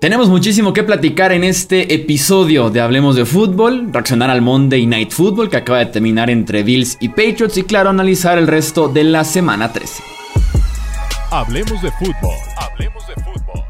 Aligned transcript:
Tenemos 0.00 0.30
muchísimo 0.30 0.72
que 0.72 0.82
platicar 0.82 1.30
en 1.30 1.44
este 1.44 1.92
episodio 1.94 2.70
de 2.70 2.80
Hablemos 2.80 3.16
de 3.16 3.26
Fútbol, 3.26 3.92
reaccionar 3.92 4.30
al 4.30 4.40
Monday 4.40 4.86
Night 4.86 5.10
Football 5.10 5.50
que 5.50 5.58
acaba 5.58 5.80
de 5.80 5.86
terminar 5.86 6.30
entre 6.30 6.62
Bills 6.62 6.96
y 7.00 7.10
Patriots 7.10 7.58
y 7.58 7.64
claro, 7.64 7.90
analizar 7.90 8.38
el 8.38 8.46
resto 8.46 8.88
de 8.88 9.04
la 9.04 9.24
semana 9.24 9.70
13. 9.70 10.02
Hablemos 11.30 11.82
de 11.82 11.90
fútbol. 11.90 12.34
Hablemos 12.56 13.06
de 13.08 13.14
fútbol. 13.22 13.62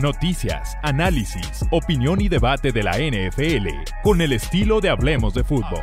Noticias, 0.00 0.76
análisis, 0.84 1.64
opinión 1.72 2.20
y 2.20 2.28
debate 2.28 2.70
de 2.70 2.84
la 2.84 2.92
NFL 2.92 3.66
con 4.04 4.20
el 4.20 4.34
estilo 4.34 4.80
de 4.80 4.88
Hablemos 4.88 5.34
de 5.34 5.42
fútbol. 5.42 5.82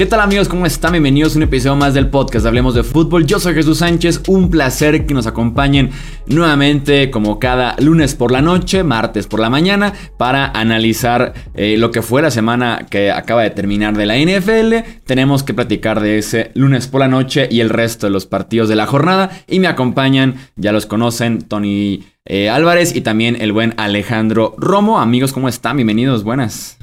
¿Qué 0.00 0.06
tal 0.06 0.20
amigos? 0.20 0.48
¿Cómo 0.48 0.64
están? 0.64 0.92
Bienvenidos 0.92 1.34
a 1.34 1.36
un 1.36 1.42
episodio 1.42 1.76
más 1.76 1.92
del 1.92 2.08
podcast 2.08 2.46
Hablemos 2.46 2.72
de 2.72 2.82
Fútbol. 2.82 3.26
Yo 3.26 3.38
soy 3.38 3.52
Jesús 3.52 3.80
Sánchez, 3.80 4.22
un 4.28 4.48
placer 4.48 5.04
que 5.04 5.12
nos 5.12 5.26
acompañen 5.26 5.90
nuevamente 6.24 7.10
como 7.10 7.38
cada 7.38 7.76
lunes 7.80 8.14
por 8.14 8.32
la 8.32 8.40
noche, 8.40 8.82
martes 8.82 9.26
por 9.26 9.40
la 9.40 9.50
mañana, 9.50 9.92
para 10.16 10.46
analizar 10.52 11.34
eh, 11.52 11.76
lo 11.76 11.90
que 11.90 12.00
fue 12.00 12.22
la 12.22 12.30
semana 12.30 12.86
que 12.88 13.10
acaba 13.10 13.42
de 13.42 13.50
terminar 13.50 13.94
de 13.94 14.06
la 14.06 14.16
NFL. 14.16 15.02
Tenemos 15.04 15.42
que 15.42 15.52
platicar 15.52 16.00
de 16.00 16.16
ese 16.16 16.50
lunes 16.54 16.88
por 16.88 17.00
la 17.00 17.08
noche 17.08 17.46
y 17.50 17.60
el 17.60 17.68
resto 17.68 18.06
de 18.06 18.12
los 18.12 18.24
partidos 18.24 18.70
de 18.70 18.76
la 18.76 18.86
jornada. 18.86 19.30
Y 19.48 19.60
me 19.60 19.66
acompañan, 19.66 20.36
ya 20.56 20.72
los 20.72 20.86
conocen, 20.86 21.42
Tony 21.42 22.04
eh, 22.24 22.48
Álvarez 22.48 22.96
y 22.96 23.02
también 23.02 23.36
el 23.38 23.52
buen 23.52 23.74
Alejandro 23.76 24.54
Romo. 24.56 24.98
Amigos, 24.98 25.34
¿cómo 25.34 25.50
están? 25.50 25.76
Bienvenidos, 25.76 26.24
buenas. 26.24 26.78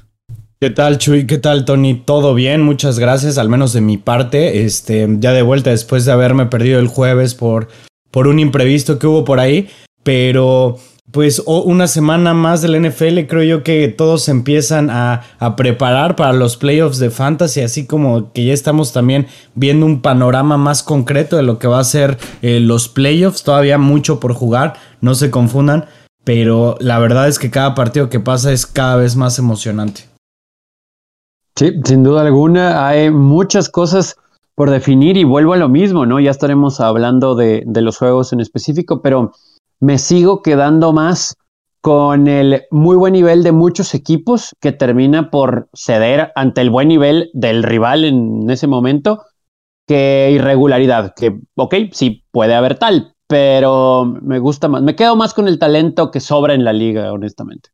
¿Qué 0.59 0.71
tal, 0.71 0.97
Chuy? 0.97 1.27
¿Qué 1.27 1.37
tal, 1.37 1.65
Tony? 1.65 1.93
Todo 1.93 2.33
bien, 2.33 2.63
muchas 2.63 2.97
gracias, 2.97 3.37
al 3.37 3.47
menos 3.47 3.73
de 3.73 3.81
mi 3.81 3.97
parte. 3.97 4.65
Este, 4.65 5.07
ya 5.19 5.31
de 5.31 5.43
vuelta 5.43 5.69
después 5.69 6.03
de 6.03 6.11
haberme 6.11 6.47
perdido 6.47 6.79
el 6.79 6.87
jueves 6.87 7.35
por, 7.35 7.67
por 8.09 8.27
un 8.27 8.39
imprevisto 8.39 8.97
que 8.97 9.05
hubo 9.05 9.23
por 9.23 9.39
ahí. 9.39 9.69
Pero, 10.01 10.79
pues, 11.11 11.43
una 11.45 11.85
semana 11.85 12.33
más 12.33 12.63
del 12.63 12.81
NFL, 12.81 13.27
creo 13.27 13.43
yo 13.43 13.63
que 13.63 13.87
todos 13.87 14.29
empiezan 14.29 14.89
a, 14.89 15.21
preparar 15.55 16.15
para 16.15 16.33
los 16.33 16.57
playoffs 16.57 16.97
de 16.97 17.11
Fantasy, 17.11 17.61
así 17.61 17.85
como 17.85 18.33
que 18.33 18.45
ya 18.45 18.53
estamos 18.53 18.93
también 18.93 19.27
viendo 19.53 19.85
un 19.85 20.01
panorama 20.01 20.57
más 20.57 20.81
concreto 20.81 21.35
de 21.35 21.43
lo 21.43 21.59
que 21.59 21.67
va 21.67 21.81
a 21.81 21.83
ser 21.83 22.17
eh, 22.41 22.59
los 22.59 22.89
playoffs. 22.89 23.43
Todavía 23.43 23.77
mucho 23.77 24.19
por 24.19 24.33
jugar, 24.33 24.73
no 25.01 25.13
se 25.13 25.29
confundan. 25.29 25.85
Pero 26.23 26.77
la 26.79 26.97
verdad 26.97 27.27
es 27.27 27.37
que 27.37 27.51
cada 27.51 27.75
partido 27.75 28.09
que 28.09 28.19
pasa 28.19 28.51
es 28.51 28.65
cada 28.65 28.95
vez 28.95 29.15
más 29.15 29.37
emocionante. 29.37 30.16
Sí, 31.57 31.71
sin 31.85 32.03
duda 32.03 32.21
alguna, 32.21 32.87
hay 32.87 33.09
muchas 33.09 33.67
cosas 33.67 34.15
por 34.53 34.69
definir 34.69 35.17
y 35.17 35.23
vuelvo 35.23 35.53
a 35.53 35.57
lo 35.57 35.69
mismo, 35.69 36.05
¿no? 36.05 36.19
Ya 36.19 36.29
estaremos 36.29 36.79
hablando 36.79 37.33
de, 37.33 37.63
los 37.65 37.97
juegos 37.97 38.31
en 38.31 38.41
específico, 38.41 39.01
pero 39.01 39.31
me 39.79 39.97
sigo 39.97 40.43
quedando 40.43 40.93
más 40.93 41.35
con 41.81 42.27
el 42.27 42.61
muy 42.69 42.95
buen 42.95 43.13
nivel 43.13 43.41
de 43.41 43.53
muchos 43.53 43.95
equipos 43.95 44.53
que 44.61 44.71
termina 44.71 45.31
por 45.31 45.67
ceder 45.73 46.31
ante 46.35 46.61
el 46.61 46.69
buen 46.69 46.89
nivel 46.89 47.31
del 47.33 47.63
rival 47.63 48.05
en 48.05 48.47
ese 48.51 48.67
momento 48.67 49.23
que 49.87 50.29
irregularidad, 50.31 51.15
que, 51.15 51.39
ok, 51.55 51.73
sí 51.91 52.23
puede 52.29 52.53
haber 52.53 52.77
tal, 52.77 53.15
pero 53.25 54.05
me 54.05 54.37
gusta 54.37 54.67
más, 54.67 54.83
me 54.83 54.95
quedo 54.95 55.15
más 55.15 55.33
con 55.33 55.47
el 55.47 55.57
talento 55.57 56.11
que 56.11 56.19
sobra 56.19 56.53
en 56.53 56.63
la 56.63 56.73
liga, 56.73 57.11
honestamente. 57.11 57.69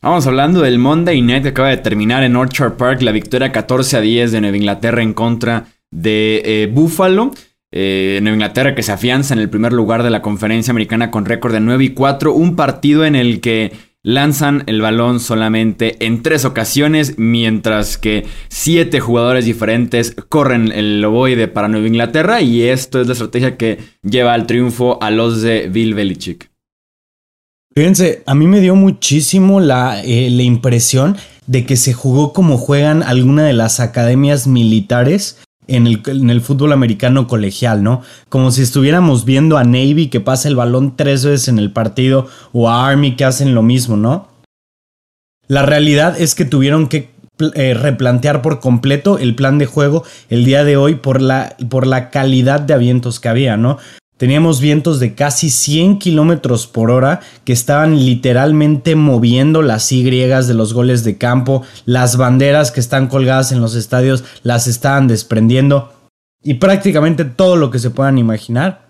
Vamos 0.00 0.28
hablando 0.28 0.60
del 0.60 0.78
Monday 0.78 1.20
Night 1.22 1.42
que 1.42 1.48
acaba 1.48 1.70
de 1.70 1.76
terminar 1.76 2.22
en 2.22 2.36
Orchard 2.36 2.76
Park, 2.76 3.02
la 3.02 3.10
victoria 3.10 3.50
14 3.50 3.96
a 3.96 4.00
10 4.00 4.30
de 4.30 4.40
Nueva 4.40 4.56
Inglaterra 4.56 5.02
en 5.02 5.12
contra 5.12 5.66
de 5.90 6.40
eh, 6.44 6.70
Buffalo. 6.72 7.32
Eh, 7.72 8.20
Nueva 8.22 8.36
Inglaterra 8.36 8.76
que 8.76 8.84
se 8.84 8.92
afianza 8.92 9.34
en 9.34 9.40
el 9.40 9.50
primer 9.50 9.72
lugar 9.72 10.04
de 10.04 10.10
la 10.10 10.22
conferencia 10.22 10.70
americana 10.70 11.10
con 11.10 11.24
récord 11.24 11.52
de 11.52 11.58
9 11.58 11.82
y 11.82 11.88
4. 11.90 12.32
Un 12.32 12.54
partido 12.54 13.04
en 13.04 13.16
el 13.16 13.40
que 13.40 13.72
lanzan 14.04 14.62
el 14.66 14.80
balón 14.80 15.18
solamente 15.18 15.96
en 15.98 16.22
tres 16.22 16.44
ocasiones, 16.44 17.18
mientras 17.18 17.98
que 17.98 18.24
siete 18.48 19.00
jugadores 19.00 19.46
diferentes 19.46 20.14
corren 20.28 20.70
el 20.70 21.04
ovoide 21.04 21.48
para 21.48 21.66
Nueva 21.66 21.88
Inglaterra. 21.88 22.40
Y 22.40 22.62
esto 22.62 23.00
es 23.00 23.08
la 23.08 23.14
estrategia 23.14 23.56
que 23.56 23.78
lleva 24.04 24.32
al 24.32 24.46
triunfo 24.46 25.02
a 25.02 25.10
los 25.10 25.42
de 25.42 25.68
Bill 25.68 25.94
Belichick. 25.94 26.48
Fíjense, 27.78 28.24
a 28.26 28.34
mí 28.34 28.48
me 28.48 28.60
dio 28.60 28.74
muchísimo 28.74 29.60
la, 29.60 30.02
eh, 30.02 30.30
la 30.30 30.42
impresión 30.42 31.16
de 31.46 31.64
que 31.64 31.76
se 31.76 31.92
jugó 31.92 32.32
como 32.32 32.58
juegan 32.58 33.04
alguna 33.04 33.44
de 33.44 33.52
las 33.52 33.78
academias 33.78 34.48
militares 34.48 35.38
en 35.68 35.86
el, 35.86 36.02
en 36.06 36.28
el, 36.28 36.40
fútbol 36.40 36.72
americano 36.72 37.28
colegial, 37.28 37.84
¿no? 37.84 38.02
Como 38.30 38.50
si 38.50 38.62
estuviéramos 38.62 39.24
viendo 39.24 39.58
a 39.58 39.62
Navy 39.62 40.08
que 40.08 40.18
pasa 40.18 40.48
el 40.48 40.56
balón 40.56 40.96
tres 40.96 41.24
veces 41.24 41.46
en 41.46 41.60
el 41.60 41.70
partido 41.70 42.26
o 42.52 42.68
a 42.68 42.88
Army 42.88 43.14
que 43.14 43.24
hacen 43.24 43.54
lo 43.54 43.62
mismo, 43.62 43.96
¿no? 43.96 44.26
La 45.46 45.64
realidad 45.64 46.20
es 46.20 46.34
que 46.34 46.44
tuvieron 46.44 46.88
que 46.88 47.10
eh, 47.54 47.74
replantear 47.74 48.42
por 48.42 48.58
completo 48.58 49.18
el 49.18 49.36
plan 49.36 49.58
de 49.58 49.66
juego 49.66 50.02
el 50.30 50.44
día 50.44 50.64
de 50.64 50.76
hoy 50.76 50.96
por 50.96 51.22
la, 51.22 51.54
por 51.70 51.86
la 51.86 52.10
calidad 52.10 52.58
de 52.58 52.74
avientos 52.74 53.20
que 53.20 53.28
había, 53.28 53.56
¿no? 53.56 53.78
Teníamos 54.18 54.60
vientos 54.60 54.98
de 54.98 55.14
casi 55.14 55.48
100 55.48 56.00
kilómetros 56.00 56.66
por 56.66 56.90
hora 56.90 57.20
que 57.44 57.52
estaban 57.52 58.04
literalmente 58.04 58.96
moviendo 58.96 59.62
las 59.62 59.90
Y 59.92 60.02
de 60.02 60.54
los 60.54 60.74
goles 60.74 61.04
de 61.04 61.16
campo, 61.16 61.62
las 61.86 62.16
banderas 62.16 62.72
que 62.72 62.80
están 62.80 63.06
colgadas 63.06 63.52
en 63.52 63.60
los 63.60 63.76
estadios 63.76 64.24
las 64.42 64.66
estaban 64.66 65.06
desprendiendo 65.06 65.92
y 66.42 66.54
prácticamente 66.54 67.24
todo 67.24 67.56
lo 67.56 67.70
que 67.70 67.78
se 67.78 67.90
puedan 67.90 68.18
imaginar 68.18 68.88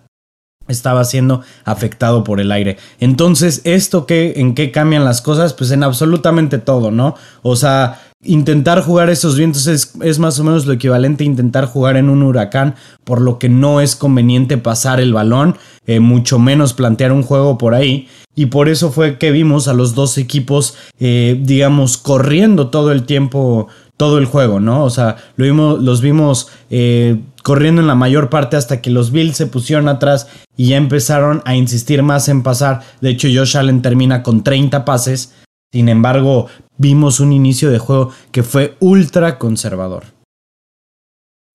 estaba 0.67 1.05
siendo 1.05 1.43
afectado 1.65 2.25
por 2.25 2.41
el 2.41 2.53
aire. 2.53 2.78
Entonces, 3.00 3.62
¿esto 3.65 4.06
qué, 4.06 4.34
en 4.37 4.55
qué 4.55 4.71
cambian 4.71 5.05
las 5.05 5.22
cosas? 5.22 5.55
Pues 5.55 5.71
en 5.71 5.83
absolutamente 5.83 6.59
todo, 6.59 6.91
¿no? 6.91 7.15
O 7.43 7.56
sea, 7.56 8.00
Intentar 8.25 8.83
jugar 8.83 9.11
esos 9.11 9.37
vientos 9.37 9.69
es, 9.69 10.19
más 10.19 10.41
o 10.41 10.45
menos 10.45 10.67
lo 10.67 10.73
equivalente 10.73 11.23
a 11.23 11.27
intentar 11.29 11.67
jugar 11.67 11.97
en 11.97 12.09
un 12.09 12.25
huracán, 12.25 12.75
por 13.05 13.21
lo 13.21 13.39
que 13.39 13.49
no 13.49 13.81
es 13.81 13.95
conveniente 13.95 14.59
pasar 14.59 14.99
el 14.99 15.12
balón, 15.12 15.56
eh, 15.87 16.01
mucho 16.01 16.41
menos 16.41 16.75
plantear 16.75 17.12
un 17.12 17.23
juego 17.23 17.59
por 17.59 17.75
ahí. 17.75 18.09
Y 18.34 18.47
por 18.47 18.69
eso 18.69 18.91
fue 18.91 19.19
que 19.19 19.31
vimos 19.31 19.69
a 19.69 19.73
los 19.73 19.95
dos 19.95 20.19
equipos, 20.19 20.77
eh, 20.99 21.41
digamos, 21.41 21.97
corriendo 21.97 22.71
todo 22.71 22.91
el 22.91 23.05
tiempo, 23.05 23.69
todo 23.97 24.19
el 24.19 24.25
juego, 24.25 24.59
¿no? 24.59 24.83
O 24.83 24.91
sea, 24.91 25.17
los 25.37 26.00
vimos 26.00 26.49
eh, 26.71 27.21
corriendo 27.45 27.81
en 27.81 27.87
la 27.87 27.95
mayor 27.95 28.31
parte 28.31 28.56
hasta 28.56 28.81
que 28.81 28.91
los 28.91 29.12
Bills 29.12 29.37
se 29.37 29.47
pusieron 29.47 29.89
atrás 29.89 30.27
y 30.56 30.71
ya 30.71 30.77
empezaron 30.77 31.41
a 31.45 31.55
insistir 31.55 32.03
más 32.03 32.29
en 32.29 32.43
pasar. 32.43 32.81
De 33.00 33.11
hecho, 33.11 33.29
Josh 33.33 33.56
Allen 33.56 33.81
termina 33.81 34.25
con 34.25 34.43
30 34.43 34.85
pases. 34.85 35.35
Sin 35.71 35.89
embargo, 35.89 36.47
vimos 36.78 37.21
un 37.21 37.33
inicio 37.33 37.71
de 37.71 37.78
juego 37.78 38.11
que 38.33 38.43
fue 38.43 38.77
ultra 38.81 39.39
conservador. 39.39 40.05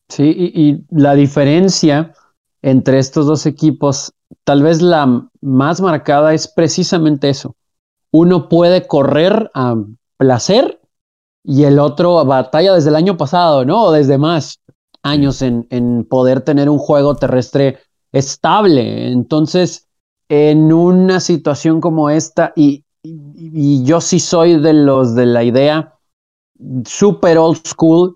Sí, 0.09 0.31
y, 0.37 0.85
la 0.89 1.15
diferencia 1.15 2.13
entre 2.61 2.99
estos 2.99 3.25
dos 3.25 3.45
equipos, 3.45 4.13
tal 4.43 4.61
vez 4.61 4.81
la 4.81 5.27
más 5.41 5.81
marcada 5.81 6.33
es 6.33 6.47
precisamente 6.47 7.29
eso. 7.29 7.55
Uno 8.11 8.47
puede 8.47 8.85
correr 8.85 9.49
a 9.55 9.75
placer 10.17 10.79
y 11.43 11.63
el 11.63 11.79
otro 11.79 12.23
batalla 12.25 12.73
desde 12.73 12.89
el 12.89 12.95
año 12.95 13.17
pasado, 13.17 13.65
¿no? 13.65 13.85
O 13.85 13.91
desde 13.91 14.17
más 14.17 14.59
años 15.01 15.41
en, 15.41 15.67
en 15.71 16.05
poder 16.05 16.41
tener 16.41 16.69
un 16.69 16.77
juego 16.77 17.15
terrestre 17.15 17.79
estable. 18.11 19.11
Entonces, 19.11 19.87
en 20.29 20.71
una 20.71 21.19
situación 21.19 21.81
como 21.81 22.09
esta, 22.09 22.53
y, 22.55 22.82
y, 23.03 23.83
yo 23.83 24.01
sí 24.01 24.19
soy 24.19 24.59
de 24.59 24.73
los 24.73 25.15
de 25.15 25.25
la 25.25 25.43
idea 25.43 25.93
super 26.85 27.37
old 27.37 27.59
school 27.67 28.15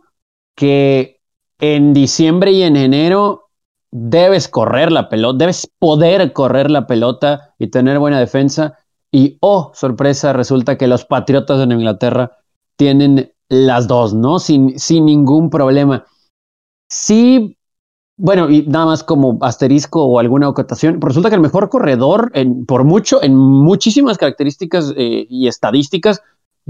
que 0.56 1.20
en 1.60 1.94
diciembre 1.94 2.52
y 2.52 2.64
en 2.64 2.78
enero 2.78 3.50
debes 3.92 4.48
correr 4.48 4.92
la 4.92 5.10
pelota, 5.10 5.38
debes 5.38 5.70
poder 5.80 6.32
correr 6.34 6.72
la 6.72 6.88
pelota 6.88 7.54
y 7.60 7.68
tener 7.68 8.00
buena 8.00 8.20
defensa. 8.20 8.78
Y, 9.12 9.38
oh, 9.42 9.72
sorpresa, 9.74 10.34
resulta 10.34 10.78
que 10.78 10.88
los 10.88 11.06
Patriotas 11.06 11.62
en 11.62 11.72
Inglaterra 11.72 12.38
tienen 12.76 13.34
las 13.50 13.88
dos, 13.88 14.14
¿no? 14.14 14.40
Sin, 14.40 14.78
sin 14.80 15.06
ningún 15.06 15.50
problema. 15.50 16.06
Sí 16.90 17.57
bueno, 18.18 18.50
y 18.50 18.64
nada 18.64 18.88
más 18.88 19.04
como 19.04 19.38
asterisco 19.42 20.04
o 20.04 20.20
alguna 20.20 20.50
ocasión, 20.50 21.00
resulta 21.00 21.30
que 21.30 21.36
el 21.36 21.42
mejor 21.42 21.70
corredor, 21.70 22.32
en, 22.34 22.66
por 22.66 22.84
mucho, 22.84 23.22
en 23.22 23.36
muchísimas 23.36 24.18
características 24.18 24.94
eh, 24.98 25.28
y 25.30 25.48
estadísticas, 25.48 26.22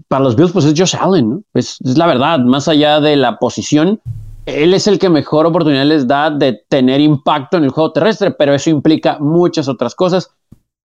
para 0.09 0.23
los 0.23 0.35
Bills, 0.35 0.51
pues 0.51 0.65
es 0.65 0.73
Josh 0.77 0.95
Allen. 0.99 1.43
Es, 1.53 1.77
es, 1.83 1.97
la 1.97 2.05
verdad, 2.05 2.39
más 2.39 2.67
allá 2.67 2.99
de 2.99 3.15
la 3.15 3.39
posición, 3.39 3.99
él 4.45 4.73
es 4.73 4.87
el 4.87 4.99
que 4.99 5.09
mejor 5.09 5.45
oportunidad 5.45 5.85
les 5.85 6.05
da 6.05 6.29
de 6.29 6.61
tener 6.69 6.99
impacto 7.01 7.57
en 7.57 7.63
el 7.63 7.69
juego 7.69 7.91
terrestre, 7.93 8.31
pero 8.31 8.53
eso 8.53 8.69
implica 8.69 9.17
muchas 9.19 9.67
otras 9.67 9.95
cosas. 9.95 10.31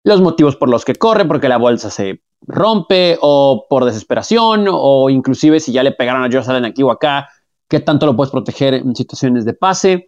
Los 0.03 0.21
motivos 0.21 0.55
por 0.55 0.69
los 0.69 0.85
que 0.85 0.95
corre, 0.95 1.25
porque 1.25 1.49
la 1.49 1.57
bolsa 1.57 1.89
se 1.89 2.21
rompe 2.45 3.17
o 3.21 3.65
por 3.69 3.85
desesperación 3.85 4.67
o 4.69 5.09
inclusive 5.09 5.59
si 5.59 5.71
ya 5.71 5.83
le 5.83 5.91
pegaron 5.91 6.23
a 6.23 6.29
Josh 6.31 6.49
Allen 6.49 6.65
aquí 6.65 6.83
o 6.83 6.91
acá, 6.91 7.29
qué 7.67 7.79
tanto 7.79 8.05
lo 8.05 8.15
puedes 8.15 8.31
proteger 8.31 8.73
en 8.75 8.95
situaciones 8.95 9.45
de 9.45 9.53
pase. 9.53 10.05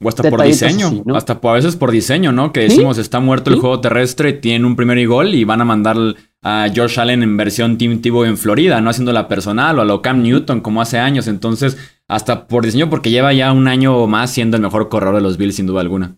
O 0.00 0.08
hasta 0.08 0.28
por 0.28 0.42
diseño, 0.42 1.02
hasta 1.14 1.40
a 1.42 1.52
veces 1.52 1.74
por 1.76 1.90
diseño, 1.90 2.30
¿no? 2.30 2.52
Que 2.52 2.60
decimos, 2.60 2.98
está 2.98 3.18
muerto 3.20 3.50
el 3.50 3.58
juego 3.58 3.80
terrestre, 3.80 4.34
tiene 4.34 4.66
un 4.66 4.76
primer 4.76 4.98
y 4.98 5.06
gol 5.06 5.34
y 5.34 5.44
van 5.44 5.62
a 5.62 5.64
mandar 5.64 5.96
a 6.42 6.66
Josh 6.74 7.00
Allen 7.00 7.22
en 7.22 7.36
versión 7.36 7.78
Team 7.78 8.02
Tivo 8.02 8.26
en 8.26 8.36
Florida, 8.36 8.80
no 8.80 8.90
haciendo 8.90 9.12
la 9.12 9.26
personal 9.26 9.78
o 9.78 9.82
a 9.82 9.84
lo 9.86 10.02
Cam 10.02 10.22
Newton 10.22 10.60
como 10.60 10.82
hace 10.82 10.98
años. 10.98 11.28
Entonces, 11.28 11.78
hasta 12.08 12.46
por 12.46 12.64
diseño, 12.64 12.90
porque 12.90 13.10
lleva 13.10 13.32
ya 13.32 13.52
un 13.52 13.68
año 13.68 13.96
o 13.96 14.06
más 14.06 14.30
siendo 14.30 14.56
el 14.58 14.62
mejor 14.62 14.90
corredor 14.90 15.16
de 15.16 15.22
los 15.22 15.38
Bills, 15.38 15.56
sin 15.56 15.66
duda 15.66 15.80
alguna. 15.80 16.16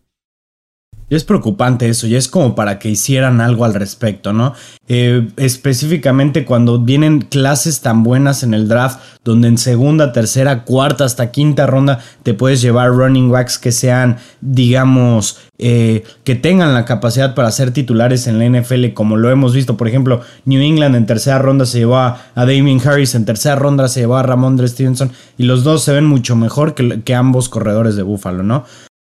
Y 1.11 1.15
es 1.15 1.25
preocupante 1.25 1.89
eso, 1.89 2.07
y 2.07 2.17
es 2.17 2.29
como 2.29 2.55
para 2.55 2.79
que 2.79 2.91
hicieran 2.91 3.41
algo 3.41 3.65
al 3.65 3.73
respecto, 3.73 4.35
¿no? 4.35 4.53
Eh, 4.89 5.29
específicamente 5.37 6.45
cuando 6.45 6.81
vienen 6.81 7.21
clases 7.21 7.81
tan 7.81 8.03
buenas 8.03 8.43
en 8.43 8.53
el 8.53 8.69
draft, 8.69 9.01
donde 9.25 9.49
en 9.49 9.57
segunda, 9.59 10.13
tercera, 10.13 10.65
cuarta, 10.65 11.05
hasta 11.05 11.31
quinta 11.31 11.67
ronda 11.67 12.01
te 12.23 12.35
puedes 12.35 12.61
llevar 12.61 12.91
running 12.91 13.31
backs 13.31 13.59
que 13.59 13.73
sean, 13.73 14.19
digamos, 14.43 15.39
eh, 15.59 16.05
que 16.25 16.35
tengan 16.35 16.75
la 16.75 16.85
capacidad 16.85 17.35
para 17.35 17.51
ser 17.51 17.71
titulares 17.71 18.27
en 18.27 18.39
la 18.39 18.45
NFL, 18.45 18.93
como 18.93 19.17
lo 19.17 19.31
hemos 19.31 19.55
visto. 19.55 19.77
Por 19.77 19.89
ejemplo, 19.89 20.21
New 20.45 20.61
England 20.61 20.95
en 20.95 21.07
tercera 21.07 21.39
ronda 21.39 21.65
se 21.65 21.79
llevó 21.79 21.97
a, 21.97 22.21
Damien 22.35 22.81
Harris, 22.87 23.15
en 23.15 23.25
tercera 23.25 23.57
ronda 23.57 23.89
se 23.89 24.01
llevó 24.01 24.19
a 24.19 24.23
Ramondre 24.23 24.69
Stevenson, 24.69 25.11
y 25.39 25.45
los 25.45 25.65
dos 25.65 25.85
se 25.85 25.93
ven 25.93 26.05
mucho 26.05 26.37
mejor 26.37 26.75
que, 26.75 27.01
que 27.03 27.15
ambos 27.15 27.49
corredores 27.49 27.97
de 27.97 28.03
Buffalo, 28.03 28.43
¿no? 28.43 28.65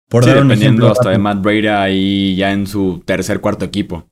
Por 0.10 0.26
dar 0.26 0.42
un 0.42 0.52
ejemplo 0.52 0.90
hasta 0.90 1.10
de 1.10 1.18
Matt 1.18 1.42
Breda 1.42 1.82
ahí 1.82 2.36
ya 2.36 2.52
en 2.52 2.66
su 2.66 3.02
tercer, 3.06 3.42
cuarto 3.42 3.66
equipo. 3.66 4.08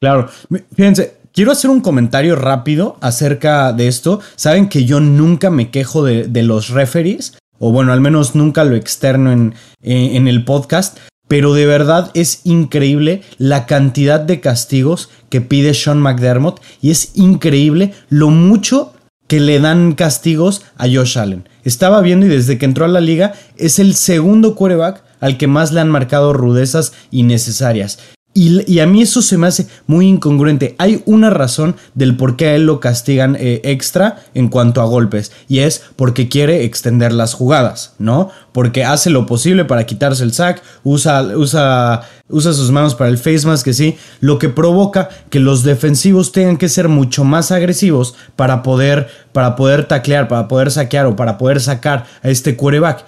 Claro, 0.00 0.28
fíjense, 0.74 1.18
quiero 1.32 1.52
hacer 1.52 1.70
un 1.70 1.80
comentario 1.80 2.34
rápido 2.34 2.96
acerca 3.00 3.72
de 3.72 3.86
esto. 3.86 4.20
Saben 4.34 4.68
que 4.68 4.84
yo 4.84 4.98
nunca 4.98 5.50
me 5.50 5.70
quejo 5.70 6.04
de, 6.04 6.42
los 6.42 6.70
referees, 6.70 7.38
o 7.60 7.70
bueno, 7.70 7.92
al 7.92 8.00
menos 8.00 8.34
nunca 8.34 8.64
lo 8.64 8.74
externo 8.74 9.30
en, 9.30 9.54
en 9.80 10.26
el 10.26 10.44
podcast, 10.44 10.98
pero 11.28 11.54
de 11.54 11.66
verdad 11.66 12.10
es 12.14 12.40
increíble 12.44 13.22
la 13.38 13.64
cantidad 13.66 14.18
de 14.18 14.40
castigos 14.40 15.08
que 15.30 15.40
pide 15.40 15.72
Sean 15.72 16.00
McDermott 16.00 16.60
y 16.80 16.90
es 16.90 17.12
increíble 17.14 17.94
lo 18.10 18.28
mucho 18.28 18.92
que 19.28 19.40
le 19.40 19.60
dan 19.60 19.92
castigos 19.92 20.62
a 20.76 20.86
Josh 20.88 21.18
Allen. 21.18 21.48
Estaba 21.64 22.02
viendo 22.02 22.26
y 22.26 22.28
desde 22.28 22.58
que 22.58 22.66
entró 22.66 22.84
a 22.84 22.88
la 22.88 23.00
liga 23.00 23.32
es 23.56 23.78
el 23.78 23.94
segundo 23.94 24.54
quarterback 24.54 25.02
al 25.22 25.38
que 25.38 25.46
más 25.46 25.72
le 25.72 25.80
han 25.80 25.88
marcado 25.88 26.34
rudezas 26.34 26.92
innecesarias. 27.10 27.98
Y, 28.34 28.78
a 28.78 28.86
mí 28.86 29.02
eso 29.02 29.20
se 29.20 29.36
me 29.36 29.46
hace 29.46 29.66
muy 29.86 30.08
incongruente. 30.08 30.74
Hay 30.78 31.02
una 31.04 31.28
razón 31.28 31.76
del 31.94 32.16
por 32.16 32.36
qué 32.36 32.46
a 32.46 32.54
él 32.54 32.64
lo 32.64 32.80
castigan 32.80 33.36
eh, 33.38 33.60
extra 33.64 34.24
en 34.32 34.48
cuanto 34.48 34.80
a 34.80 34.86
golpes. 34.86 35.32
Y 35.48 35.58
es 35.58 35.82
porque 35.96 36.30
quiere 36.30 36.64
extender 36.64 37.12
las 37.12 37.34
jugadas, 37.34 37.94
¿no? 37.98 38.30
Porque 38.52 38.84
hace 38.84 39.10
lo 39.10 39.26
posible 39.26 39.66
para 39.66 39.84
quitarse 39.84 40.24
el 40.24 40.32
sack, 40.32 40.62
usa, 40.82 41.22
usa, 41.36 42.08
usa 42.30 42.52
sus 42.54 42.70
manos 42.70 42.94
para 42.94 43.10
el 43.10 43.18
face 43.18 43.46
mask, 43.46 43.66
que 43.66 43.74
sí. 43.74 43.96
Lo 44.20 44.38
que 44.38 44.48
provoca 44.48 45.10
que 45.28 45.38
los 45.38 45.62
defensivos 45.62 46.32
tengan 46.32 46.56
que 46.56 46.70
ser 46.70 46.88
mucho 46.88 47.24
más 47.24 47.52
agresivos 47.52 48.14
para 48.34 48.62
poder, 48.62 49.08
para 49.32 49.56
poder 49.56 49.86
taclear, 49.86 50.28
para 50.28 50.48
poder 50.48 50.70
saquear 50.70 51.04
o 51.04 51.16
para 51.16 51.36
poder 51.36 51.60
sacar 51.60 52.06
a 52.22 52.30
este 52.30 52.56
quarterback. 52.56 53.04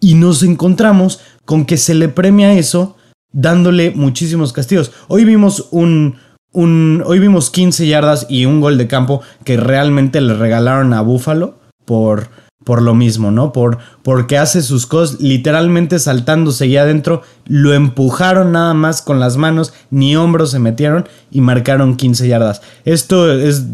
Y 0.00 0.14
nos 0.14 0.42
encontramos 0.42 1.20
con 1.44 1.64
que 1.64 1.76
se 1.76 1.94
le 1.94 2.08
premia 2.08 2.52
eso 2.54 2.96
dándole 3.32 3.92
muchísimos 3.94 4.52
castigos. 4.52 4.92
Hoy 5.08 5.24
vimos 5.24 5.68
un, 5.70 6.16
un, 6.52 7.02
hoy 7.06 7.18
vimos 7.18 7.50
15 7.50 7.86
yardas 7.86 8.26
y 8.28 8.44
un 8.44 8.60
gol 8.60 8.78
de 8.78 8.88
campo 8.88 9.22
que 9.44 9.56
realmente 9.56 10.20
le 10.20 10.34
regalaron 10.34 10.92
a 10.92 11.00
Buffalo 11.00 11.58
por, 11.84 12.28
por 12.64 12.82
lo 12.82 12.94
mismo, 12.94 13.30
¿no? 13.30 13.52
Por, 13.52 13.78
porque 14.02 14.38
hace 14.38 14.62
sus 14.62 14.86
cosas 14.86 15.20
literalmente 15.20 15.98
saltándose 15.98 16.68
ya 16.68 16.82
adentro, 16.82 17.22
lo 17.46 17.72
empujaron 17.72 18.52
nada 18.52 18.74
más 18.74 19.02
con 19.02 19.18
las 19.18 19.36
manos, 19.36 19.72
ni 19.90 20.14
hombros 20.16 20.50
se 20.50 20.58
metieron 20.58 21.08
y 21.30 21.40
marcaron 21.40 21.96
15 21.96 22.28
yardas. 22.28 22.62
Esto 22.84 23.32
es 23.32 23.64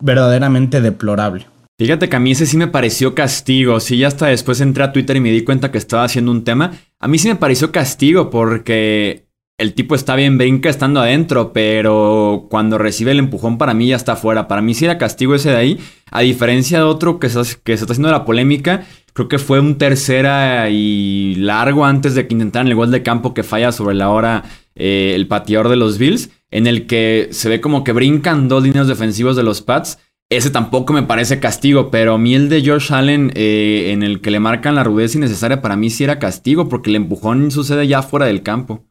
verdaderamente 0.00 0.80
deplorable. 0.80 1.46
Fíjate 1.78 2.08
que 2.08 2.16
a 2.16 2.18
mí 2.18 2.32
ese 2.32 2.44
sí 2.44 2.56
me 2.56 2.66
pareció 2.66 3.14
castigo. 3.14 3.78
Sí, 3.78 3.98
ya 3.98 4.08
hasta 4.08 4.26
después 4.26 4.60
entré 4.60 4.82
a 4.82 4.92
Twitter 4.92 5.16
y 5.16 5.20
me 5.20 5.30
di 5.30 5.42
cuenta 5.44 5.70
que 5.70 5.78
estaba 5.78 6.02
haciendo 6.02 6.32
un 6.32 6.42
tema. 6.42 6.72
A 6.98 7.06
mí 7.06 7.18
sí 7.18 7.28
me 7.28 7.36
pareció 7.36 7.70
castigo 7.70 8.30
porque 8.30 9.28
el 9.58 9.74
tipo 9.74 9.94
está 9.94 10.16
bien 10.16 10.38
brinca 10.38 10.70
estando 10.70 11.00
adentro, 11.00 11.52
pero 11.52 12.48
cuando 12.50 12.78
recibe 12.78 13.12
el 13.12 13.20
empujón 13.20 13.58
para 13.58 13.74
mí 13.74 13.86
ya 13.86 13.96
está 13.96 14.14
afuera. 14.14 14.48
Para 14.48 14.60
mí 14.60 14.74
sí 14.74 14.86
era 14.86 14.98
castigo 14.98 15.36
ese 15.36 15.50
de 15.50 15.56
ahí. 15.56 15.80
A 16.10 16.22
diferencia 16.22 16.78
de 16.78 16.84
otro 16.84 17.20
que 17.20 17.28
se, 17.28 17.40
está 17.40 17.92
haciendo 17.92 18.10
la 18.10 18.24
polémica, 18.24 18.84
creo 19.12 19.28
que 19.28 19.38
fue 19.38 19.60
un 19.60 19.78
tercera 19.78 20.70
y 20.70 21.36
largo 21.36 21.84
antes 21.84 22.16
de 22.16 22.26
que 22.26 22.34
intentaran 22.34 22.66
el 22.66 22.74
gol 22.74 22.90
de 22.90 23.04
campo 23.04 23.34
que 23.34 23.44
falla 23.44 23.70
sobre 23.70 23.94
la 23.94 24.10
hora 24.10 24.42
eh, 24.74 25.12
el 25.14 25.28
pateador 25.28 25.68
de 25.68 25.76
los 25.76 25.96
Bills, 25.98 26.30
en 26.50 26.66
el 26.66 26.88
que 26.88 27.28
se 27.30 27.48
ve 27.48 27.60
como 27.60 27.84
que 27.84 27.92
brincan 27.92 28.48
dos 28.48 28.64
líneas 28.64 28.88
defensivos 28.88 29.36
de 29.36 29.44
los 29.44 29.62
Pats 29.62 29.98
ese 30.30 30.50
tampoco 30.50 30.92
me 30.92 31.02
parece 31.02 31.40
castigo, 31.40 31.90
pero 31.90 32.14
a 32.14 32.18
mí 32.18 32.34
el 32.34 32.48
de 32.48 32.62
Josh 32.64 32.92
Allen, 32.92 33.32
eh, 33.34 33.92
en 33.92 34.02
el 34.02 34.20
que 34.20 34.30
le 34.30 34.40
marcan 34.40 34.74
la 34.74 34.84
rudeza 34.84 35.16
innecesaria, 35.16 35.62
para 35.62 35.76
mí 35.76 35.88
sí 35.88 36.04
era 36.04 36.18
castigo, 36.18 36.68
porque 36.68 36.90
el 36.90 36.96
empujón 36.96 37.50
sucede 37.50 37.86
ya 37.86 38.02
fuera 38.02 38.26
del 38.26 38.42
campo. 38.42 38.84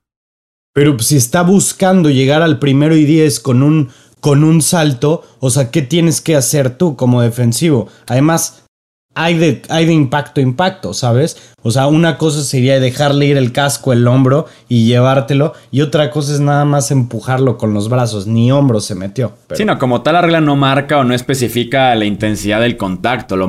Pero 0.74 0.98
si 1.00 1.18
está 1.18 1.44
buscando 1.44 2.10
llegar 2.10 2.42
al 2.42 2.60
primero 2.60 2.96
y 2.96 3.06
diez 3.06 3.40
con 3.40 3.62
un, 3.62 3.90
con 4.20 4.44
un 4.44 4.62
salto, 4.62 5.24
o 5.40 5.50
sea, 5.50 5.70
¿qué 5.70 5.84
tienes 5.84 6.22
que 6.22 6.36
hacer 6.36 6.76
tú 6.78 6.96
como 6.96 7.22
defensivo? 7.22 7.88
Además, 8.08 8.67
hay 9.18 9.34
de, 9.36 9.92
impacto 9.92 10.40
a 10.40 10.44
impacto, 10.44 10.94
¿sabes? 10.94 11.56
O 11.64 11.72
sea, 11.72 11.88
una 11.88 12.20
cosa 12.20 12.44
sería 12.44 12.80
dejarle 12.80 13.26
ir 13.26 13.38
el 13.38 13.52
casco, 13.52 13.92
el 13.92 14.08
hombro 14.08 14.46
y 14.70 14.86
llevártelo, 14.86 15.54
y 15.72 15.82
otra 15.82 16.12
cosa 16.12 16.34
es 16.34 16.40
nada 16.40 16.66
más 16.66 16.92
empujarlo 16.92 17.58
con 17.58 17.74
los 17.74 17.90
brazos, 17.90 18.28
ni 18.28 18.52
hombro 18.52 18.80
se 18.80 18.94
metió. 18.94 19.34
Sí, 19.54 19.66
no, 19.66 19.80
como 19.80 20.04
tal 20.04 20.14
la 20.14 20.22
regla 20.22 20.40
no 20.40 20.56
marca 20.56 21.00
o 21.00 21.04
no 21.04 21.16
especifica 21.16 21.96
la 21.96 22.06
intensidad 22.06 22.62
del 22.62 22.78
contacto, 22.78 23.36
lo, 23.36 23.48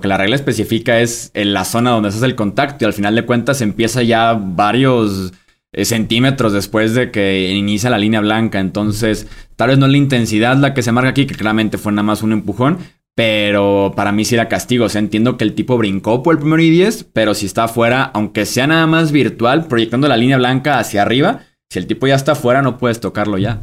que 0.00 0.08
la 0.08 0.16
regla 0.18 0.36
especifica 0.36 1.00
es 1.00 1.30
en 1.32 1.54
la 1.54 1.64
zona 1.64 1.92
donde 1.92 2.10
se 2.10 2.18
hace 2.18 2.26
el 2.26 2.36
contacto 2.36 2.84
y 2.84 2.86
al 2.86 2.92
final 2.92 3.14
de 3.14 3.24
cuentas 3.24 3.62
empieza 3.62 4.02
ya 4.02 4.38
varios 4.38 5.32
eh, 5.72 5.86
centímetros 5.86 6.52
después 6.52 6.94
de 6.94 7.10
que 7.10 7.50
inicia 7.50 7.88
la 7.88 7.98
línea 7.98 8.20
blanca, 8.20 8.60
entonces 8.60 9.26
tal 9.56 9.70
vez 9.70 9.78
no 9.78 9.86
es 9.86 9.92
la 9.92 9.98
intensidad 9.98 10.58
la 10.58 10.74
que 10.74 10.82
se 10.82 10.92
marca 10.92 11.10
aquí, 11.10 11.26
que 11.26 11.34
claramente 11.34 11.78
fue 11.78 11.92
nada 11.92 12.02
más 12.02 12.22
un 12.22 12.32
empujón, 12.32 12.78
pero 13.16 13.94
para 13.96 14.12
mí 14.12 14.26
sí 14.26 14.34
era 14.34 14.48
castigo. 14.48 14.84
O 14.84 14.88
sea, 14.90 14.98
entiendo 14.98 15.38
que 15.38 15.44
el 15.44 15.54
tipo 15.54 15.78
brincó 15.78 16.22
por 16.22 16.34
el 16.34 16.38
primero 16.38 16.62
y 16.62 16.68
10, 16.68 17.04
pero 17.14 17.32
si 17.32 17.46
está 17.46 17.64
afuera, 17.64 18.04
aunque 18.12 18.44
sea 18.44 18.66
nada 18.66 18.86
más 18.86 19.10
virtual, 19.10 19.66
proyectando 19.66 20.06
la 20.06 20.18
línea 20.18 20.36
blanca 20.36 20.78
hacia 20.78 21.00
arriba, 21.00 21.40
si 21.70 21.78
el 21.78 21.86
tipo 21.86 22.06
ya 22.06 22.14
está 22.14 22.32
afuera, 22.32 22.60
no 22.60 22.76
puedes 22.76 23.00
tocarlo 23.00 23.38
ya. 23.38 23.62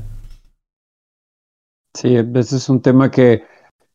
Sí, 1.96 2.16
ese 2.16 2.58
es 2.58 2.68
un 2.68 2.82
tema 2.82 3.12
que 3.12 3.44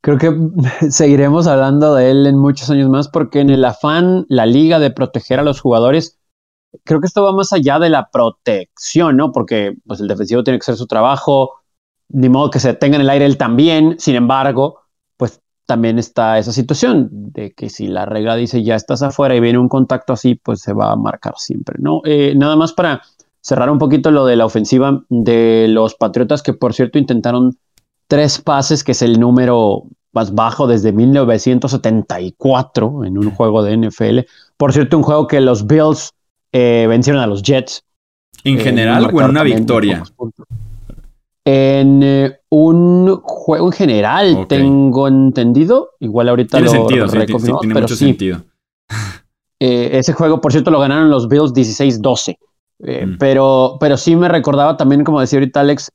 creo 0.01 0.17
que 0.17 0.33
seguiremos 0.91 1.49
hablando 1.49 1.97
de 1.97 2.13
él 2.13 2.27
en 2.29 2.39
muchos 2.39 2.71
años 2.71 2.89
más, 2.89 3.09
porque 3.09 3.41
en 3.41 3.51
el 3.51 3.65
afán, 3.65 4.27
la 4.29 4.47
liga 4.47 4.79
de 4.79 4.93
proteger 4.93 5.41
a 5.41 5.43
los 5.43 5.61
jugadores, 5.61 6.21
creo 6.85 7.01
que 7.01 7.09
esto 7.09 7.25
va 7.25 7.33
más 7.33 7.53
allá 7.53 7.81
de 7.81 7.89
la 7.89 8.11
protección, 8.13 9.17
¿no? 9.17 9.33
Porque 9.33 9.75
pues, 9.89 9.99
el 9.99 10.07
defensivo 10.07 10.45
tiene 10.45 10.61
que 10.61 10.63
hacer 10.63 10.77
su 10.77 10.87
trabajo, 10.87 11.55
ni 12.09 12.29
modo 12.29 12.51
que 12.53 12.61
se 12.61 12.75
tenga 12.75 12.95
en 12.95 13.03
el 13.03 13.11
aire 13.11 13.27
él 13.27 13.37
también, 13.37 13.97
sin 13.99 14.15
embargo, 14.15 14.83
pues 15.17 15.41
también 15.69 15.99
está 15.99 16.39
esa 16.39 16.51
situación 16.51 17.11
de 17.11 17.53
que 17.53 17.69
si 17.69 17.89
la 17.89 18.07
regla 18.07 18.37
dice 18.37 18.63
ya 18.63 18.75
estás 18.75 19.03
afuera 19.03 19.37
y 19.37 19.41
viene 19.41 19.59
un 19.59 19.69
contacto 19.69 20.15
así, 20.15 20.35
pues 20.35 20.63
se 20.63 20.73
va 20.73 20.93
a 20.93 20.97
marcar 20.97 21.35
siempre, 21.37 21.77
¿no? 21.79 22.01
Eh, 22.07 22.33
nada 22.35 22.57
más 22.57 22.73
para 22.73 23.03
cerrar 23.43 23.69
un 23.69 23.79
poquito 23.79 24.11
lo 24.11 24.25
de 24.25 24.37
la 24.37 24.47
ofensiva 24.47 25.05
de 25.11 25.67
los 25.69 25.95
Patriotas, 25.95 26.43
que 26.43 26.55
por 26.55 26.73
cierto 26.73 26.99
intentaron 26.99 27.59
tres 28.07 28.41
pases, 28.41 28.83
que 28.83 28.93
es 28.93 29.03
el 29.03 29.21
número 29.21 29.83
más 30.13 30.35
bajo 30.35 30.67
desde 30.67 30.93
1974 30.93 33.05
en 33.05 33.19
un 33.19 33.31
juego 33.33 33.63
de 33.63 33.77
NFL. 33.77 34.21
Por 34.57 34.73
cierto, 34.73 34.97
un 34.97 35.03
juego 35.03 35.27
que 35.27 35.43
los 35.43 35.67
Bills 35.67 36.15
eh, 36.51 36.87
vencieron 36.89 37.21
a 37.21 37.27
los 37.27 37.43
Jets. 37.43 37.85
¿En 38.43 38.59
general 38.59 39.11
o 39.13 39.21
en 39.21 39.29
una 39.29 39.43
victoria? 39.43 40.03
En 41.51 42.03
eh, 42.03 42.41
un 42.51 43.23
juego 43.23 43.69
en 43.69 43.73
general, 43.73 44.47
tengo 44.49 45.09
entendido. 45.09 45.93
Igual 45.99 46.29
ahorita 46.29 46.61
lo 46.61 46.69
sentido, 46.69 47.07
tiene 47.09 47.81
mucho 47.81 47.97
sentido. 47.97 48.43
Eh, 49.61 49.99
ese 49.99 50.13
juego, 50.13 50.41
por 50.41 50.53
cierto, 50.53 50.71
lo 50.71 50.79
ganaron 50.79 51.11
los 51.11 51.27
Bills 51.27 51.53
16-12. 51.53 52.39
Eh, 52.79 53.07
mm. 53.07 53.19
pero, 53.19 53.77
pero 53.81 53.97
sí 53.97 54.15
me 54.15 54.29
recordaba 54.29 54.77
también, 54.77 55.03
como 55.03 55.21
decía 55.21 55.41
ahorita 55.41 55.59
Alex, 55.59 55.91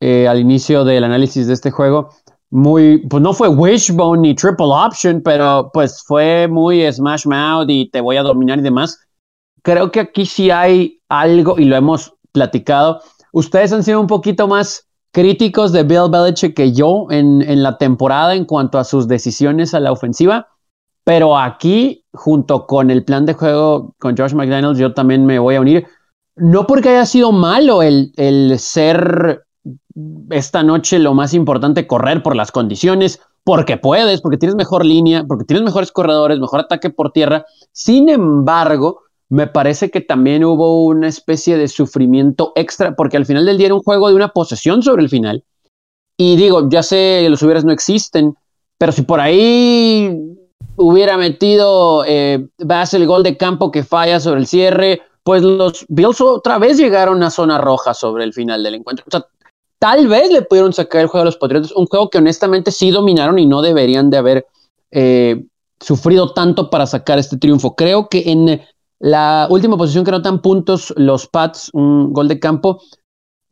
al 0.00 0.38
inicio 0.38 0.84
del 0.84 1.02
análisis 1.02 1.48
de 1.48 1.54
este 1.54 1.72
juego, 1.72 2.10
muy, 2.50 2.98
pues 3.08 3.20
no 3.20 3.32
fue 3.32 3.48
wishbone 3.48 4.22
ni 4.22 4.36
triple 4.36 4.66
option, 4.68 5.20
pero 5.20 5.68
pues 5.74 6.00
fue 6.06 6.46
muy 6.46 6.92
smash 6.92 7.26
mouth 7.26 7.66
y 7.68 7.90
te 7.90 8.00
voy 8.00 8.18
a 8.18 8.22
dominar 8.22 8.60
y 8.60 8.62
demás. 8.62 9.00
Creo 9.62 9.90
que 9.90 9.98
aquí 9.98 10.24
sí 10.24 10.52
hay 10.52 11.00
algo 11.08 11.58
y 11.58 11.64
lo 11.64 11.74
hemos 11.74 12.14
platicado. 12.30 13.00
Ustedes 13.32 13.72
han 13.72 13.82
sido 13.82 14.00
un 14.00 14.06
poquito 14.06 14.46
más 14.46 14.87
críticos 15.12 15.72
de 15.72 15.82
Bill 15.82 16.10
Belichick 16.10 16.54
que 16.54 16.72
yo 16.72 17.06
en, 17.10 17.42
en 17.42 17.62
la 17.62 17.78
temporada 17.78 18.34
en 18.34 18.44
cuanto 18.44 18.78
a 18.78 18.84
sus 18.84 19.08
decisiones 19.08 19.74
a 19.74 19.80
la 19.80 19.92
ofensiva. 19.92 20.48
Pero 21.04 21.38
aquí, 21.38 22.04
junto 22.12 22.66
con 22.66 22.90
el 22.90 23.04
plan 23.04 23.24
de 23.24 23.32
juego 23.32 23.94
con 23.98 24.16
Josh 24.16 24.34
McDaniels, 24.34 24.78
yo 24.78 24.92
también 24.92 25.24
me 25.24 25.38
voy 25.38 25.54
a 25.54 25.60
unir. 25.60 25.86
No 26.36 26.66
porque 26.66 26.90
haya 26.90 27.06
sido 27.06 27.32
malo 27.32 27.82
el, 27.82 28.12
el 28.16 28.58
ser 28.58 29.44
esta 30.30 30.62
noche 30.62 30.98
lo 30.98 31.14
más 31.14 31.34
importante, 31.34 31.86
correr 31.86 32.22
por 32.22 32.36
las 32.36 32.52
condiciones, 32.52 33.20
porque 33.42 33.78
puedes, 33.78 34.20
porque 34.20 34.36
tienes 34.36 34.56
mejor 34.56 34.84
línea, 34.84 35.24
porque 35.26 35.44
tienes 35.44 35.64
mejores 35.64 35.90
corredores, 35.90 36.38
mejor 36.38 36.60
ataque 36.60 36.90
por 36.90 37.12
tierra. 37.12 37.46
Sin 37.72 38.08
embargo, 38.08 39.00
me 39.30 39.46
parece 39.46 39.90
que 39.90 40.00
también 40.00 40.44
hubo 40.44 40.84
una 40.84 41.08
especie 41.08 41.58
de 41.58 41.68
sufrimiento 41.68 42.52
extra, 42.54 42.96
porque 42.96 43.16
al 43.16 43.26
final 43.26 43.44
del 43.44 43.58
día 43.58 43.66
era 43.66 43.74
un 43.74 43.82
juego 43.82 44.08
de 44.08 44.14
una 44.14 44.28
posesión 44.28 44.82
sobre 44.82 45.02
el 45.02 45.10
final. 45.10 45.44
Y 46.16 46.36
digo, 46.36 46.68
ya 46.68 46.82
sé, 46.82 47.26
los 47.28 47.42
hubieras 47.42 47.64
no 47.64 47.72
existen, 47.72 48.34
pero 48.78 48.92
si 48.92 49.02
por 49.02 49.20
ahí 49.20 50.38
hubiera 50.76 51.16
metido 51.16 52.04
eh, 52.06 52.48
el 52.58 53.06
gol 53.06 53.22
de 53.22 53.36
campo 53.36 53.70
que 53.70 53.84
falla 53.84 54.18
sobre 54.18 54.40
el 54.40 54.46
cierre, 54.46 55.02
pues 55.22 55.42
los 55.42 55.84
Bills 55.88 56.20
otra 56.20 56.58
vez 56.58 56.78
llegaron 56.78 57.22
a 57.22 57.30
zona 57.30 57.58
roja 57.58 57.92
sobre 57.92 58.24
el 58.24 58.32
final 58.32 58.62
del 58.62 58.76
encuentro. 58.76 59.04
O 59.06 59.10
sea, 59.10 59.26
tal 59.78 60.08
vez 60.08 60.32
le 60.32 60.42
pudieron 60.42 60.72
sacar 60.72 61.02
el 61.02 61.08
juego 61.08 61.22
a 61.22 61.26
los 61.26 61.36
Patriotas, 61.36 61.72
un 61.72 61.86
juego 61.86 62.08
que 62.08 62.18
honestamente 62.18 62.70
sí 62.70 62.90
dominaron 62.90 63.38
y 63.38 63.46
no 63.46 63.60
deberían 63.60 64.08
de 64.08 64.16
haber 64.16 64.46
eh, 64.90 65.44
sufrido 65.80 66.32
tanto 66.32 66.70
para 66.70 66.86
sacar 66.86 67.18
este 67.18 67.36
triunfo. 67.36 67.76
Creo 67.76 68.08
que 68.08 68.22
en 68.26 68.62
la 69.00 69.46
última 69.50 69.76
posición 69.76 70.04
que 70.04 70.10
notan 70.10 70.40
puntos 70.40 70.92
los 70.96 71.26
Pats, 71.26 71.70
un 71.72 72.12
gol 72.12 72.28
de 72.28 72.40
campo. 72.40 72.80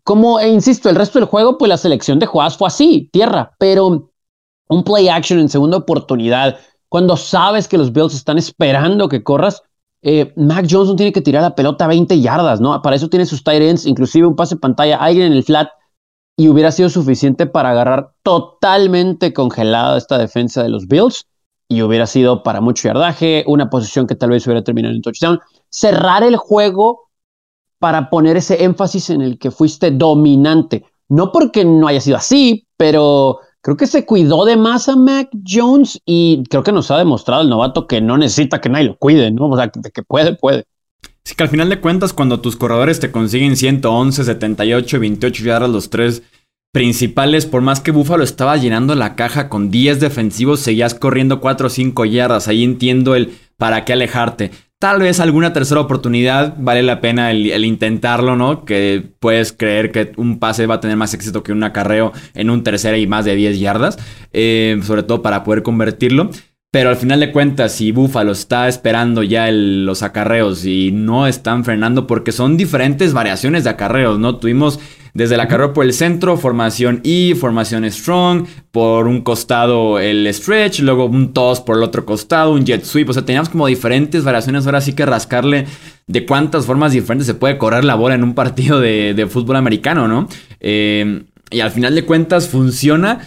Como, 0.03 0.39
e 0.39 0.49
insisto, 0.49 0.89
el 0.89 0.97
resto 0.97 1.19
del 1.19 1.29
juego, 1.29 1.59
pues 1.59 1.69
la 1.69 1.77
selección 1.77 2.19
de 2.19 2.27
jugadas 2.27 2.57
fue 2.57 2.69
así, 2.69 3.09
tierra, 3.13 3.53
pero 3.59 4.11
un 4.69 4.85
play 4.85 5.09
action 5.09 5.39
en 5.39 5.49
segunda 5.49 5.79
oportunidad, 5.79 6.59
cuando 6.89 7.17
sabes 7.17 7.69
que 7.69 7.79
los 7.79 7.93
Bills 7.93 8.15
están 8.15 8.39
esperando 8.39 9.09
que 9.09 9.23
corras, 9.23 9.63
eh, 10.03 10.33
Mac 10.37 10.67
Johnson 10.71 10.97
tiene 10.97 11.13
que 11.13 11.21
tirar 11.21 11.43
la 11.43 11.55
pelota 11.55 11.85
a 11.85 11.89
20 11.89 12.21
yardas, 12.21 12.61
¿no? 12.61 12.81
Para 12.83 12.97
eso 12.97 13.09
tiene 13.09 13.27
sus 13.27 13.43
tight 13.43 13.63
ends, 13.63 13.87
inclusive 13.87 14.27
un 14.27 14.37
pase 14.37 14.57
pantalla, 14.57 14.99
alguien 14.99 15.27
en 15.27 15.33
el 15.33 15.43
flat, 15.43 15.69
y 16.37 16.49
hubiera 16.49 16.71
sido 16.71 16.89
suficiente 16.89 17.47
para 17.47 17.71
agarrar 17.71 18.13
totalmente 18.23 19.33
congelada 19.33 19.97
esta 19.97 20.19
defensa 20.19 20.63
de 20.63 20.69
los 20.69 20.87
Bills 20.87 21.27
y 21.69 21.83
hubiera 21.83 22.07
sido 22.07 22.43
para 22.43 22.61
mucho 22.61 22.89
yardaje, 22.89 23.45
una 23.47 23.71
posición 23.71 24.07
que 24.07 24.15
tal 24.15 24.31
vez 24.31 24.47
hubiera 24.47 24.63
terminado 24.63 24.95
en 24.95 25.03
touchdown. 25.03 25.41
Cerrar 25.69 26.23
el 26.23 26.37
juego 26.37 27.09
para 27.79 28.09
poner 28.09 28.37
ese 28.37 28.65
énfasis 28.65 29.11
en 29.11 29.21
el 29.21 29.39
que 29.39 29.51
fuiste 29.51 29.91
dominante. 29.91 30.85
No 31.09 31.33
porque 31.33 31.65
no 31.65 31.89
haya 31.89 32.01
sido 32.01 32.17
así, 32.17 32.67
pero 32.77 33.41
creo 33.61 33.77
que 33.77 33.87
se 33.87 34.07
cuidó 34.07 34.45
de 34.45 34.57
más 34.57 34.89
a 34.89 34.97
Mac 34.97 35.29
Jones 35.47 36.01
y 36.05 36.45
creo 36.49 36.63
que 36.63 36.73
nos 36.73 36.91
ha 36.91 36.99
demostrado 36.99 37.43
el 37.43 37.49
novato 37.49 37.87
que 37.87 38.01
no 38.01 38.17
necesita 38.17 38.61
que 38.61 38.69
nadie 38.69 38.87
lo 38.87 38.97
cuide, 38.97 39.31
¿no? 39.31 39.49
O 39.49 39.57
sea, 39.57 39.71
que 39.71 40.03
puede, 40.03 40.35
puede. 40.37 40.65
Sí, 41.25 41.35
que 41.35 41.43
al 41.43 41.49
final 41.49 41.69
de 41.69 41.81
cuentas, 41.81 42.13
cuando 42.13 42.41
tus 42.41 42.55
corredores 42.55 43.01
te 43.01 43.11
consiguen 43.11 43.57
111, 43.57 44.23
78, 44.23 45.01
28 45.01 45.45
yardas 45.45 45.71
los 45.71 45.91
tres 45.91 46.23
principales, 46.77 47.47
por 47.47 47.63
más 47.63 47.81
que 47.81 47.91
Buffalo 47.91 48.23
estaba 48.23 48.55
llenando 48.59 48.95
la 48.95 49.17
caja 49.17 49.49
con 49.49 49.71
10 49.71 49.99
defensivos, 49.99 50.61
seguías 50.61 50.93
corriendo 50.93 51.41
4 51.41 51.69
o 51.69 51.71
5 51.71 52.05
yardas. 52.05 52.49
Ahí 52.49 52.63
entiendo 52.63 53.15
el 53.15 53.33
para 53.57 53.87
qué 53.87 53.95
alejarte. 53.95 54.51
Tal 54.79 55.01
vez 55.01 55.19
alguna 55.19 55.55
tercera 55.55 55.81
oportunidad 55.81 56.55
vale 56.59 56.83
la 56.83 57.01
pena 57.01 57.31
el, 57.31 57.65
intentarlo, 57.65 58.37
¿no? 58.37 58.67
Que 58.67 59.03
puedes 59.21 59.55
creer 59.55 59.91
que 59.91 60.13
un 60.19 60.39
pase 60.39 60.67
va 60.67 60.75
a 60.75 60.81
tener 60.81 60.99
más 60.99 61.15
éxito 61.15 61.43
que 61.43 61.53
un 61.53 61.65
acarreo 61.65 62.13
en 62.35 62.51
un 62.51 62.63
tercera 62.63 62.99
y 62.99 63.07
más 63.07 63.25
de 63.25 63.37
10 63.37 63.59
yardas, 63.59 63.99
eh, 64.35 64.79
sobre 64.83 65.03
todo 65.03 65.23
para 65.23 65.45
poder 65.45 65.63
convertirlo. 65.63 66.29
Pero 66.71 66.91
al 66.91 66.97
final 66.97 67.21
de 67.21 67.33
cuentas, 67.33 67.73
si 67.73 67.91
Buffalo 67.91 68.33
está 68.33 68.69
esperando 68.69 69.23
ya 69.23 69.51
los 69.51 70.03
acarreos 70.03 70.67
y 70.67 70.93
no 70.93 71.27
están 71.27 71.65
frenando, 71.65 72.07
porque 72.07 72.33
son 72.33 72.59
diferentes 72.59 73.15
variaciones 73.15 73.65
de 73.65 73.71
acarreos, 73.71 74.19
¿no? 74.19 74.37
Tuvimos 74.37 74.79
desde 75.17 75.39
la 75.39 75.49
carrera 75.49 75.73
por 75.73 75.87
el 75.87 75.95
centro, 75.95 76.37
formación 76.37 77.01
E, 77.03 77.35
formación 77.35 77.91
strong, 77.91 78.47
por 78.71 79.09
un 79.09 79.23
costado 79.23 79.99
el 79.99 80.33
stretch, 80.33 80.81
luego 80.81 81.07
un 81.07 81.33
toss 81.33 81.61
por 81.61 81.79
el 81.79 81.83
otro 81.83 82.05
costado, 82.05 82.53
un 82.53 82.67
jet 82.67 82.85
sweep. 82.85 83.09
O 83.09 83.13
sea, 83.15 83.25
teníamos 83.25 83.49
como 83.49 83.67
diferentes 83.67 84.25
variaciones. 84.25 84.67
Ahora 84.67 84.83
sí 84.83 84.93
que 84.93 85.07
rascarle 85.07 85.67
de 86.07 86.27
cuántas 86.27 86.67
formas 86.67 86.93
diferentes 86.93 87.27
se 87.27 87.33
puede 87.33 87.57
correr 87.57 87.85
la 87.85 87.95
bola 87.95 88.15
en 88.15 88.25
un 88.25 88.35
partido 88.35 88.79
de, 88.79 89.27
fútbol 89.31 89.57
americano, 89.57 90.07
¿no? 90.07 90.29
Eh, 90.61 91.25
y 91.51 91.61
al 91.61 91.71
final 91.71 91.95
de 91.95 92.05
cuentas 92.05 92.49
funciona 92.49 93.21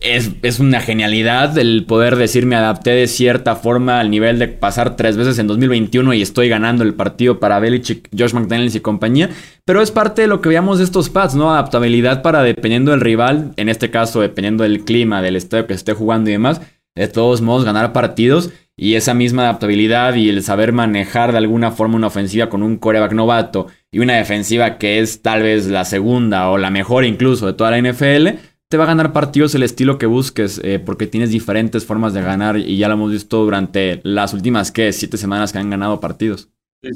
es, 0.00 0.60
una 0.60 0.80
genialidad 0.80 1.56
el 1.58 1.84
poder 1.84 2.16
decir 2.16 2.46
me 2.46 2.56
adapté 2.56 2.90
de 2.90 3.06
cierta 3.06 3.54
forma 3.54 4.00
al 4.00 4.10
nivel 4.10 4.38
de 4.38 4.48
pasar 4.48 4.96
tres 4.96 5.16
veces 5.16 5.38
en 5.38 5.46
2021 5.46 6.14
y 6.14 6.22
estoy 6.22 6.48
ganando 6.48 6.84
el 6.84 6.94
partido 6.94 7.38
para 7.38 7.60
Belichick, 7.60 8.08
Josh 8.16 8.32
McDaniels 8.32 8.74
y 8.74 8.80
compañía. 8.80 9.30
Pero 9.64 9.82
es 9.82 9.90
parte 9.90 10.22
de 10.22 10.28
lo 10.28 10.40
que 10.40 10.48
veíamos 10.48 10.78
de 10.78 10.84
estos 10.84 11.10
pads, 11.10 11.34
¿no? 11.34 11.52
Adaptabilidad 11.52 12.22
para 12.22 12.42
dependiendo 12.42 12.92
del 12.92 13.00
rival, 13.00 13.52
en 13.56 13.68
este 13.68 13.90
caso 13.90 14.20
dependiendo 14.20 14.64
del 14.64 14.84
clima, 14.84 15.22
del 15.22 15.36
estadio 15.36 15.66
que 15.66 15.74
esté 15.74 15.92
jugando 15.92 16.30
y 16.30 16.34
demás. 16.34 16.60
De 16.94 17.06
todos 17.06 17.40
modos, 17.40 17.64
ganar 17.64 17.92
partidos 17.92 18.50
y 18.76 18.94
esa 18.94 19.12
misma 19.12 19.42
adaptabilidad 19.42 20.14
y 20.14 20.30
el 20.30 20.42
saber 20.42 20.72
manejar 20.72 21.32
de 21.32 21.38
alguna 21.38 21.70
forma 21.70 21.96
una 21.96 22.06
ofensiva 22.06 22.48
con 22.48 22.62
un 22.62 22.78
coreback 22.78 23.12
novato 23.12 23.66
y 23.92 23.98
una 23.98 24.14
defensiva 24.14 24.78
que 24.78 25.00
es 25.00 25.20
tal 25.20 25.42
vez 25.42 25.66
la 25.66 25.84
segunda 25.84 26.48
o 26.48 26.56
la 26.56 26.70
mejor 26.70 27.04
incluso 27.04 27.46
de 27.46 27.52
toda 27.52 27.70
la 27.70 27.78
NFL 27.78 28.38
te 28.70 28.76
va 28.76 28.84
a 28.84 28.86
ganar 28.86 29.12
partidos 29.12 29.54
el 29.56 29.64
estilo 29.64 29.98
que 29.98 30.06
busques, 30.06 30.60
eh, 30.62 30.78
porque 30.78 31.08
tienes 31.08 31.30
diferentes 31.30 31.84
formas 31.84 32.14
de 32.14 32.22
ganar 32.22 32.56
y 32.56 32.76
ya 32.76 32.86
lo 32.86 32.94
hemos 32.94 33.10
visto 33.10 33.42
durante 33.42 34.00
las 34.04 34.32
últimas, 34.32 34.70
¿qué? 34.70 34.92
Siete 34.92 35.16
semanas 35.16 35.52
que 35.52 35.58
han 35.58 35.70
ganado 35.70 35.98
partidos. 35.98 36.48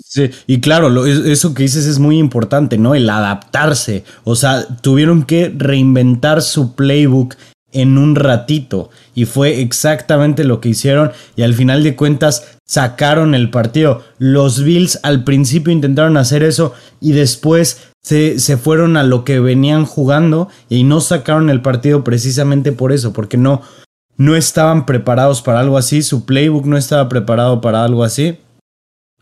Sí, 0.02 0.30
y 0.46 0.60
claro, 0.60 1.04
eso 1.04 1.52
que 1.52 1.64
dices 1.64 1.86
es 1.86 1.98
muy 1.98 2.18
importante, 2.18 2.78
¿no? 2.78 2.94
El 2.94 3.10
adaptarse. 3.10 4.04
O 4.22 4.36
sea, 4.36 4.64
tuvieron 4.82 5.24
que 5.24 5.52
reinventar 5.54 6.42
su 6.42 6.76
playbook 6.76 7.34
en 7.72 7.98
un 7.98 8.14
ratito. 8.14 8.90
Y 9.14 9.24
fue 9.24 9.60
exactamente 9.60 10.44
lo 10.44 10.60
que 10.60 10.70
hicieron. 10.70 11.10
Y 11.34 11.42
al 11.42 11.54
final 11.54 11.82
de 11.82 11.96
cuentas 11.96 12.56
sacaron 12.64 13.34
el 13.34 13.50
partido. 13.50 14.04
Los 14.18 14.62
Bills 14.62 15.00
al 15.02 15.24
principio 15.24 15.72
intentaron 15.72 16.16
hacer 16.16 16.44
eso 16.44 16.72
y 17.00 17.12
después 17.12 17.93
se, 18.04 18.38
se, 18.38 18.56
fueron 18.56 18.96
a 18.96 19.02
lo 19.02 19.24
que 19.24 19.40
venían 19.40 19.86
jugando 19.86 20.48
y 20.68 20.84
no 20.84 21.00
sacaron 21.00 21.50
el 21.50 21.62
partido 21.62 22.04
precisamente 22.04 22.70
por 22.70 22.92
eso, 22.92 23.12
porque 23.12 23.36
no, 23.36 23.62
no 24.16 24.36
estaban 24.36 24.86
preparados 24.86 25.42
para 25.42 25.60
algo 25.60 25.78
así, 25.78 26.02
su 26.02 26.24
playbook 26.24 26.66
no 26.66 26.76
estaba 26.76 27.08
preparado 27.08 27.60
para 27.60 27.82
algo 27.82 28.04
así. 28.04 28.38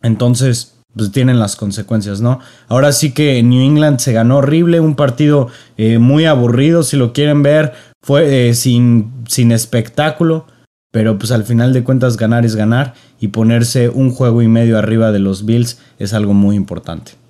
Entonces, 0.03 0.75
pues 0.95 1.13
tienen 1.13 1.39
las 1.39 1.57
consecuencias, 1.57 2.21
¿no? 2.21 2.41
Ahora 2.69 2.93
sí 2.93 3.13
que 3.13 3.43
New 3.43 3.63
England 3.63 4.01
se 4.01 4.13
ganó 4.13 4.39
horrible, 4.39 4.81
un 4.81 4.97
partido 4.97 5.49
eh, 5.77 5.99
muy 5.99 6.27
aburrido, 6.27 6.83
si 6.83 6.97
lo 6.97 7.13
quieren 7.13 7.43
ver, 7.43 7.73
fue 8.03 8.49
eh, 8.49 8.55
sin, 8.55 9.13
sin 9.29 9.53
espectáculo, 9.53 10.47
pero 10.91 11.19
pues 11.19 11.33
al 11.33 11.45
final 11.45 11.73
de 11.73 11.85
cuentas 11.85 12.17
ganar 12.17 12.45
es 12.45 12.57
ganar 12.57 12.95
y 13.21 13.29
ponerse 13.29 13.89
un 13.89 14.11
juego 14.11 14.43
y 14.43 14.49
medio 14.49 14.77
arriba 14.77 15.13
de 15.13 15.21
los 15.21 15.47
Bills 15.47 15.79
es 15.99 16.13
algo 16.13 16.35
muy 16.35 16.57
importante. 16.57 17.22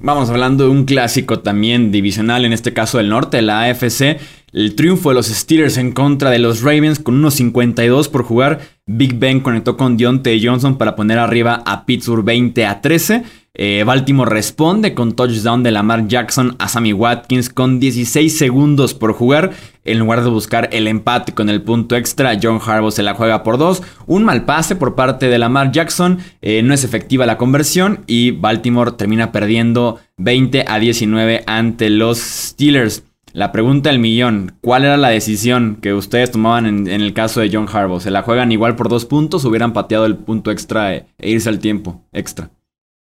Vamos 0.00 0.30
hablando 0.30 0.64
de 0.64 0.70
un 0.70 0.84
clásico 0.84 1.40
también 1.40 1.90
divisional, 1.90 2.44
en 2.44 2.52
este 2.52 2.72
caso 2.72 2.98
del 2.98 3.08
norte, 3.08 3.42
la 3.42 3.62
AFC. 3.62 4.18
El 4.52 4.76
triunfo 4.76 5.08
de 5.08 5.16
los 5.16 5.26
Steelers 5.26 5.76
en 5.76 5.92
contra 5.92 6.30
de 6.30 6.38
los 6.38 6.62
Ravens 6.62 7.00
con 7.00 7.16
unos 7.16 7.34
52 7.34 8.08
por 8.08 8.22
jugar. 8.22 8.60
Big 8.86 9.18
Ben 9.18 9.40
conectó 9.40 9.76
con 9.76 9.96
Deontay 9.96 10.44
Johnson 10.44 10.78
para 10.78 10.94
poner 10.94 11.18
arriba 11.18 11.62
a 11.66 11.84
Pittsburgh 11.84 12.24
20 12.24 12.64
a 12.64 12.80
13. 12.80 13.24
Eh, 13.60 13.82
Baltimore 13.84 14.30
responde 14.30 14.94
con 14.94 15.14
touchdown 15.14 15.64
de 15.64 15.72
Lamar 15.72 16.06
Jackson 16.06 16.54
a 16.60 16.68
Sammy 16.68 16.92
Watkins 16.92 17.50
con 17.50 17.80
16 17.80 18.38
segundos 18.38 18.94
por 18.94 19.12
jugar. 19.12 19.50
En 19.84 19.98
lugar 19.98 20.22
de 20.22 20.30
buscar 20.30 20.68
el 20.70 20.86
empate 20.86 21.34
con 21.34 21.48
el 21.48 21.60
punto 21.62 21.96
extra, 21.96 22.38
John 22.40 22.60
Harbaugh 22.64 22.92
se 22.92 23.02
la 23.02 23.14
juega 23.14 23.42
por 23.42 23.58
dos. 23.58 23.82
Un 24.06 24.22
mal 24.22 24.44
pase 24.44 24.76
por 24.76 24.94
parte 24.94 25.26
de 25.26 25.40
Lamar 25.40 25.72
Jackson. 25.72 26.18
Eh, 26.40 26.62
no 26.62 26.72
es 26.72 26.84
efectiva 26.84 27.26
la 27.26 27.36
conversión 27.36 28.04
y 28.06 28.30
Baltimore 28.30 28.92
termina 28.92 29.32
perdiendo 29.32 29.98
20 30.18 30.64
a 30.68 30.78
19 30.78 31.42
ante 31.48 31.90
los 31.90 32.18
Steelers. 32.18 33.02
La 33.32 33.50
pregunta 33.50 33.90
del 33.90 33.98
millón, 33.98 34.52
¿cuál 34.60 34.84
era 34.84 34.96
la 34.96 35.08
decisión 35.08 35.78
que 35.82 35.94
ustedes 35.94 36.30
tomaban 36.30 36.64
en, 36.66 36.88
el 36.88 37.12
caso 37.12 37.40
de 37.40 37.50
John 37.52 37.66
Harbaugh? 37.70 38.00
¿Se 38.00 38.12
la 38.12 38.22
juegan 38.22 38.52
igual 38.52 38.76
por 38.76 38.88
dos 38.88 39.04
puntos 39.04 39.44
hubieran 39.44 39.72
pateado 39.72 40.06
el 40.06 40.16
punto 40.16 40.52
extra 40.52 40.94
e 40.94 41.06
irse 41.18 41.48
al 41.48 41.58
tiempo 41.58 42.04
extra? 42.12 42.50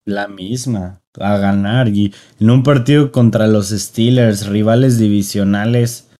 La 0.04 0.28
misma, 0.28 1.00
a 1.18 1.36
ganar. 1.38 1.88
Y 1.88 2.14
en 2.40 2.50
un 2.50 2.62
partido 2.62 3.12
contra 3.12 3.46
los 3.46 3.68
Steelers, 3.68 4.46
rivales 4.46 4.98
divisionales, 4.98 6.10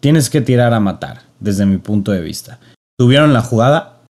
tienes 0.00 0.30
que 0.30 0.40
tirar 0.40 0.74
a 0.74 0.80
matar, 0.80 1.22
desde 1.40 1.66
mi 1.66 1.78
punto 1.78 2.12
de 2.12 2.20
vista. 2.20 2.58
Tuvieron 2.98 3.32
la 3.32 3.42
jugada, 3.42 4.04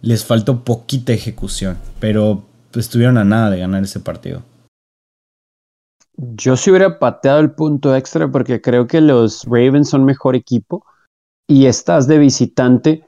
les 0.00 0.24
faltó 0.24 0.64
poquita 0.64 1.12
ejecución, 1.12 1.76
pero 2.00 2.44
estuvieron 2.74 3.18
a 3.18 3.24
nada 3.24 3.50
de 3.50 3.58
ganar 3.58 3.82
ese 3.82 4.00
partido. 4.00 4.42
Yo 6.16 6.56
sí 6.56 6.70
hubiera 6.70 6.98
pateado 6.98 7.40
el 7.40 7.50
punto 7.50 7.94
extra 7.94 8.30
porque 8.30 8.60
creo 8.60 8.86
que 8.86 9.00
los 9.00 9.44
Ravens 9.44 9.90
son 9.90 10.04
mejor 10.04 10.34
equipo 10.34 10.84
y 11.46 11.66
estás 11.66 12.06
de 12.06 12.18
visitante. 12.18 13.04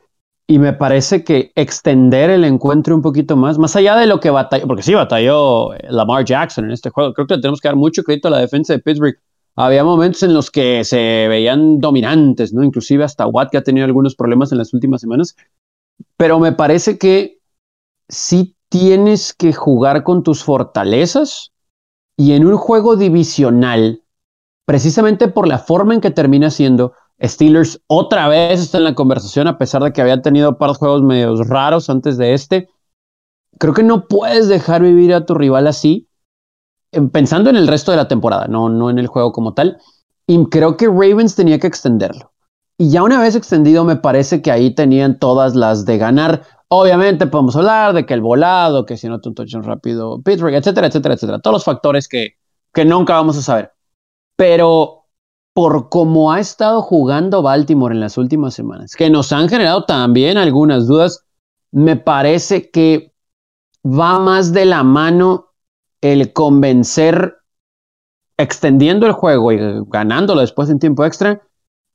Y 0.50 0.58
me 0.58 0.72
parece 0.72 1.24
que 1.24 1.52
extender 1.54 2.30
el 2.30 2.42
encuentro 2.42 2.94
un 2.94 3.02
poquito 3.02 3.36
más, 3.36 3.58
más 3.58 3.76
allá 3.76 3.96
de 3.96 4.06
lo 4.06 4.18
que 4.18 4.30
batalló, 4.30 4.66
porque 4.66 4.82
sí 4.82 4.94
batalló 4.94 5.72
Lamar 5.90 6.24
Jackson 6.24 6.64
en 6.64 6.70
este 6.70 6.88
juego. 6.88 7.12
Creo 7.12 7.26
que 7.26 7.36
tenemos 7.36 7.60
que 7.60 7.68
dar 7.68 7.76
mucho 7.76 8.02
crédito 8.02 8.28
a 8.28 8.30
la 8.30 8.38
defensa 8.38 8.72
de 8.72 8.78
Pittsburgh. 8.78 9.18
Había 9.56 9.84
momentos 9.84 10.22
en 10.22 10.32
los 10.32 10.50
que 10.50 10.84
se 10.84 11.26
veían 11.28 11.80
dominantes, 11.80 12.54
¿no? 12.54 12.64
Inclusive 12.64 13.04
hasta 13.04 13.26
Watt, 13.26 13.50
que 13.50 13.58
ha 13.58 13.62
tenido 13.62 13.84
algunos 13.84 14.14
problemas 14.14 14.50
en 14.50 14.58
las 14.58 14.72
últimas 14.72 15.02
semanas. 15.02 15.36
Pero 16.16 16.38
me 16.40 16.52
parece 16.52 16.96
que 16.96 17.40
sí 18.08 18.56
tienes 18.70 19.34
que 19.34 19.52
jugar 19.52 20.02
con 20.02 20.22
tus 20.22 20.44
fortalezas 20.44 21.52
y 22.16 22.32
en 22.32 22.46
un 22.46 22.56
juego 22.56 22.96
divisional, 22.96 24.02
precisamente 24.64 25.28
por 25.28 25.46
la 25.46 25.58
forma 25.58 25.92
en 25.92 26.00
que 26.00 26.10
termina 26.10 26.50
siendo, 26.50 26.94
Steelers 27.22 27.80
otra 27.86 28.28
vez 28.28 28.60
está 28.60 28.78
en 28.78 28.84
la 28.84 28.94
conversación, 28.94 29.48
a 29.48 29.58
pesar 29.58 29.82
de 29.82 29.92
que 29.92 30.00
había 30.00 30.22
tenido 30.22 30.58
par 30.58 30.70
de 30.70 30.76
juegos 30.76 31.02
medios 31.02 31.46
raros 31.48 31.90
antes 31.90 32.16
de 32.16 32.32
este. 32.34 32.68
Creo 33.58 33.74
que 33.74 33.82
no 33.82 34.06
puedes 34.06 34.48
dejar 34.48 34.82
vivir 34.82 35.12
a 35.12 35.26
tu 35.26 35.34
rival 35.34 35.66
así, 35.66 36.08
pensando 37.12 37.50
en 37.50 37.56
el 37.56 37.66
resto 37.66 37.90
de 37.90 37.96
la 37.96 38.08
temporada, 38.08 38.46
no, 38.46 38.68
no 38.68 38.88
en 38.88 38.98
el 38.98 39.08
juego 39.08 39.32
como 39.32 39.54
tal. 39.54 39.78
Y 40.26 40.44
creo 40.46 40.76
que 40.76 40.86
Ravens 40.86 41.34
tenía 41.34 41.58
que 41.58 41.66
extenderlo. 41.66 42.32
Y 42.76 42.90
ya 42.90 43.02
una 43.02 43.20
vez 43.20 43.34
extendido, 43.34 43.84
me 43.84 43.96
parece 43.96 44.40
que 44.40 44.52
ahí 44.52 44.72
tenían 44.72 45.18
todas 45.18 45.56
las 45.56 45.84
de 45.84 45.98
ganar. 45.98 46.42
Obviamente 46.68 47.26
podemos 47.26 47.56
hablar 47.56 47.92
de 47.94 48.06
que 48.06 48.14
el 48.14 48.20
volado, 48.20 48.86
que 48.86 48.96
si 48.96 49.08
no 49.08 49.18
un 49.24 49.34
touchdown 49.34 49.64
rápido, 49.64 50.22
Pittsburgh, 50.22 50.54
etcétera, 50.54 50.86
etcétera, 50.86 51.14
etcétera. 51.14 51.40
Todos 51.40 51.54
los 51.54 51.64
factores 51.64 52.06
que, 52.06 52.36
que 52.72 52.84
nunca 52.84 53.14
vamos 53.14 53.36
a 53.38 53.42
saber. 53.42 53.72
Pero 54.36 54.97
por 55.52 55.88
cómo 55.88 56.32
ha 56.32 56.40
estado 56.40 56.82
jugando 56.82 57.42
Baltimore 57.42 57.94
en 57.94 58.00
las 58.00 58.16
últimas 58.16 58.54
semanas, 58.54 58.94
que 58.96 59.10
nos 59.10 59.32
han 59.32 59.48
generado 59.48 59.84
también 59.84 60.38
algunas 60.38 60.86
dudas, 60.86 61.24
me 61.72 61.96
parece 61.96 62.70
que 62.70 63.12
va 63.84 64.18
más 64.18 64.52
de 64.52 64.64
la 64.64 64.82
mano 64.82 65.48
el 66.00 66.32
convencer 66.32 67.38
extendiendo 68.36 69.06
el 69.06 69.12
juego 69.12 69.52
y 69.52 69.58
ganándolo 69.88 70.40
después 70.40 70.70
en 70.70 70.78
tiempo 70.78 71.04
extra 71.04 71.42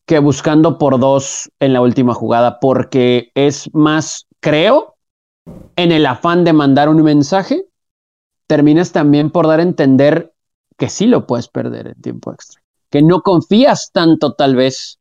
que 0.05 0.19
buscando 0.19 0.77
por 0.77 0.99
dos 0.99 1.49
en 1.59 1.73
la 1.73 1.81
última 1.81 2.13
jugada, 2.13 2.59
porque 2.59 3.31
es 3.35 3.73
más 3.73 4.27
creo, 4.41 4.95
en 5.75 5.91
el 5.91 6.05
afán 6.05 6.43
de 6.43 6.53
mandar 6.53 6.89
un 6.89 7.01
mensaje, 7.01 7.65
terminas 8.47 8.91
también 8.91 9.29
por 9.31 9.47
dar 9.47 9.59
a 9.59 9.63
entender 9.63 10.33
que 10.77 10.89
sí 10.89 11.05
lo 11.05 11.25
puedes 11.25 11.47
perder 11.47 11.87
en 11.87 12.01
tiempo 12.01 12.33
extra, 12.33 12.61
que 12.93 13.01
no 13.01 13.21
confías 13.21 13.89
tanto 13.91 14.33
tal 14.33 14.55
vez 14.55 14.99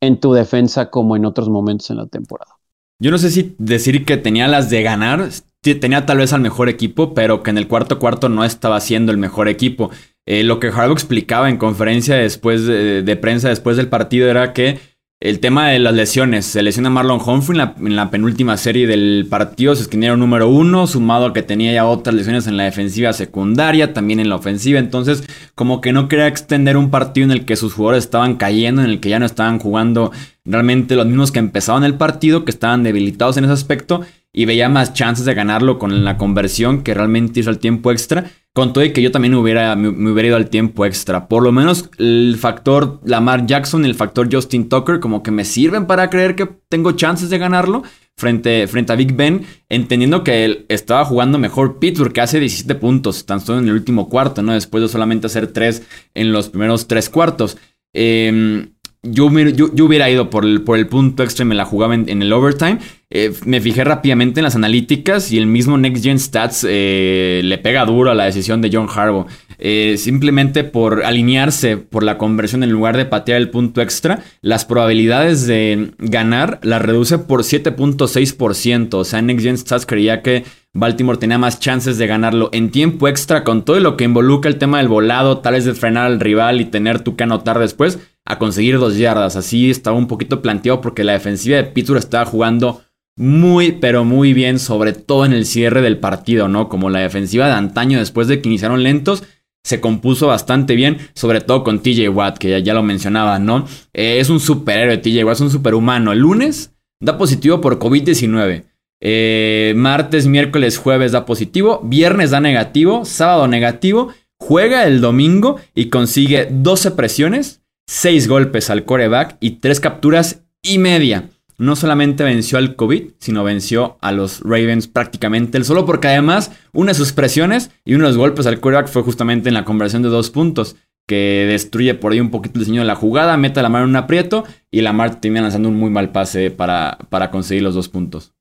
en 0.00 0.18
tu 0.18 0.32
defensa 0.32 0.88
como 0.88 1.14
en 1.14 1.26
otros 1.26 1.50
momentos 1.50 1.90
en 1.90 1.98
la 1.98 2.06
temporada. 2.06 2.52
Yo 2.98 3.10
no 3.10 3.18
sé 3.18 3.30
si 3.30 3.54
decir 3.58 4.06
que 4.06 4.16
tenía 4.16 4.48
las 4.48 4.70
de 4.70 4.82
ganar, 4.82 5.28
tenía 5.60 6.06
tal 6.06 6.16
vez 6.16 6.32
al 6.32 6.40
mejor 6.40 6.70
equipo, 6.70 7.12
pero 7.12 7.42
que 7.42 7.50
en 7.50 7.58
el 7.58 7.68
cuarto 7.68 7.98
cuarto 7.98 8.30
no 8.30 8.46
estaba 8.46 8.80
siendo 8.80 9.12
el 9.12 9.18
mejor 9.18 9.48
equipo. 9.48 9.90
Eh, 10.24 10.42
lo 10.42 10.58
que 10.58 10.68
Harbaugh 10.68 10.94
explicaba 10.94 11.50
en 11.50 11.58
conferencia 11.58 12.16
después 12.16 12.64
de 12.64 13.18
prensa 13.20 13.50
después 13.50 13.76
del 13.76 13.88
partido 13.88 14.30
era 14.30 14.54
que 14.54 14.78
el 15.24 15.40
tema 15.40 15.70
de 15.70 15.78
las 15.78 15.94
lesiones. 15.94 16.44
Se 16.44 16.62
lesiona 16.62 16.90
Marlon 16.90 17.18
Humphrey 17.18 17.58
en 17.78 17.96
la, 17.96 18.10
penúltima 18.10 18.58
serie 18.58 18.86
del 18.86 19.26
partido. 19.30 19.74
Se 19.74 19.82
esquinearon 19.84 20.20
número 20.20 20.50
uno, 20.50 20.86
sumado 20.86 21.24
a 21.24 21.32
que 21.32 21.42
tenía 21.42 21.72
ya 21.72 21.86
otras 21.86 22.14
lesiones 22.14 22.46
en 22.46 22.58
la 22.58 22.64
defensiva 22.64 23.10
secundaria, 23.14 23.94
también 23.94 24.20
en 24.20 24.28
la 24.28 24.36
ofensiva. 24.36 24.78
Entonces, 24.78 25.24
como 25.54 25.80
que 25.80 25.94
no 25.94 26.08
quería 26.08 26.26
extender 26.26 26.76
un 26.76 26.90
partido 26.90 27.24
en 27.24 27.30
el 27.30 27.46
que 27.46 27.56
sus 27.56 27.72
jugadores 27.72 28.04
estaban 28.04 28.36
cayendo, 28.36 28.82
en 28.82 28.90
el 28.90 29.00
que 29.00 29.08
ya 29.08 29.18
no 29.18 29.24
estaban 29.24 29.58
jugando 29.58 30.12
realmente 30.44 30.94
los 30.94 31.06
mismos 31.06 31.32
que 31.32 31.38
empezaban 31.38 31.84
el 31.84 31.94
partido, 31.94 32.44
que 32.44 32.50
estaban 32.50 32.82
debilitados 32.82 33.38
en 33.38 33.44
ese 33.44 33.54
aspecto. 33.54 34.02
Y 34.34 34.44
veía 34.44 34.68
más 34.68 34.92
chances 34.92 35.24
de 35.24 35.32
ganarlo 35.32 35.78
con 35.78 36.04
la 36.04 36.18
conversión 36.18 36.82
que 36.82 36.92
realmente 36.92 37.40
hizo 37.40 37.50
el 37.50 37.58
tiempo 37.58 37.92
extra. 37.92 38.30
Con 38.52 38.72
todo 38.72 38.84
y 38.84 38.92
que 38.92 39.02
yo 39.02 39.10
también 39.10 39.34
hubiera, 39.34 39.74
me, 39.74 39.88
hubiera 40.10 40.28
ido 40.28 40.36
al 40.36 40.50
tiempo 40.50 40.84
extra. 40.84 41.28
Por 41.28 41.42
lo 41.42 41.52
menos 41.52 41.88
el 41.98 42.36
factor 42.38 43.00
Lamar 43.04 43.46
Jackson 43.46 43.84
y 43.84 43.88
el 43.88 43.94
factor 43.94 44.28
Justin 44.30 44.68
Tucker 44.68 45.00
como 45.00 45.22
que 45.22 45.30
me 45.30 45.44
sirven 45.44 45.86
para 45.86 46.10
creer 46.10 46.36
que 46.36 46.48
tengo 46.68 46.92
chances 46.92 47.30
de 47.30 47.38
ganarlo 47.38 47.84
frente, 48.16 48.66
frente 48.68 48.92
a 48.92 48.96
Big 48.96 49.14
Ben, 49.14 49.44
entendiendo 49.68 50.22
que 50.22 50.44
él 50.44 50.66
estaba 50.68 51.04
jugando 51.04 51.38
mejor 51.38 51.78
Pittsburgh, 51.78 52.12
que 52.12 52.20
hace 52.20 52.38
17 52.38 52.74
puntos, 52.76 53.26
tan 53.26 53.40
solo 53.40 53.60
en 53.60 53.68
el 53.68 53.74
último 53.74 54.08
cuarto, 54.08 54.42
¿no? 54.42 54.52
Después 54.52 54.82
de 54.82 54.88
solamente 54.88 55.26
hacer 55.26 55.48
3 55.48 55.82
en 56.14 56.32
los 56.32 56.48
primeros 56.50 56.86
3 56.86 57.08
cuartos. 57.10 57.56
Eh, 57.92 58.68
yo, 59.04 59.26
hubiera 59.26 60.10
ido 60.10 60.30
por 60.30 60.44
el, 60.44 60.62
por 60.62 60.78
el 60.78 60.86
punto 60.86 61.22
extra 61.22 61.44
y 61.44 61.48
me 61.48 61.54
la 61.54 61.64
jugaba 61.64 61.94
en, 61.94 62.22
el 62.22 62.32
overtime. 62.32 62.78
Eh, 63.16 63.32
me 63.44 63.60
fijé 63.60 63.84
rápidamente 63.84 64.40
en 64.40 64.44
las 64.44 64.56
analíticas 64.56 65.30
y 65.30 65.38
el 65.38 65.46
mismo 65.46 65.78
Next 65.78 66.02
Gen 66.02 66.18
Stats 66.18 66.66
eh, 66.68 67.42
le 67.44 67.58
pega 67.58 67.84
duro 67.84 68.10
a 68.10 68.14
la 68.14 68.24
decisión 68.24 68.60
de 68.60 68.70
John 68.72 68.88
Harbaugh. 68.92 69.28
Eh, 69.58 69.94
simplemente 69.98 70.64
por 70.64 71.04
alinearse 71.04 71.76
por 71.76 72.02
la 72.02 72.18
conversión 72.18 72.64
en 72.64 72.72
lugar 72.72 72.96
de 72.96 73.04
patear 73.04 73.38
el 73.38 73.50
punto 73.50 73.80
extra, 73.82 74.24
las 74.40 74.64
probabilidades 74.64 75.46
de 75.46 75.92
ganar 75.98 76.58
las 76.64 76.82
reduce 76.82 77.18
por 77.18 77.42
7.6%. 77.42 78.94
O 78.94 79.04
sea, 79.04 79.22
Next 79.22 79.44
Gen 79.44 79.58
Stats 79.58 79.86
creía 79.86 80.20
que 80.20 80.42
Baltimore 80.72 81.16
tenía 81.16 81.38
más 81.38 81.60
chances 81.60 81.98
de 81.98 82.08
ganarlo 82.08 82.50
en 82.52 82.72
tiempo 82.72 83.06
extra 83.06 83.44
con 83.44 83.64
todo 83.64 83.78
lo 83.78 83.96
que 83.96 84.02
involucra 84.02 84.50
el 84.50 84.58
tema 84.58 84.78
del 84.78 84.88
volado, 84.88 85.38
tal 85.38 85.54
vez 85.54 85.64
de 85.64 85.74
frenar 85.74 86.06
al 86.06 86.18
rival 86.18 86.60
y 86.60 86.64
tener 86.64 86.98
tú 86.98 87.14
que 87.14 87.22
anotar 87.22 87.60
después 87.60 88.00
a 88.24 88.40
conseguir 88.40 88.80
dos 88.80 88.96
yardas. 88.96 89.36
Así 89.36 89.70
estaba 89.70 89.96
un 89.96 90.08
poquito 90.08 90.42
planteado 90.42 90.80
porque 90.80 91.04
la 91.04 91.12
defensiva 91.12 91.58
de 91.58 91.64
Pittsburgh 91.64 92.00
estaba 92.00 92.24
jugando 92.24 92.82
muy, 93.16 93.72
pero 93.72 94.04
muy 94.04 94.32
bien, 94.32 94.58
sobre 94.58 94.92
todo 94.92 95.24
en 95.24 95.32
el 95.32 95.46
cierre 95.46 95.82
del 95.82 95.98
partido, 95.98 96.48
¿no? 96.48 96.68
Como 96.68 96.90
la 96.90 97.00
defensiva 97.00 97.46
de 97.46 97.52
antaño 97.52 97.98
después 97.98 98.28
de 98.28 98.40
que 98.40 98.48
iniciaron 98.48 98.82
lentos, 98.82 99.22
se 99.62 99.80
compuso 99.80 100.26
bastante 100.26 100.74
bien, 100.74 100.98
sobre 101.14 101.40
todo 101.40 101.64
con 101.64 101.80
TJ 101.80 102.08
Watt, 102.10 102.38
que 102.38 102.62
ya, 102.62 102.74
lo 102.74 102.82
mencionaba, 102.82 103.38
¿no? 103.38 103.66
Eh, 103.92 104.18
es 104.20 104.28
un 104.28 104.40
superhéroe, 104.40 104.98
TJ 104.98 105.24
Watt 105.24 105.36
es 105.36 105.40
un 105.40 105.50
superhumano. 105.50 106.12
El 106.12 106.18
lunes 106.18 106.72
da 107.00 107.16
positivo 107.16 107.60
por 107.60 107.78
COVID-19. 107.78 108.64
Eh, 109.00 109.72
martes, 109.76 110.26
miércoles, 110.26 110.78
jueves 110.78 111.12
da 111.12 111.24
positivo. 111.24 111.80
Viernes 111.82 112.30
da 112.30 112.40
negativo. 112.40 113.04
Sábado 113.04 113.48
negativo. 113.48 114.12
Juega 114.38 114.86
el 114.86 115.00
domingo 115.00 115.58
y 115.74 115.88
consigue 115.88 116.48
12 116.50 116.90
presiones 116.92 117.62
6 117.86 118.28
golpes 118.28 118.70
al 118.70 118.84
coreback 118.84 119.36
y 119.40 119.52
3 119.52 119.80
capturas 119.80 120.42
y 120.62 120.78
media. 120.78 121.28
No 121.56 121.76
solamente 121.76 122.24
venció 122.24 122.58
al 122.58 122.76
COVID, 122.76 123.12
sino 123.18 123.44
venció 123.44 123.96
a 124.00 124.12
los 124.12 124.40
Ravens 124.40 124.88
prácticamente 124.88 125.62
solo, 125.64 125.86
porque 125.86 126.08
además 126.08 126.50
una 126.72 126.92
de 126.92 126.98
sus 126.98 127.12
presiones 127.12 127.70
y 127.84 127.94
uno 127.94 128.04
de 128.04 128.10
los 128.10 128.18
golpes 128.18 128.46
al 128.46 128.60
coreback 128.60 128.88
fue 128.88 129.02
justamente 129.02 129.48
en 129.48 129.54
la 129.54 129.64
conversión 129.64 130.02
de 130.02 130.08
dos 130.08 130.30
puntos, 130.30 130.76
que 131.06 131.46
destruye 131.48 131.94
por 131.94 132.12
ahí 132.12 132.20
un 132.20 132.30
poquito 132.30 132.54
el 132.54 132.60
diseño 132.60 132.80
de 132.80 132.86
la 132.86 132.94
jugada, 132.94 133.36
mete 133.36 133.62
la 133.62 133.68
mano 133.68 133.84
en 133.84 133.90
un 133.90 133.96
aprieto 133.96 134.44
y 134.70 134.80
Lamar 134.80 135.20
termina 135.20 135.42
lanzando 135.42 135.68
un 135.68 135.76
muy 135.76 135.90
mal 135.90 136.12
pase 136.12 136.50
para, 136.50 136.98
para 137.10 137.30
conseguir 137.30 137.62
los 137.62 137.74
dos 137.74 137.88
puntos. 137.88 138.32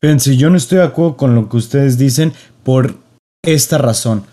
Fíjense, 0.00 0.36
yo 0.36 0.50
no 0.50 0.56
estoy 0.56 0.78
de 0.78 0.84
acuerdo 0.84 1.16
con 1.16 1.34
lo 1.34 1.48
que 1.48 1.56
ustedes 1.56 1.98
dicen 1.98 2.32
por 2.64 2.96
esta 3.44 3.78
razón. 3.78 4.24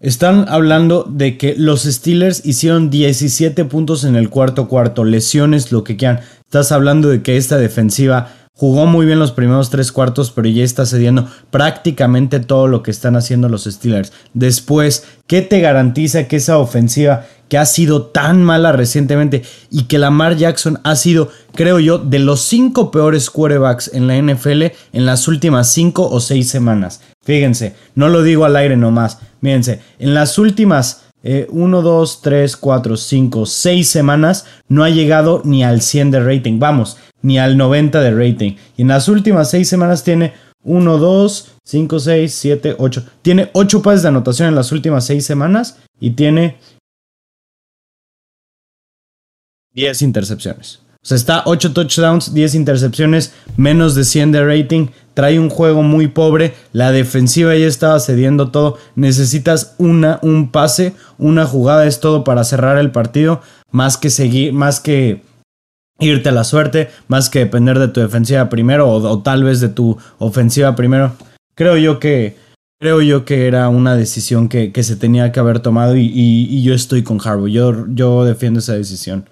Están 0.00 0.48
hablando 0.48 1.02
de 1.02 1.36
que 1.36 1.56
los 1.56 1.82
Steelers 1.82 2.46
hicieron 2.46 2.88
17 2.88 3.64
puntos 3.64 4.04
en 4.04 4.14
el 4.14 4.30
cuarto 4.30 4.68
cuarto, 4.68 5.04
lesiones, 5.04 5.72
lo 5.72 5.82
que 5.82 5.96
quieran. 5.96 6.20
Estás 6.48 6.72
hablando 6.72 7.10
de 7.10 7.20
que 7.20 7.36
esta 7.36 7.58
defensiva 7.58 8.32
jugó 8.54 8.86
muy 8.86 9.04
bien 9.04 9.18
los 9.18 9.32
primeros 9.32 9.68
tres 9.68 9.92
cuartos, 9.92 10.30
pero 10.30 10.48
ya 10.48 10.64
está 10.64 10.86
cediendo 10.86 11.28
prácticamente 11.50 12.40
todo 12.40 12.68
lo 12.68 12.82
que 12.82 12.90
están 12.90 13.16
haciendo 13.16 13.50
los 13.50 13.64
Steelers. 13.64 14.14
Después, 14.32 15.04
¿qué 15.26 15.42
te 15.42 15.60
garantiza 15.60 16.26
que 16.26 16.36
esa 16.36 16.56
ofensiva 16.56 17.26
que 17.50 17.58
ha 17.58 17.66
sido 17.66 18.06
tan 18.06 18.42
mala 18.42 18.72
recientemente 18.72 19.42
y 19.70 19.82
que 19.82 19.98
Lamar 19.98 20.36
Jackson 20.36 20.80
ha 20.84 20.96
sido, 20.96 21.30
creo 21.54 21.80
yo, 21.80 21.98
de 21.98 22.18
los 22.18 22.40
cinco 22.40 22.90
peores 22.90 23.28
quarterbacks 23.28 23.90
en 23.92 24.06
la 24.06 24.16
NFL 24.16 24.72
en 24.94 25.04
las 25.04 25.28
últimas 25.28 25.70
cinco 25.70 26.08
o 26.08 26.18
seis 26.18 26.48
semanas? 26.48 27.02
Fíjense, 27.22 27.74
no 27.94 28.08
lo 28.08 28.22
digo 28.22 28.46
al 28.46 28.56
aire 28.56 28.78
nomás. 28.78 29.18
Fíjense, 29.42 29.82
en 29.98 30.14
las 30.14 30.38
últimas 30.38 31.07
1, 31.22 31.82
2, 31.82 32.22
3, 32.22 32.56
4, 32.56 32.96
5, 32.96 33.46
6 33.46 33.88
semanas 33.88 34.46
no 34.68 34.84
ha 34.84 34.90
llegado 34.90 35.42
ni 35.44 35.64
al 35.64 35.82
100 35.82 36.10
de 36.12 36.20
rating. 36.20 36.58
Vamos, 36.58 36.96
ni 37.22 37.38
al 37.38 37.56
90 37.56 38.00
de 38.00 38.10
rating. 38.12 38.56
Y 38.76 38.82
en 38.82 38.88
las 38.88 39.08
últimas 39.08 39.50
6 39.50 39.68
semanas 39.68 40.04
tiene 40.04 40.32
1, 40.62 40.98
2, 40.98 41.52
5, 41.64 41.98
6, 41.98 42.34
7, 42.34 42.76
8. 42.78 43.04
Tiene 43.22 43.50
8 43.52 43.82
pases 43.82 44.02
de 44.02 44.08
anotación 44.08 44.48
en 44.48 44.54
las 44.54 44.72
últimas 44.72 45.06
6 45.06 45.24
semanas 45.24 45.78
y 46.00 46.10
tiene 46.10 46.58
10 49.72 50.02
intercepciones. 50.02 50.80
Sea, 51.08 51.16
está 51.16 51.42
8 51.46 51.72
touchdowns, 51.72 52.34
10 52.34 52.54
intercepciones, 52.54 53.32
menos 53.56 53.94
de 53.94 54.04
100 54.04 54.30
de 54.30 54.44
rating. 54.44 54.88
Trae 55.14 55.38
un 55.38 55.48
juego 55.48 55.82
muy 55.82 56.08
pobre. 56.08 56.52
La 56.74 56.92
defensiva 56.92 57.56
ya 57.56 57.66
estaba 57.66 57.98
cediendo 57.98 58.50
todo. 58.50 58.76
Necesitas 58.94 59.74
una, 59.78 60.18
un 60.20 60.50
pase, 60.50 60.92
una 61.16 61.46
jugada 61.46 61.86
es 61.86 62.00
todo 62.00 62.24
para 62.24 62.44
cerrar 62.44 62.76
el 62.76 62.90
partido. 62.90 63.40
Más 63.70 63.96
que 63.96 64.10
seguir, 64.10 64.52
más 64.52 64.80
que 64.80 65.22
irte 65.98 66.28
a 66.28 66.32
la 66.32 66.44
suerte, 66.44 66.90
más 67.08 67.30
que 67.30 67.38
depender 67.38 67.78
de 67.78 67.88
tu 67.88 68.00
defensiva 68.00 68.50
primero 68.50 68.90
o, 68.90 69.22
tal 69.22 69.44
vez 69.44 69.60
de 69.60 69.70
tu 69.70 69.96
ofensiva 70.18 70.76
primero. 70.76 71.14
Creo 71.54 71.78
yo 71.78 71.98
que 72.00 72.36
creo 72.78 73.00
yo 73.00 73.24
que 73.24 73.46
era 73.46 73.70
una 73.70 73.96
decisión 73.96 74.50
que, 74.50 74.70
se 74.82 74.96
tenía 74.96 75.32
que 75.32 75.40
haber 75.40 75.60
tomado 75.60 75.96
y, 75.96 76.62
yo 76.62 76.74
estoy 76.74 77.02
con 77.02 77.18
Harbaugh. 77.18 77.48
Yo, 77.48 77.86
yo 77.88 78.26
defiendo 78.26 78.60
esa 78.60 78.74
decisión. 78.74 79.24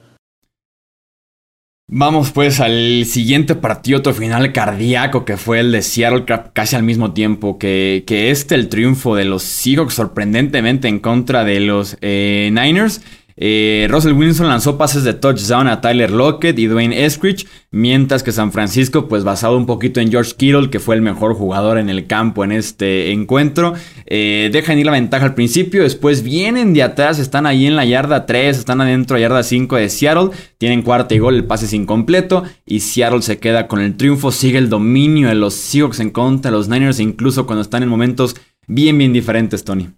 Vamos 1.88 2.32
pues 2.32 2.58
al 2.58 3.04
siguiente 3.06 3.54
partido, 3.54 4.02
final 4.12 4.52
cardíaco 4.52 5.24
que 5.24 5.36
fue 5.36 5.60
el 5.60 5.70
de 5.70 5.82
Seattle 5.82 6.24
casi 6.52 6.74
al 6.74 6.82
mismo 6.82 7.12
tiempo 7.12 7.58
que, 7.60 8.02
que 8.08 8.32
este, 8.32 8.56
el 8.56 8.68
triunfo 8.68 9.14
de 9.14 9.24
los 9.24 9.44
Seahawks 9.44 9.94
sorprendentemente 9.94 10.88
en 10.88 10.98
contra 10.98 11.44
de 11.44 11.60
los 11.60 11.96
eh, 12.00 12.50
Niners. 12.52 13.02
Eh, 13.36 13.86
Russell 13.90 14.14
Wilson 14.14 14.48
lanzó 14.48 14.78
pases 14.78 15.04
de 15.04 15.12
touchdown 15.12 15.68
a 15.68 15.80
Tyler 15.80 16.10
Lockett 16.10 16.58
y 16.58 16.66
Dwayne 16.66 17.04
Eskridge, 17.04 17.46
mientras 17.70 18.22
que 18.22 18.32
San 18.32 18.50
Francisco, 18.50 19.08
pues 19.08 19.24
basado 19.24 19.56
un 19.56 19.66
poquito 19.66 20.00
en 20.00 20.10
George 20.10 20.32
Kittle, 20.36 20.70
que 20.70 20.80
fue 20.80 20.94
el 20.94 21.02
mejor 21.02 21.34
jugador 21.34 21.76
en 21.78 21.90
el 21.90 22.06
campo 22.06 22.44
en 22.44 22.52
este 22.52 23.12
encuentro, 23.12 23.74
eh, 24.06 24.48
dejan 24.52 24.78
ir 24.78 24.86
la 24.86 24.92
ventaja 24.92 25.26
al 25.26 25.34
principio, 25.34 25.82
después 25.82 26.22
vienen 26.22 26.72
de 26.72 26.82
atrás, 26.82 27.18
están 27.18 27.46
ahí 27.46 27.66
en 27.66 27.76
la 27.76 27.84
yarda 27.84 28.24
3, 28.24 28.56
están 28.56 28.80
adentro, 28.80 29.18
yarda 29.18 29.42
5 29.42 29.76
de 29.76 29.90
Seattle, 29.90 30.30
tienen 30.56 30.82
cuarta 30.82 31.14
y 31.14 31.18
gol, 31.18 31.34
el 31.34 31.44
pase 31.44 31.66
es 31.66 31.74
incompleto 31.74 32.44
y 32.64 32.80
Seattle 32.80 33.22
se 33.22 33.38
queda 33.38 33.68
con 33.68 33.80
el 33.80 33.96
triunfo, 33.96 34.32
sigue 34.32 34.58
el 34.58 34.70
dominio 34.70 35.28
de 35.28 35.34
los 35.34 35.54
Seahawks 35.54 36.00
en 36.00 36.10
contra 36.10 36.50
de 36.50 36.56
los 36.56 36.68
Niners, 36.68 37.00
incluso 37.00 37.44
cuando 37.44 37.62
están 37.62 37.82
en 37.82 37.88
momentos 37.90 38.36
bien, 38.66 38.96
bien 38.96 39.12
diferentes, 39.12 39.64
Tony. 39.64 39.88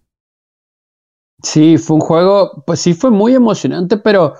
Sí, 1.43 1.79
fue 1.79 1.97
un 1.97 2.01
juego, 2.01 2.65
pues 2.67 2.81
sí 2.81 2.95
fue 2.95 3.11
muy 3.11 3.35
emocionante, 3.35 3.97
pero 3.97 4.35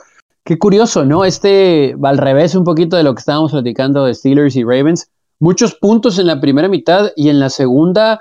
qué 0.45 0.59
curioso, 0.59 1.05
¿no? 1.05 1.25
Este 1.25 1.95
va 1.95 2.09
al 2.09 2.19
revés 2.19 2.55
un 2.55 2.65
poquito 2.65 2.97
de 2.97 3.05
lo 3.05 3.15
que 3.15 3.21
estábamos 3.21 3.53
platicando 3.53 4.05
de 4.05 4.15
Steelers 4.15 4.57
y 4.57 4.65
Ravens. 4.65 5.09
Muchos 5.39 5.75
puntos 5.77 6.19
en 6.19 6.27
la 6.27 6.41
primera 6.41 6.69
mitad 6.69 7.13
y 7.15 7.29
en 7.29 7.39
la 7.39 7.51
segunda, 7.51 8.19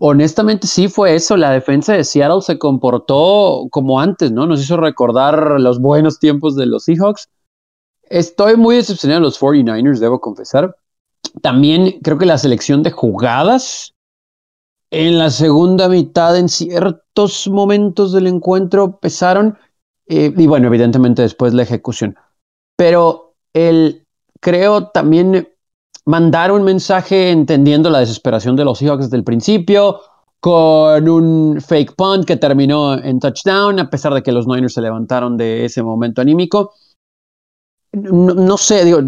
honestamente 0.00 0.66
sí 0.66 0.88
fue 0.88 1.14
eso. 1.14 1.36
La 1.36 1.52
defensa 1.52 1.92
de 1.92 2.02
Seattle 2.02 2.42
se 2.42 2.58
comportó 2.58 3.68
como 3.70 4.00
antes, 4.00 4.32
¿no? 4.32 4.46
Nos 4.46 4.62
hizo 4.62 4.76
recordar 4.76 5.60
los 5.60 5.80
buenos 5.80 6.18
tiempos 6.18 6.56
de 6.56 6.66
los 6.66 6.84
Seahawks. 6.84 7.28
Estoy 8.02 8.56
muy 8.56 8.76
decepcionado 8.76 9.20
de 9.20 9.26
los 9.26 9.40
49ers, 9.40 10.00
debo 10.00 10.20
confesar. 10.20 10.74
También 11.42 12.00
creo 12.02 12.18
que 12.18 12.26
la 12.26 12.38
selección 12.38 12.82
de 12.82 12.90
jugadas 12.90 13.94
en 14.90 15.18
la 15.18 15.30
segunda 15.30 15.88
mitad, 15.88 16.36
en 16.36 16.48
ciertos 16.48 17.48
momentos 17.48 18.12
del 18.12 18.26
encuentro, 18.26 18.98
pesaron. 18.98 19.58
Eh, 20.06 20.32
y 20.36 20.46
bueno, 20.46 20.68
evidentemente 20.68 21.22
después 21.22 21.52
la 21.52 21.62
ejecución. 21.62 22.16
Pero 22.76 23.34
el, 23.52 24.06
creo 24.40 24.88
también 24.88 25.48
mandar 26.06 26.52
un 26.52 26.62
mensaje 26.62 27.30
entendiendo 27.30 27.90
la 27.90 28.00
desesperación 28.00 28.56
de 28.56 28.64
los 28.64 28.78
Seahawks 28.78 29.04
desde 29.04 29.18
el 29.18 29.24
principio, 29.24 30.00
con 30.40 31.08
un 31.08 31.60
fake 31.60 31.94
punt 31.94 32.24
que 32.24 32.36
terminó 32.36 32.94
en 32.94 33.18
touchdown, 33.18 33.80
a 33.80 33.90
pesar 33.90 34.14
de 34.14 34.22
que 34.22 34.32
los 34.32 34.46
Niners 34.46 34.72
se 34.72 34.80
levantaron 34.80 35.36
de 35.36 35.64
ese 35.64 35.82
momento 35.82 36.22
anímico. 36.22 36.72
No, 37.92 38.34
no 38.34 38.56
sé, 38.56 38.84
digo, 38.84 39.00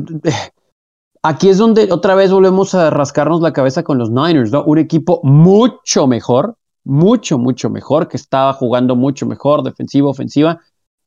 aquí 1.22 1.48
es 1.48 1.58
donde 1.58 1.92
otra 1.92 2.14
vez 2.14 2.32
volvemos 2.32 2.74
a 2.74 2.90
rascarnos 2.90 3.40
la 3.40 3.52
cabeza 3.52 3.82
con 3.82 3.98
los 3.98 4.10
Niners, 4.10 4.50
¿no? 4.50 4.64
Un 4.64 4.78
equipo 4.78 5.20
mucho 5.22 6.06
mejor, 6.06 6.56
mucho, 6.84 7.38
mucho 7.38 7.70
mejor, 7.70 8.08
que 8.08 8.16
estaba 8.16 8.52
jugando 8.52 8.96
mucho 8.96 9.26
mejor, 9.26 9.62
defensiva, 9.62 10.08
ofensiva, 10.08 10.60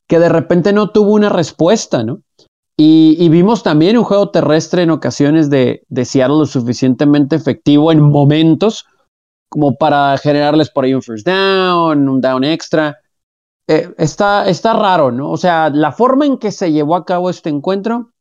que 0.08 0.20
de 0.20 0.30
repente 0.30 0.74
no 0.74 0.92
tuvo 0.92 1.14
una 1.14 1.30
respuesta, 1.30 2.04
¿no? 2.04 2.20
Y, 2.76 3.30
vimos 3.30 3.62
también 3.62 3.98
un 3.98 4.04
juego 4.04 4.32
terrestre 4.32 4.82
en 4.82 4.90
ocasiones 4.90 5.52
de, 5.52 5.84
de, 5.90 6.28
lo 6.28 6.46
suficientemente 6.48 7.36
efectivo 7.36 7.92
en 7.92 8.02
momentos 8.02 8.86
como 9.48 9.76
para 9.76 10.18
generarles 10.18 10.72
por 10.72 10.84
ahí 10.84 10.96
un 10.96 11.04
first 11.04 11.28
down, 11.28 12.10
un 12.10 12.20
down 12.20 12.44
extra. 12.44 12.98
Eh, 13.68 13.94
está, 14.00 14.50
está 14.50 14.74
raro, 14.74 15.12
¿no? 15.12 15.30
O 15.30 15.38
sea, 15.38 15.70
la 15.70 15.92
forma 15.92 16.26
en 16.26 16.40
que 16.40 16.52
se 16.52 16.72
llevó 16.72 16.96
a 16.96 17.06
cabo 17.06 17.30
este 17.30 17.50
encuentro 17.50 18.13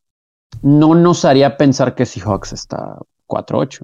no 0.60 0.94
nos 0.94 1.24
haría 1.24 1.56
pensar 1.56 1.94
que 1.94 2.06
Seahawks 2.06 2.52
está 2.52 2.98
4-8. 3.26 3.82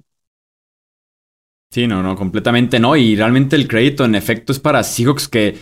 Sí, 1.71 1.87
no, 1.87 2.03
no, 2.03 2.17
completamente 2.17 2.79
no. 2.81 2.97
Y 2.97 3.17
realmente 3.17 3.57
el 3.57 3.69
crédito 3.69 4.05
en 4.05 4.15
efecto 4.15 4.53
es 4.53 4.59
para 4.59 4.83
Seahawks 4.83 5.29
que 5.29 5.59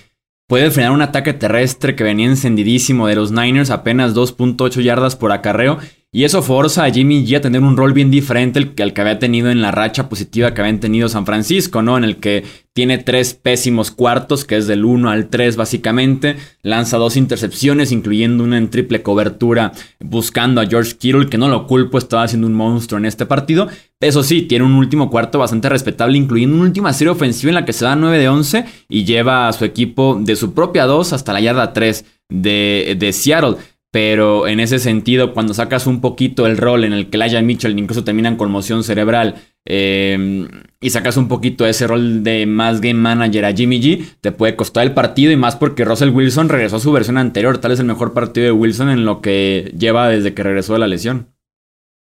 puede 0.47 0.71
frenar 0.71 0.92
un 0.92 1.03
ataque 1.03 1.33
terrestre 1.33 1.97
que 1.97 2.05
venía 2.05 2.27
encendidísimo 2.27 3.07
de 3.07 3.16
los 3.16 3.33
Niners, 3.33 3.71
apenas 3.71 4.14
2.8 4.14 4.83
yardas 4.83 5.16
por 5.16 5.33
acarreo. 5.33 5.79
Y 6.16 6.24
eso 6.24 6.40
forza 6.40 6.85
a 6.85 6.90
Jimmy 6.90 7.26
G 7.26 7.37
a 7.37 7.40
tener 7.42 7.61
un 7.61 7.76
rol 7.76 7.92
bien 7.92 8.11
diferente 8.11 8.59
al 8.59 8.72
que, 8.94 9.00
había 9.02 9.18
tenido 9.18 9.50
en 9.50 9.61
la 9.61 9.70
racha 9.70 10.09
positiva 10.09 10.55
que 10.55 10.62
habían 10.62 10.81
tenido 10.81 11.11
San 11.11 11.26
Francisco, 11.26 11.83
¿no? 11.83 11.98
En 11.98 12.05
el 12.05 12.16
que 12.16 12.42
tiene 12.72 12.96
tres 12.96 13.35
pésimos 13.35 13.90
cuartos, 13.90 14.46
que 14.46 14.57
es 14.57 14.66
del 14.66 14.87
1 14.87 15.11
al 15.11 15.29
3 15.29 15.57
básicamente. 15.57 16.37
Lanza 16.62 16.96
dos 16.96 17.18
intercepciones, 17.18 17.92
incluyendo 17.92 18.44
una 18.44 18.57
en 18.57 18.70
triple 18.70 19.02
cobertura, 19.02 19.72
buscando 20.00 20.62
a 20.62 20.66
George 20.66 20.96
Kittle, 20.96 21.29
que 21.29 21.37
no 21.37 21.50
lo 21.50 21.66
culpo, 21.66 21.98
estaba 21.98 22.22
haciendo 22.22 22.46
un 22.46 22.55
monstruo 22.55 22.98
en 22.98 23.05
este 23.05 23.26
partido. 23.26 23.68
Eso 24.00 24.22
sí, 24.22 24.40
tiene 24.40 24.64
un 24.64 24.72
último 24.72 25.11
cuarto 25.11 25.38
bastante 25.38 25.68
respetable, 25.68 26.16
incluyendo 26.16 26.57
una 26.57 26.64
última 26.64 26.94
serie 26.94 27.12
ofensiva 27.12 27.50
en 27.50 27.57
la 27.57 27.66
que 27.66 27.74
se 27.74 27.85
da 27.85 27.94
9 27.94 28.18
de 28.18 28.31
11 28.31 28.64
y 28.88 29.05
lleva 29.05 29.48
a 29.48 29.52
su 29.52 29.66
equipo 29.66 30.18
de 30.18 30.35
su 30.35 30.55
propia 30.55 30.87
2 30.87 31.12
hasta 31.12 31.35
la 31.35 31.42
yarda 31.42 31.74
3 31.74 32.07
de, 32.31 32.96
de 32.98 33.12
Seattle. 33.12 33.57
Pero 33.96 34.46
en 34.46 34.61
ese 34.61 34.78
sentido, 34.78 35.32
cuando 35.32 35.54
sacas 35.54 35.87
un 35.87 36.02
poquito 36.02 36.46
el 36.46 36.59
rol 36.59 36.85
en 36.85 36.92
el 36.92 37.09
que 37.09 37.16
Laia 37.16 37.40
Mitchell 37.40 37.78
incluso 37.78 38.04
termina 38.04 38.28
en 38.28 38.37
conmoción 38.37 38.85
cerebral 38.85 39.37
em, 39.64 40.48
y 40.82 40.90
sacas 40.90 41.16
un 41.16 41.28
poquito 41.28 41.64
ese 41.64 41.87
rol 41.87 42.22
de 42.22 42.44
más 42.44 42.82
game 42.82 43.00
manager 43.00 43.46
a 43.46 43.54
Jimmy 43.54 43.80
G, 43.80 44.04
te 44.20 44.32
puede 44.32 44.54
costar 44.54 44.85
el 44.85 44.92
partido 44.92 45.32
y 45.32 45.37
más 45.37 45.56
porque 45.56 45.87
Russell 45.87 46.11
Wilson 46.11 46.50
regresó 46.50 46.76
a 46.76 46.80
su 46.80 46.92
versión 46.92 47.16
anterior. 47.16 47.56
Tal 47.56 47.72
es 47.72 47.80
el 47.80 47.87
mejor 47.87 48.12
partido 48.12 48.44
de 48.44 48.52
Wilson 48.52 48.90
en 48.90 49.06
lo 49.06 49.22
que 49.22 49.72
lleva 49.78 50.11
desde 50.11 50.35
que 50.35 50.42
regresó 50.42 50.74
de 50.74 50.80
la 50.80 50.88
lesión. 50.88 51.28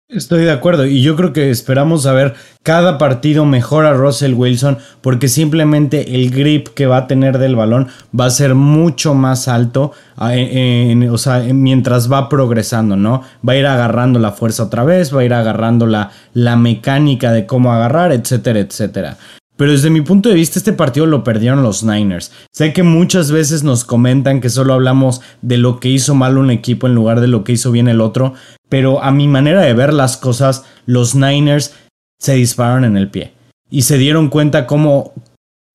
Estoy 0.09 0.45
de 0.45 0.51
acuerdo 0.51 0.85
y 0.85 1.01
yo 1.01 1.17
creo 1.17 1.33
que 1.33 1.49
esperamos 1.49 2.05
a 2.05 2.13
ver 2.13 2.33
cada 2.63 2.97
partido 2.97 3.43
mejor 3.43 3.85
a 3.85 3.91
Russell 3.91 4.35
Wilson 4.35 4.77
porque 5.01 5.27
simplemente 5.27 6.15
el 6.15 6.31
grip 6.31 6.69
que 6.69 6.85
va 6.85 6.95
a 6.95 7.07
tener 7.07 7.39
del 7.39 7.57
balón 7.57 7.89
va 8.17 8.23
a 8.23 8.29
ser 8.29 8.55
mucho 8.55 9.13
más 9.15 9.49
alto 9.49 9.91
o 10.15 11.17
sea, 11.17 11.39
mientras 11.53 12.09
va 12.09 12.29
progresando, 12.29 12.95
¿no? 12.95 13.21
Va 13.45 13.51
a 13.51 13.57
ir 13.57 13.65
agarrando 13.65 14.17
la 14.17 14.31
fuerza 14.31 14.63
otra 14.63 14.85
vez, 14.85 15.13
va 15.13 15.19
a 15.19 15.25
ir 15.25 15.33
agarrando 15.33 15.85
la, 15.85 16.11
la 16.33 16.55
mecánica 16.55 17.33
de 17.33 17.45
cómo 17.45 17.73
agarrar, 17.73 18.13
etcétera, 18.13 18.59
etcétera. 18.59 19.17
Pero 19.57 19.71
desde 19.71 19.89
mi 19.89 20.01
punto 20.01 20.29
de 20.29 20.35
vista 20.35 20.59
este 20.59 20.71
partido 20.71 21.07
lo 21.07 21.23
perdieron 21.23 21.63
los 21.63 21.83
Niners. 21.83 22.31
Sé 22.53 22.73
que 22.73 22.83
muchas 22.83 23.31
veces 23.31 23.63
nos 23.63 23.83
comentan 23.83 24.39
que 24.39 24.49
solo 24.49 24.73
hablamos 24.73 25.21
de 25.41 25.57
lo 25.57 25.79
que 25.79 25.89
hizo 25.89 26.13
mal 26.13 26.37
un 26.37 26.51
equipo 26.51 26.85
en 26.87 26.93
lugar 26.93 27.19
de 27.19 27.27
lo 27.27 27.43
que 27.43 27.53
hizo 27.53 27.71
bien 27.71 27.87
el 27.87 27.99
otro, 27.99 28.35
pero 28.69 29.03
a 29.03 29.11
mi 29.11 29.27
manera 29.27 29.61
de 29.61 29.73
ver 29.73 29.93
las 29.93 30.17
cosas, 30.17 30.65
los 30.85 31.15
Niners 31.15 31.73
se 32.19 32.33
dispararon 32.33 32.85
en 32.85 32.97
el 32.97 33.09
pie 33.09 33.33
y 33.69 33.83
se 33.83 33.97
dieron 33.97 34.29
cuenta 34.29 34.65
cómo 34.67 35.13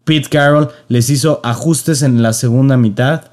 Pete 0.05 0.29
Carroll 0.29 0.71
les 0.89 1.11
hizo 1.11 1.41
ajustes 1.45 2.03
en 2.03 2.23
la 2.23 2.33
segunda 2.33 2.77
mitad 2.77 3.33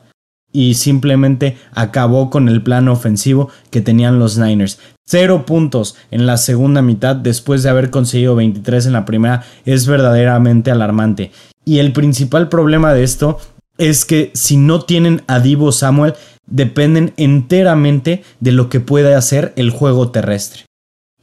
y 0.52 0.76
simplemente 0.76 1.58
acabó 1.74 2.30
con 2.30 2.50
el 2.50 2.64
plan 2.64 2.88
ofensivo 2.88 3.50
que 3.70 3.82
tenían 3.82 4.20
los 4.20 4.38
Niners. 4.38 4.80
Cero 5.06 5.46
puntos 5.46 5.96
en 6.12 6.26
la 6.26 6.38
segunda 6.38 6.82
mitad 6.82 7.16
después 7.16 7.64
de 7.64 7.70
haber 7.70 7.90
conseguido 7.90 8.36
23 8.36 8.88
en 8.88 8.94
la 8.94 9.06
primera 9.06 9.44
es 9.66 9.88
verdaderamente 9.88 10.72
alarmante. 10.72 11.32
Y 11.66 11.80
el 11.80 11.94
principal 11.94 12.50
problema 12.50 12.94
de 12.94 13.04
esto 13.04 13.40
es 13.78 14.06
que 14.06 14.32
si 14.34 14.58
no 14.58 14.82
tienen 14.82 15.24
a 15.28 15.40
Divo 15.40 15.72
Samuel, 15.72 16.16
dependen 16.50 17.14
enteramente 17.18 18.24
de 18.40 18.52
lo 18.52 18.70
que 18.70 18.80
puede 18.80 19.16
hacer 19.16 19.54
el 19.56 19.70
juego 19.70 20.12
terrestre. 20.12 20.66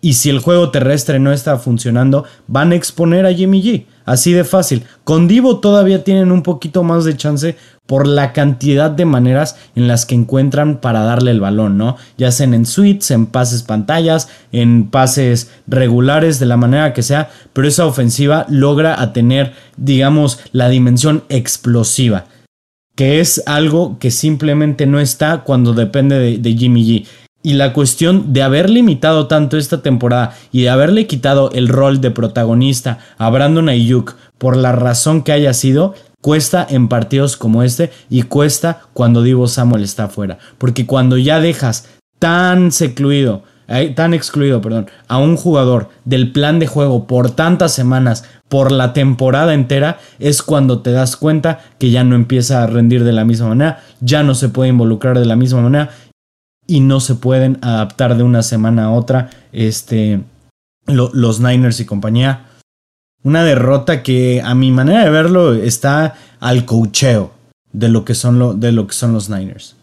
Y 0.00 0.12
si 0.14 0.30
el 0.30 0.40
juego 0.40 0.70
terrestre 0.70 1.18
no 1.18 1.32
está 1.32 1.58
funcionando, 1.58 2.24
van 2.46 2.72
a 2.72 2.74
exponer 2.74 3.26
a 3.26 3.32
Jimmy 3.32 3.62
G. 3.62 3.86
Así 4.04 4.32
de 4.32 4.44
fácil. 4.44 4.84
Con 5.02 5.26
Divo 5.26 5.58
todavía 5.58 6.04
tienen 6.04 6.30
un 6.30 6.42
poquito 6.42 6.84
más 6.84 7.04
de 7.04 7.16
chance 7.16 7.56
por 7.86 8.06
la 8.06 8.32
cantidad 8.32 8.90
de 8.90 9.04
maneras 9.04 9.56
en 9.74 9.88
las 9.88 10.06
que 10.06 10.14
encuentran 10.14 10.80
para 10.80 11.00
darle 11.00 11.32
el 11.32 11.40
balón, 11.40 11.76
¿no? 11.76 11.96
Ya 12.18 12.30
sean 12.30 12.54
en 12.54 12.66
suites, 12.66 13.10
en 13.10 13.26
pases 13.26 13.62
pantallas, 13.62 14.28
en 14.52 14.90
pases 14.90 15.50
regulares, 15.66 16.38
de 16.38 16.46
la 16.46 16.56
manera 16.56 16.92
que 16.92 17.02
sea, 17.02 17.30
pero 17.52 17.66
esa 17.66 17.86
ofensiva 17.86 18.46
logra 18.48 19.12
tener, 19.12 19.54
digamos, 19.76 20.40
la 20.52 20.68
dimensión 20.68 21.24
explosiva, 21.28 22.26
que 22.96 23.20
es 23.20 23.42
algo 23.46 23.98
que 24.00 24.10
simplemente 24.10 24.86
no 24.86 24.98
está 24.98 25.44
cuando 25.44 25.74
depende 25.74 26.38
de, 26.38 26.54
Jimmy 26.54 26.84
G. 26.84 27.06
y 27.42 27.52
la 27.52 27.72
cuestión 27.72 28.32
de 28.32 28.42
haber 28.42 28.70
limitado 28.70 29.28
tanto 29.28 29.58
esta 29.58 29.82
temporada 29.82 30.34
y 30.50 30.62
de 30.62 30.70
haberle 30.70 31.06
quitado 31.06 31.50
el 31.52 31.68
rol 31.68 32.00
de 32.00 32.10
protagonista 32.10 32.98
a 33.18 33.30
Brandon 33.30 33.68
Ayuk 33.68 34.16
por 34.38 34.56
la 34.56 34.72
razón 34.72 35.22
que 35.22 35.32
haya 35.32 35.52
sido, 35.52 35.94
cuesta 36.22 36.66
en 36.68 36.88
partidos 36.88 37.36
como 37.36 37.62
este 37.62 37.92
y 38.08 38.22
cuesta 38.22 38.80
cuando 38.94 39.22
Divo 39.22 39.46
Samuel 39.46 39.84
está 39.84 40.08
fuera. 40.08 40.38
Porque 40.58 40.86
cuando 40.86 41.18
ya 41.18 41.38
dejas 41.38 41.88
tan 42.18 42.72
secluido, 42.72 43.42
tan 43.94 44.14
excluido, 44.14 44.60
perdón, 44.60 44.88
a 45.08 45.18
un 45.18 45.36
jugador 45.36 45.88
del 46.04 46.32
plan 46.32 46.58
de 46.58 46.66
juego 46.66 47.06
por 47.06 47.30
tantas 47.30 47.72
semanas, 47.72 48.24
por 48.48 48.70
la 48.70 48.92
temporada 48.92 49.54
entera, 49.54 49.98
es 50.18 50.42
cuando 50.42 50.80
te 50.80 50.92
das 50.92 51.16
cuenta 51.16 51.60
que 51.78 51.90
ya 51.90 52.04
no 52.04 52.14
empieza 52.14 52.62
a 52.62 52.66
rendir 52.66 53.04
de 53.04 53.12
la 53.12 53.24
misma 53.24 53.48
manera, 53.48 53.82
ya 54.00 54.22
no 54.22 54.34
se 54.34 54.48
puede 54.48 54.70
involucrar 54.70 55.18
de 55.18 55.26
la 55.26 55.36
misma 55.36 55.62
manera 55.62 55.90
y 56.66 56.80
no 56.80 57.00
se 57.00 57.14
pueden 57.14 57.58
adaptar 57.62 58.16
de 58.16 58.22
una 58.22 58.42
semana 58.42 58.84
a 58.84 58.90
otra 58.90 59.30
este, 59.52 60.20
los 60.86 61.40
Niners 61.40 61.80
y 61.80 61.86
compañía. 61.86 62.46
Una 63.22 63.42
derrota 63.42 64.02
que 64.02 64.42
a 64.44 64.54
mi 64.54 64.70
manera 64.70 65.04
de 65.04 65.10
verlo 65.10 65.54
está 65.54 66.14
al 66.38 66.64
cocheo 66.64 67.32
de 67.72 67.88
lo 67.88 68.04
que 68.04 68.14
son, 68.14 68.60
de 68.60 68.72
lo 68.72 68.86
que 68.86 68.94
son 68.94 69.12
los 69.12 69.28
Niners. 69.28 69.76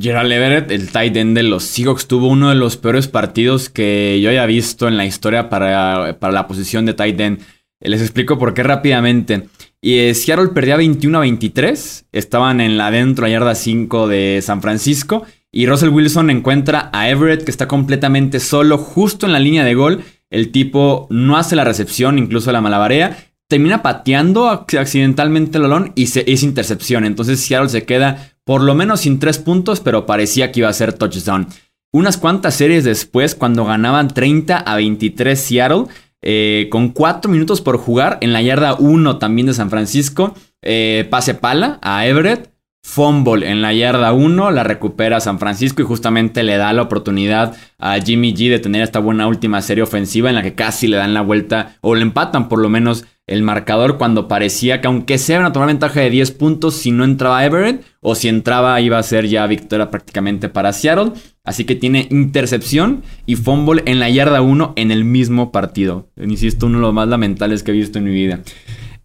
Gerald 0.00 0.32
Everett, 0.32 0.70
el 0.70 0.90
tight 0.90 1.16
end 1.16 1.36
de 1.36 1.42
los 1.42 1.64
Seahawks, 1.64 2.06
tuvo 2.06 2.28
uno 2.28 2.48
de 2.48 2.54
los 2.54 2.76
peores 2.76 3.08
partidos 3.08 3.68
que 3.68 4.20
yo 4.22 4.30
haya 4.30 4.46
visto 4.46 4.88
en 4.88 4.96
la 4.96 5.06
historia 5.06 5.48
para, 5.48 6.18
para 6.18 6.32
la 6.32 6.46
posición 6.46 6.86
de 6.86 6.94
tight 6.94 7.20
end. 7.20 7.40
Les 7.80 8.00
explico 8.00 8.38
por 8.38 8.54
qué 8.54 8.62
rápidamente. 8.62 9.48
Y 9.80 9.98
eh, 9.98 10.14
Seattle 10.14 10.48
perdía 10.48 10.76
21 10.76 11.18
a 11.18 11.22
23. 11.22 12.06
Estaban 12.12 12.60
en 12.60 12.76
la 12.76 12.86
adentro, 12.86 13.26
la 13.26 13.32
yarda 13.32 13.54
5 13.54 14.06
de 14.06 14.40
San 14.42 14.62
Francisco. 14.62 15.26
Y 15.50 15.66
Russell 15.66 15.90
Wilson 15.90 16.30
encuentra 16.30 16.88
a 16.92 17.10
Everett 17.10 17.44
que 17.44 17.50
está 17.50 17.66
completamente 17.66 18.38
solo 18.38 18.78
justo 18.78 19.26
en 19.26 19.32
la 19.32 19.40
línea 19.40 19.64
de 19.64 19.74
gol. 19.74 20.04
El 20.30 20.52
tipo 20.52 21.08
no 21.10 21.36
hace 21.36 21.56
la 21.56 21.64
recepción, 21.64 22.18
incluso 22.18 22.52
la 22.52 22.60
malabarea. 22.60 23.18
Termina 23.48 23.82
pateando 23.82 24.48
accidentalmente 24.48 25.58
el 25.58 25.64
balón 25.64 25.92
y 25.94 26.06
se, 26.06 26.24
es 26.30 26.42
intercepción. 26.42 27.04
Entonces 27.04 27.40
Seattle 27.40 27.68
se 27.68 27.84
queda 27.84 28.31
por 28.44 28.62
lo 28.62 28.74
menos 28.74 29.00
sin 29.00 29.18
tres 29.18 29.38
puntos, 29.38 29.80
pero 29.80 30.06
parecía 30.06 30.52
que 30.52 30.60
iba 30.60 30.68
a 30.68 30.72
ser 30.72 30.92
touchdown. 30.92 31.48
Unas 31.92 32.16
cuantas 32.16 32.54
series 32.54 32.84
después, 32.84 33.34
cuando 33.34 33.64
ganaban 33.64 34.08
30 34.08 34.58
a 34.58 34.76
23 34.76 35.38
Seattle, 35.38 35.84
eh, 36.22 36.68
con 36.70 36.90
cuatro 36.90 37.30
minutos 37.30 37.60
por 37.60 37.78
jugar 37.78 38.18
en 38.20 38.32
la 38.32 38.42
yarda 38.42 38.74
1 38.74 39.18
también 39.18 39.46
de 39.46 39.54
San 39.54 39.70
Francisco, 39.70 40.34
eh, 40.62 41.06
pase 41.10 41.34
pala 41.34 41.78
a 41.82 42.06
Everett 42.06 42.51
fumble 42.82 43.48
en 43.48 43.62
la 43.62 43.72
yarda 43.72 44.12
1, 44.12 44.50
la 44.50 44.64
recupera 44.64 45.20
San 45.20 45.38
Francisco 45.38 45.82
y 45.82 45.84
justamente 45.84 46.42
le 46.42 46.56
da 46.56 46.72
la 46.72 46.82
oportunidad 46.82 47.56
a 47.78 47.98
Jimmy 48.00 48.34
G 48.34 48.50
de 48.50 48.58
tener 48.58 48.82
esta 48.82 48.98
buena 48.98 49.26
última 49.28 49.62
serie 49.62 49.82
ofensiva 49.82 50.28
en 50.28 50.34
la 50.34 50.42
que 50.42 50.54
casi 50.54 50.88
le 50.88 50.96
dan 50.96 51.14
la 51.14 51.22
vuelta 51.22 51.76
o 51.80 51.94
le 51.94 52.02
empatan 52.02 52.48
por 52.48 52.58
lo 52.58 52.68
menos 52.68 53.06
el 53.26 53.42
marcador 53.42 53.98
cuando 53.98 54.26
parecía 54.26 54.80
que 54.80 54.88
aunque 54.88 55.16
sea 55.16 55.38
una 55.38 55.52
tomar 55.52 55.68
ventaja 55.68 56.00
de 56.00 56.10
10 56.10 56.32
puntos 56.32 56.74
si 56.74 56.90
no 56.90 57.04
entraba 57.04 57.44
Everett 57.44 57.84
o 58.00 58.14
si 58.14 58.28
entraba 58.28 58.80
iba 58.80 58.98
a 58.98 59.02
ser 59.02 59.28
ya 59.28 59.46
victoria 59.46 59.90
prácticamente 59.90 60.48
para 60.48 60.72
Seattle. 60.72 61.12
Así 61.44 61.64
que 61.64 61.74
tiene 61.74 62.08
intercepción 62.10 63.02
y 63.26 63.36
fumble 63.36 63.82
en 63.86 64.00
la 64.00 64.10
yarda 64.10 64.42
1 64.42 64.74
en 64.76 64.90
el 64.90 65.04
mismo 65.04 65.50
partido. 65.50 66.08
Insisto, 66.16 66.66
uno 66.66 66.78
de 66.78 66.82
los 66.82 66.94
más 66.94 67.08
lamentables 67.08 67.62
que 67.62 67.70
he 67.70 67.74
visto 67.74 67.98
en 67.98 68.04
mi 68.04 68.12
vida. 68.12 68.40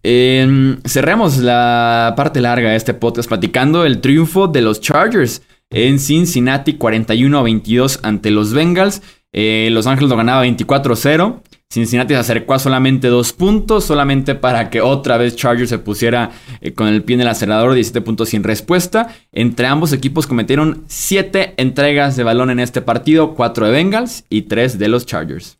Eh, 0.02 0.76
cerremos 0.84 1.38
la 1.38 2.14
parte 2.16 2.40
larga 2.40 2.70
de 2.70 2.76
este 2.76 2.94
podcast 2.94 3.28
platicando 3.28 3.84
el 3.84 4.00
triunfo 4.00 4.48
de 4.48 4.62
los 4.62 4.80
Chargers 4.80 5.42
en 5.70 5.98
Cincinnati 5.98 6.74
41 6.74 7.38
a 7.38 7.42
22 7.42 8.00
ante 8.02 8.30
los 8.30 8.52
Bengals. 8.52 9.02
Eh, 9.32 9.68
los 9.72 9.86
Ángeles 9.86 10.10
lo 10.10 10.16
ganaba 10.16 10.44
24-0. 10.44 11.42
Cincinnati 11.70 12.14
se 12.14 12.20
acercó 12.20 12.54
a 12.54 12.58
solamente 12.58 13.08
dos 13.08 13.34
puntos, 13.34 13.84
solamente 13.84 14.34
para 14.34 14.70
que 14.70 14.80
otra 14.80 15.18
vez 15.18 15.36
Chargers 15.36 15.68
se 15.68 15.78
pusiera 15.78 16.30
eh, 16.62 16.72
con 16.72 16.88
el 16.88 17.02
pie 17.02 17.16
en 17.16 17.20
el 17.20 17.28
acelerador, 17.28 17.74
17 17.74 18.00
puntos 18.00 18.30
sin 18.30 18.42
respuesta. 18.42 19.14
Entre 19.32 19.66
ambos 19.66 19.92
equipos 19.92 20.26
cometieron 20.26 20.84
7 20.86 21.54
entregas 21.58 22.16
de 22.16 22.24
balón 22.24 22.48
en 22.50 22.60
este 22.60 22.80
partido, 22.80 23.34
4 23.34 23.66
de 23.66 23.72
Bengals 23.72 24.24
y 24.30 24.42
3 24.42 24.78
de 24.78 24.88
los 24.88 25.04
Chargers. 25.04 25.57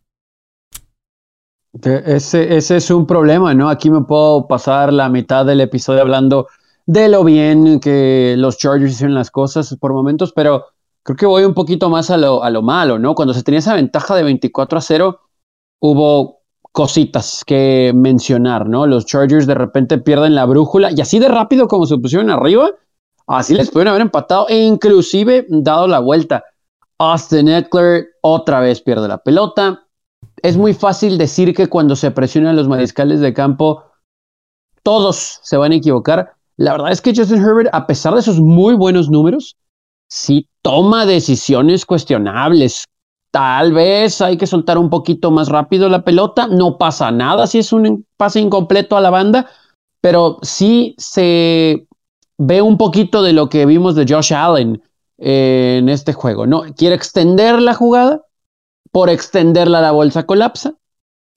Ese, 1.83 2.57
es 2.57 2.91
un 2.91 3.07
problema, 3.07 3.55
¿no? 3.55 3.69
Aquí 3.69 3.91
me 3.91 4.03
puedo 4.03 4.47
pasar 4.47 4.93
la 4.93 5.09
mitad 5.09 5.45
del 5.45 5.61
episodio 5.61 6.01
hablando 6.01 6.49
de 6.87 7.09
lo 7.09 7.25
bien 7.25 7.81
que 7.81 8.35
los 8.39 8.59
Chargers 8.59 8.93
hicieron 8.93 9.15
las 9.15 9.31
cosas 9.31 9.77
por 9.79 9.93
momentos, 9.93 10.33
pero 10.33 10.67
creo 11.03 11.17
que 11.17 11.27
voy 11.27 11.45
un 11.45 11.55
poquito 11.55 11.91
más 11.91 12.11
a 12.11 12.17
lo, 12.17 12.43
a 12.43 12.51
lo 12.51 12.63
malo, 12.63 12.99
¿no? 12.99 13.15
Cuando 13.15 13.35
se 13.35 13.43
tenía 13.43 13.59
esa 13.59 13.75
ventaja 13.75 14.15
de 14.15 14.23
24 14.23 14.79
a 14.79 14.81
0, 14.81 15.21
hubo 15.81 16.39
cositas 16.73 17.43
que 17.47 17.93
mencionar, 17.95 18.69
¿no? 18.69 18.87
Los 18.87 19.07
Chargers 19.07 19.47
de 19.47 19.55
repente 19.55 19.99
pierden 19.99 20.35
la 20.35 20.47
brújula 20.47 20.91
y 20.93 21.01
así 21.01 21.19
de 21.19 21.29
rápido 21.29 21.69
como 21.69 21.87
se 21.87 21.99
pusieron 21.99 22.31
arriba, 22.31 22.71
así 23.27 23.55
les 23.55 23.71
pueden 23.71 23.89
haber 23.89 24.03
empatado 24.03 24.49
e 24.49 24.63
inclusive 24.63 25.47
dado 25.49 25.87
la 25.87 25.99
vuelta. 25.99 26.45
Austin 26.99 27.49
Eckler 27.49 28.07
otra 28.23 28.61
vez 28.61 28.81
pierde 28.81 29.09
la 29.09 29.19
pelota, 29.19 29.88
es 30.43 30.57
muy 30.57 30.75
fácil 30.75 31.19
decir 31.19 31.55
que 31.55 31.69
cuando 31.69 31.97
se 31.97 32.11
presionan 32.11 32.57
los 32.57 32.69
mariscales 32.69 33.21
de 33.21 33.35
campo, 33.35 33.85
todos 34.83 35.41
se 35.43 35.57
van 35.57 35.73
a 35.73 35.77
equivocar. 35.77 36.33
La 36.57 36.73
verdad 36.73 36.93
es 36.93 37.01
que 37.01 37.15
Justin 37.15 37.39
Herbert, 37.39 37.71
a 37.73 37.87
pesar 37.87 38.15
de 38.15 38.23
sus 38.23 38.41
muy 38.41 38.75
buenos 38.75 39.11
números, 39.11 39.57
sí 40.09 40.49
toma 40.63 41.07
decisiones 41.07 41.85
cuestionables. 41.85 42.85
Tal 43.31 43.73
vez 43.73 44.21
hay 44.21 44.37
que 44.37 44.47
soltar 44.47 44.79
un 44.79 44.91
poquito 44.91 45.31
más 45.31 45.49
rápido 45.49 45.89
la 45.89 46.03
pelota. 46.03 46.47
No 46.47 46.79
pasa 46.79 47.11
nada 47.11 47.47
si 47.47 47.59
es 47.59 47.73
un 47.73 48.07
pase 48.17 48.41
incompleto 48.41 48.97
a 48.97 49.01
la 49.01 49.11
banda, 49.11 49.49
pero 50.01 50.39
sí 50.43 50.95
se 50.99 51.87
ve 52.39 52.63
un 52.63 52.79
poquito 52.79 53.23
de 53.23 53.33
lo 53.33 53.49
que 53.49 53.67
vimos 53.67 53.95
de 53.95 54.07
Josh 54.09 54.33
Allen 54.33 54.83
en 55.19 55.89
este 55.89 56.13
juego. 56.13 56.47
¿no? 56.47 56.63
Quiere 56.77 56.95
extender 56.95 57.61
la 57.61 57.75
jugada, 57.75 58.23
por 58.91 59.11
extenderla 59.11 59.81
la 59.81 59.93
bolsa 59.93 60.25
colapsa 60.27 60.75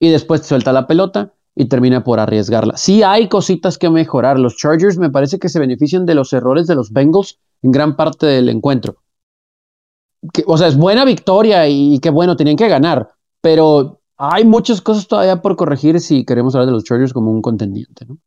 y 0.00 0.10
después 0.10 0.46
suelta 0.46 0.72
la 0.72 0.86
pelota 0.86 1.32
y 1.54 1.66
termina 1.66 2.02
por 2.02 2.18
arriesgarla. 2.18 2.76
Sí 2.76 3.02
hay 3.02 3.28
cositas 3.28 3.78
que 3.78 3.90
mejorar. 3.90 4.38
Los 4.38 4.56
Chargers 4.56 4.98
me 4.98 5.10
parece 5.10 5.38
que 5.38 5.48
se 5.48 5.60
benefician 5.60 6.06
de 6.06 6.14
los 6.14 6.32
errores 6.32 6.66
de 6.66 6.74
los 6.74 6.92
Bengals 6.92 7.38
en 7.62 7.72
gran 7.72 7.96
parte 7.96 8.26
del 8.26 8.48
encuentro. 8.48 8.96
o 10.46 10.56
sea, 10.56 10.68
es 10.68 10.76
buena 10.76 11.04
victoria 11.04 11.68
y, 11.68 11.98
qué 11.98 12.10
bueno, 12.10 12.36
tenían 12.36 12.56
que 12.56 12.68
ganar, 12.68 13.10
pero 13.40 14.00
hay 14.16 14.44
muchas 14.44 14.80
cosas 14.80 15.08
todavía 15.08 15.42
por 15.42 15.56
corregir 15.56 16.00
si 16.00 16.24
queremos 16.24 16.54
hablar 16.54 16.66
de 16.66 16.72
los 16.72 16.84
Chargers 16.84 17.12
como 17.12 17.30
un 17.30 17.42
contendiente, 17.42 18.06
¿no? 18.06 18.18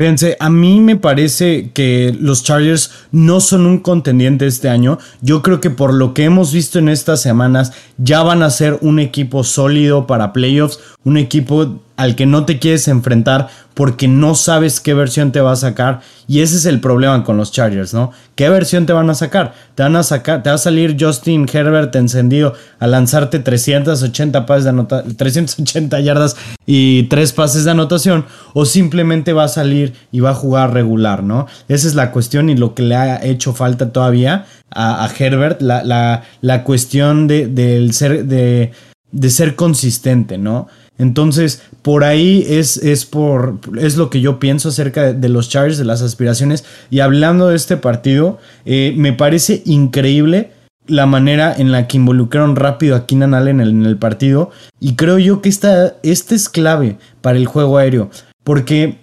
Fíjense, 0.00 0.38
a 0.40 0.48
mí 0.48 0.80
me 0.80 0.96
parece 0.96 1.72
que 1.74 2.16
los 2.18 2.42
Chargers 2.42 2.90
no 3.12 3.38
son 3.38 3.66
un 3.66 3.80
contendiente 3.80 4.46
este 4.46 4.70
año. 4.70 4.98
Yo 5.20 5.42
creo 5.42 5.60
que 5.60 5.68
por 5.68 5.92
lo 5.92 6.14
que 6.14 6.24
hemos 6.24 6.54
visto 6.54 6.78
en 6.78 6.88
estas 6.88 7.20
semanas, 7.20 7.74
ya 7.98 8.22
van 8.22 8.42
a 8.42 8.48
ser 8.48 8.78
un 8.80 8.98
equipo 8.98 9.44
sólido 9.44 10.06
para 10.06 10.32
playoffs, 10.32 10.80
un 11.04 11.18
equipo 11.18 11.82
al 12.00 12.16
que 12.16 12.24
no 12.24 12.46
te 12.46 12.58
quieres 12.58 12.88
enfrentar 12.88 13.48
porque 13.74 14.08
no 14.08 14.34
sabes 14.34 14.80
qué 14.80 14.94
versión 14.94 15.32
te 15.32 15.42
va 15.42 15.52
a 15.52 15.56
sacar. 15.56 16.00
Y 16.26 16.40
ese 16.40 16.56
es 16.56 16.64
el 16.64 16.80
problema 16.80 17.22
con 17.24 17.36
los 17.36 17.52
Chargers, 17.52 17.92
¿no? 17.92 18.10
¿Qué 18.36 18.48
versión 18.48 18.86
te 18.86 18.94
van 18.94 19.10
a 19.10 19.14
sacar? 19.14 19.52
Te 19.74 19.82
van 19.82 19.94
a 19.96 20.02
sacar, 20.02 20.42
te 20.42 20.48
va 20.48 20.54
a 20.54 20.58
salir 20.58 20.96
Justin 20.98 21.46
Herbert 21.52 21.94
encendido 21.94 22.54
a 22.78 22.86
lanzarte 22.86 23.38
380 23.38 24.46
pases 24.46 24.64
de 24.64 24.70
anota 24.70 25.04
380 25.04 26.00
yardas 26.00 26.36
y 26.64 27.02
3 27.02 27.32
pases 27.34 27.66
de 27.66 27.72
anotación. 27.72 28.24
O 28.54 28.64
simplemente 28.64 29.34
va 29.34 29.44
a 29.44 29.48
salir 29.48 29.92
y 30.10 30.20
va 30.20 30.30
a 30.30 30.34
jugar 30.34 30.72
regular, 30.72 31.22
¿no? 31.22 31.48
Esa 31.68 31.86
es 31.86 31.94
la 31.94 32.12
cuestión 32.12 32.48
y 32.48 32.56
lo 32.56 32.74
que 32.74 32.82
le 32.82 32.96
ha 32.96 33.22
hecho 33.22 33.52
falta 33.52 33.92
todavía 33.92 34.46
a, 34.70 35.06
Herbert, 35.18 35.60
la, 35.60 36.22
la, 36.40 36.64
cuestión 36.64 37.28
de, 37.28 37.90
ser, 37.92 38.24
de, 38.24 38.72
de 39.12 39.30
ser 39.30 39.54
consistente, 39.54 40.38
¿no? 40.38 40.66
Entonces, 41.00 41.62
por 41.80 42.04
ahí 42.04 42.44
es, 42.46 42.76
es, 42.76 43.06
por, 43.06 43.58
es 43.78 43.96
lo 43.96 44.10
que 44.10 44.20
yo 44.20 44.38
pienso 44.38 44.68
acerca 44.68 45.14
de, 45.14 45.28
los 45.30 45.48
Chargers, 45.48 45.78
de 45.78 45.86
las 45.86 46.02
aspiraciones. 46.02 46.66
Y 46.90 47.00
hablando 47.00 47.48
de 47.48 47.56
este 47.56 47.78
partido, 47.78 48.38
eh, 48.66 48.92
me 48.98 49.14
parece 49.14 49.62
increíble 49.64 50.50
la 50.86 51.06
manera 51.06 51.54
en 51.56 51.72
la 51.72 51.88
que 51.88 51.96
involucraron 51.96 52.54
rápido 52.54 52.96
a 52.96 53.06
Keenan 53.06 53.32
Allen 53.32 53.62
en 53.62 53.86
el, 53.86 53.96
partido. 53.96 54.50
Y 54.78 54.94
creo 54.94 55.18
yo 55.18 55.40
que 55.40 55.48
esta, 55.48 55.94
este 56.02 56.34
es 56.34 56.50
clave 56.50 56.98
para 57.22 57.38
el 57.38 57.46
juego 57.46 57.78
aéreo. 57.78 58.10
Porque 58.44 58.98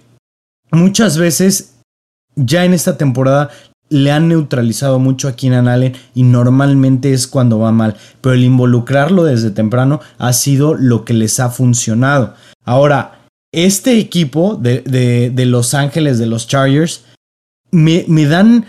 muchas 0.70 1.18
veces 1.18 1.78
ya 2.36 2.64
en 2.64 2.74
esta 2.74 2.96
temporada 2.96 3.50
le 3.90 4.10
han 4.10 4.28
neutralizado 4.28 4.98
mucho 4.98 5.28
a 5.28 5.36
Keenan 5.36 5.68
Allen 5.68 5.94
y 6.14 6.22
normalmente 6.22 7.12
es 7.12 7.26
cuando 7.26 7.58
va 7.58 7.72
mal. 7.72 7.96
Pero 8.20 8.34
el 8.34 8.44
involucrarlo 8.44 9.24
desde 9.24 9.50
temprano 9.50 10.00
ha 10.18 10.32
sido 10.32 10.74
lo 10.74 11.04
que 11.04 11.14
les 11.14 11.40
ha 11.40 11.50
funcionado. 11.50 12.34
Ahora, 12.64 13.28
este 13.52 13.98
equipo 13.98 14.56
de, 14.56 14.82
de, 14.82 15.46
Los 15.46 15.74
Ángeles, 15.74 16.18
de 16.18 16.26
los 16.26 16.46
Chargers, 16.48 17.04
me, 17.70 18.04
me 18.08 18.26
dan 18.26 18.66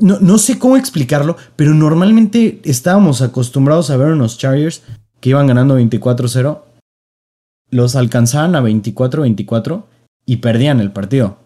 no, 0.00 0.18
no 0.20 0.38
sé 0.38 0.58
cómo 0.58 0.76
explicarlo, 0.76 1.36
pero 1.56 1.74
normalmente 1.74 2.60
estábamos 2.64 3.22
acostumbrados 3.22 3.90
a 3.90 3.96
ver 3.96 4.12
unos 4.12 4.38
Chargers 4.38 4.82
que 5.20 5.30
iban 5.30 5.46
ganando 5.48 5.78
24-0, 5.78 6.62
los 7.70 7.96
alcanzaban 7.96 8.54
a 8.54 8.62
24-24 8.62 9.84
y 10.24 10.36
perdían 10.36 10.80
el 10.80 10.92
partido. 10.92 11.38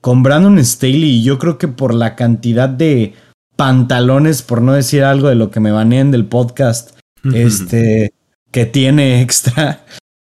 Con 0.00 0.22
Brandon 0.22 0.58
Staley, 0.64 1.16
y 1.16 1.22
yo 1.22 1.38
creo 1.38 1.58
que 1.58 1.68
por 1.68 1.94
la 1.94 2.16
cantidad 2.16 2.68
de 2.68 3.14
pantalones, 3.56 4.42
por 4.42 4.62
no 4.62 4.72
decir 4.72 5.04
algo 5.04 5.28
de 5.28 5.34
lo 5.34 5.50
que 5.50 5.60
me 5.60 5.70
baneen 5.70 6.10
del 6.10 6.24
podcast, 6.24 6.98
este, 7.34 8.14
que 8.50 8.64
tiene 8.64 9.20
extra, 9.20 9.84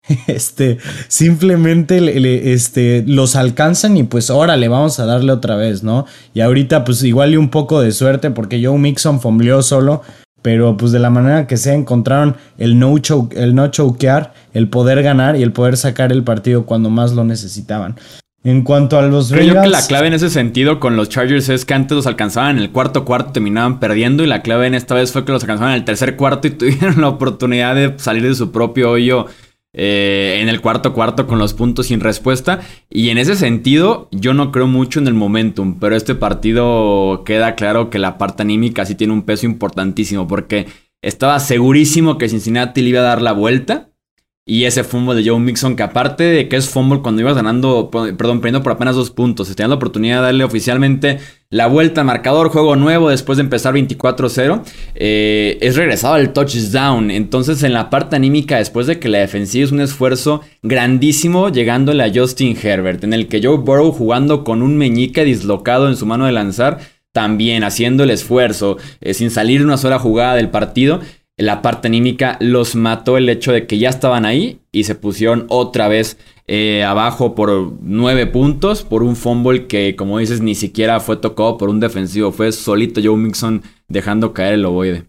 este, 0.28 0.78
simplemente 1.08 2.54
este, 2.54 3.04
los 3.08 3.36
alcanzan 3.36 3.98
y 3.98 4.04
pues 4.04 4.30
órale, 4.30 4.68
vamos 4.68 5.00
a 5.00 5.06
darle 5.06 5.32
otra 5.32 5.56
vez, 5.56 5.84
¿no? 5.84 6.06
Y 6.34 6.42
ahorita 6.42 6.84
pues 6.86 7.04
igual 7.04 7.34
y 7.34 7.38
un 7.38 7.50
poco 7.50 7.82
de 7.82 7.92
suerte 7.92 8.30
porque 8.32 8.64
Joe 8.64 8.78
Mixon 8.78 9.20
fombleó 9.20 9.64
solo, 9.64 10.04
pero 10.42 10.78
pues 10.78 10.92
de 10.92 11.00
la 11.00 11.10
manera 11.10 11.48
que 11.48 11.58
sea 11.58 11.74
encontraron 11.74 12.36
el 12.58 12.78
no, 12.78 12.96
el 13.32 13.56
no 13.56 13.68
choquear, 13.70 14.34
el 14.54 14.70
poder 14.70 15.02
ganar 15.02 15.36
y 15.36 15.44
el 15.44 15.52
poder 15.52 15.78
sacar 15.78 16.12
el 16.12 16.24
partido 16.24 16.66
cuando 16.66 16.90
más 16.90 17.14
lo 17.14 17.24
necesitaban. 17.24 17.96
En 18.46 18.62
cuanto 18.62 19.00
a 19.00 19.02
los 19.02 19.32
Creo 19.32 19.60
que 19.64 19.70
la 19.70 19.82
clave 19.88 20.06
en 20.06 20.14
ese 20.14 20.30
sentido 20.30 20.80
con 20.80 20.96
los 20.96 21.10
Chargers 21.10 21.50
es 21.50 21.66
que 21.66 21.74
antes 21.74 21.96
los 21.96 22.06
alcanzaban 22.06 22.58
en 22.58 22.62
el 22.62 22.70
cuarto 22.70 23.04
cuarto, 23.04 23.32
terminaban 23.32 23.80
perdiendo 23.80 24.24
y 24.24 24.28
la 24.28 24.44
clave 24.44 24.68
en 24.68 24.76
esta 24.76 24.94
vez 24.94 25.12
fue 25.12 25.26
que 25.26 25.32
los 25.32 25.42
alcanzaban 25.42 25.74
en 25.74 25.80
el 25.80 25.84
tercer 25.84 26.16
cuarto 26.16 26.48
y 26.48 26.52
tuvieron 26.58 27.02
la 27.02 27.10
oportunidad 27.10 27.74
de 27.74 27.96
salir 27.98 28.22
de 28.22 28.36
su 28.36 28.52
propio 28.52 28.92
hoyo 28.92 29.26
eh, 29.74 30.38
en 30.42 30.50
el 30.50 30.62
cuarto 30.62 30.94
cuarto 30.94 31.26
con 31.26 31.40
los 31.40 31.56
puntos 31.56 31.88
sin 31.88 32.02
respuesta. 32.02 32.60
Y 32.88 33.10
en 33.10 33.18
ese 33.18 33.36
sentido, 33.36 34.10
yo 34.12 34.36
no 34.36 34.52
creo 34.52 34.68
mucho 34.68 35.00
en 35.00 35.08
el 35.08 35.16
momentum, 35.16 35.80
pero 35.80 35.96
este 35.96 36.14
partido 36.14 37.24
queda 37.26 37.56
claro 37.56 37.90
que 37.90 37.98
la 37.98 38.20
parte 38.20 38.44
anímica 38.44 38.86
sí 38.86 38.94
tiene 38.94 39.14
un 39.14 39.24
peso 39.24 39.48
importantísimo 39.48 40.28
porque 40.28 40.68
estaba 41.02 41.40
segurísimo 41.40 42.20
que 42.20 42.30
Cincinnati 42.30 42.84
le 42.84 42.90
iba 42.90 43.00
a 43.00 43.06
dar 43.06 43.24
la 43.24 43.32
vuelta. 43.32 43.90
Y 44.48 44.66
ese 44.66 44.84
fumble 44.84 45.16
de 45.16 45.28
Joe 45.28 45.40
Mixon, 45.40 45.76
que 45.76 45.82
aparte 45.82 46.24
de 46.24 46.48
que 46.48 46.56
es 46.56 46.70
fumble 46.70 47.02
cuando 47.02 47.20
ibas 47.20 47.36
ganando, 47.36 47.90
perdón, 47.90 48.42
perdiendo 48.42 48.62
por 48.62 48.74
apenas 48.74 48.96
dos 48.96 49.10
puntos, 49.10 49.48
tenían 49.56 49.72
la 49.72 49.78
oportunidad 49.78 50.18
de 50.18 50.22
darle 50.22 50.44
oficialmente 50.44 51.18
la 51.50 51.66
vuelta 51.66 52.02
al 52.02 52.08
marcador, 52.08 52.50
juego 52.50 52.76
nuevo 52.76 53.10
después 53.10 53.38
de 53.38 53.42
empezar 53.42 53.74
24-0, 53.74 54.62
eh, 54.94 55.58
es 55.62 55.76
regresado 55.76 56.14
al 56.14 56.32
touchdown. 56.32 57.10
Entonces, 57.10 57.64
en 57.64 57.74
la 57.74 57.90
parte 57.90 58.18
anímica, 58.18 58.58
después 58.58 58.86
de 58.86 59.00
que 59.00 59.10
la 59.10 59.18
defensiva 59.18 59.66
es 59.66 59.72
un 59.72 59.82
esfuerzo 59.82 60.42
grandísimo, 60.62 61.50
llegándole 61.50 62.04
a 62.04 62.12
Justin 62.14 62.56
Herbert, 62.62 63.04
en 63.04 63.14
el 63.14 63.28
que 63.28 63.42
Joe 63.42 63.58
Burrow 63.58 63.92
jugando 63.92 64.44
con 64.44 64.62
un 64.62 64.78
meñique 64.78 65.26
dislocado 65.26 65.88
en 65.88 65.96
su 65.96 66.06
mano 66.06 66.28
de 66.28 66.34
lanzar, 66.34 66.82
también 67.12 67.64
haciendo 67.64 68.04
el 68.04 68.12
esfuerzo, 68.12 68.78
eh, 69.02 69.16
sin 69.16 69.32
salir 69.32 69.64
una 69.64 69.78
sola 69.78 69.98
jugada 69.98 70.36
del 70.36 70.52
partido 70.52 71.00
la 71.38 71.62
parte 71.62 71.88
anímica 71.88 72.38
los 72.40 72.76
mató 72.76 73.18
el 73.18 73.28
hecho 73.28 73.52
de 73.52 73.68
que 73.68 73.78
ya 73.78 73.90
estaban 73.90 74.26
ahí 74.26 74.62
y 74.72 74.86
se 74.86 74.96
pusieron 74.96 75.46
otra 75.50 75.88
vez 75.88 76.18
eh, 76.48 76.84
abajo 76.84 77.36
por 77.36 77.74
nueve 77.82 78.28
puntos 78.28 78.84
por 78.84 79.04
un 79.04 79.16
fumble 79.16 79.68
que, 79.68 79.96
como 79.96 80.20
dices, 80.20 80.42
ni 80.42 80.56
siquiera 80.56 81.00
fue 81.00 81.18
tocado 81.18 81.58
por 81.58 81.70
un 81.70 81.80
defensivo. 81.80 82.32
Fue 82.32 82.52
solito 82.52 83.02
Joe 83.04 83.18
Mixon 83.18 83.64
dejando 83.88 84.34
caer 84.34 84.54
el 84.54 84.66
ovoide. 84.66 85.06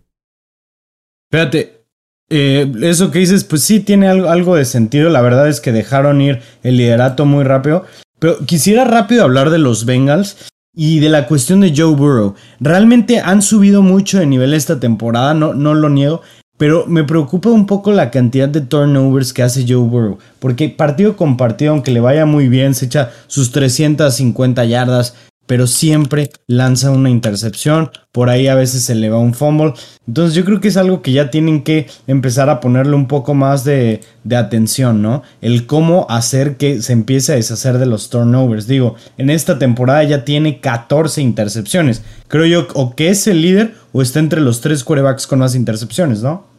Fíjate, 1.30 1.84
eh, 2.28 2.72
eso 2.82 3.10
que 3.10 3.20
dices, 3.20 3.44
pues 3.44 3.62
sí 3.62 3.80
tiene 3.80 4.08
algo, 4.08 4.28
algo 4.28 4.56
de 4.56 4.64
sentido. 4.64 5.10
La 5.10 5.20
verdad 5.20 5.48
es 5.48 5.60
que 5.60 5.72
dejaron 5.72 6.20
ir 6.20 6.40
el 6.62 6.76
liderato 6.76 7.24
muy 7.24 7.44
rápido. 7.44 7.84
Pero 8.18 8.38
quisiera 8.46 8.84
rápido 8.84 9.22
hablar 9.22 9.50
de 9.50 9.58
los 9.58 9.84
Bengals. 9.84 10.50
Y 10.76 11.00
de 11.00 11.08
la 11.08 11.26
cuestión 11.26 11.60
de 11.60 11.72
Joe 11.74 11.96
Burrow. 11.96 12.34
Realmente 12.60 13.18
han 13.18 13.40
subido 13.40 13.82
mucho 13.82 14.18
de 14.18 14.26
nivel 14.26 14.52
esta 14.52 14.78
temporada, 14.78 15.32
no, 15.32 15.54
no 15.54 15.74
lo 15.74 15.88
niego. 15.88 16.20
Pero 16.58 16.86
me 16.86 17.04
preocupa 17.04 17.50
un 17.50 17.66
poco 17.66 17.92
la 17.92 18.10
cantidad 18.10 18.48
de 18.48 18.60
turnovers 18.60 19.32
que 19.32 19.42
hace 19.42 19.64
Joe 19.66 19.88
Burrow. 19.88 20.18
Porque 20.38 20.68
partido 20.68 21.16
con 21.16 21.36
partido, 21.36 21.72
aunque 21.72 21.90
le 21.90 22.00
vaya 22.00 22.26
muy 22.26 22.48
bien, 22.48 22.74
se 22.74 22.86
echa 22.86 23.10
sus 23.26 23.52
350 23.52 24.64
yardas, 24.64 25.14
pero 25.46 25.66
siempre 25.66 26.30
lanza 26.46 26.90
una 26.90 27.10
intercepción, 27.10 27.90
por 28.12 28.30
ahí 28.30 28.48
a 28.48 28.54
veces 28.54 28.82
se 28.82 28.94
le 28.94 29.10
va 29.10 29.18
un 29.18 29.34
fumble. 29.34 29.74
Entonces 30.06 30.34
yo 30.34 30.44
creo 30.44 30.60
que 30.60 30.68
es 30.68 30.76
algo 30.76 31.02
que 31.02 31.12
ya 31.12 31.30
tienen 31.30 31.62
que 31.62 31.86
empezar 32.06 32.48
a 32.50 32.60
ponerle 32.60 32.94
un 32.94 33.08
poco 33.08 33.34
más 33.34 33.64
de, 33.64 34.00
atención, 34.30 35.02
¿no? 35.02 35.22
El 35.40 35.66
cómo 35.66 36.06
hacer 36.08 36.56
que 36.56 36.82
se 36.82 36.92
empiece 36.92 37.32
a 37.32 37.36
deshacer 37.36 37.78
de 37.78 37.86
los 37.86 38.10
turnovers. 38.10 38.66
Digo, 38.66 38.96
en 39.18 39.30
esta 39.30 39.58
temporada 39.58 40.02
ya 40.04 40.24
tiene 40.24 40.60
14 40.60 41.22
intercepciones. 41.22 42.02
Creo 42.28 42.46
yo 42.46 42.68
o 42.74 42.94
que 42.96 43.10
es 43.10 43.26
el 43.26 43.42
líder 43.42 43.74
o 43.92 44.02
está 44.02 44.18
entre 44.18 44.40
los 44.40 44.60
tres 44.60 44.82
quarterbacks 44.82 45.26
con 45.26 45.38
más 45.38 45.54
intercepciones, 45.54 46.22
¿no? 46.22 46.55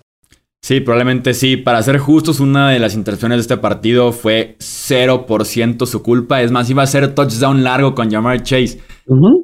Sí, 0.62 0.82
probablemente 0.82 1.34
sí. 1.34 1.58
Para 1.58 1.82
ser 1.82 1.98
justos, 1.98 2.40
una 2.40 2.70
de 2.70 2.80
las 2.80 2.94
intercepciones 2.96 3.38
de 3.38 3.42
este 3.42 3.58
partido 3.58 4.12
fue 4.12 4.58
0% 4.60 5.86
su 5.86 6.04
culpa. 6.04 6.42
Es 6.42 6.52
más, 6.52 6.70
iba 6.70 6.84
a 6.84 6.88
ser 6.88 7.14
touchdown 7.16 7.64
largo 7.64 7.96
con 7.96 8.12
Jamar 8.12 8.44
Chase. 8.44 8.82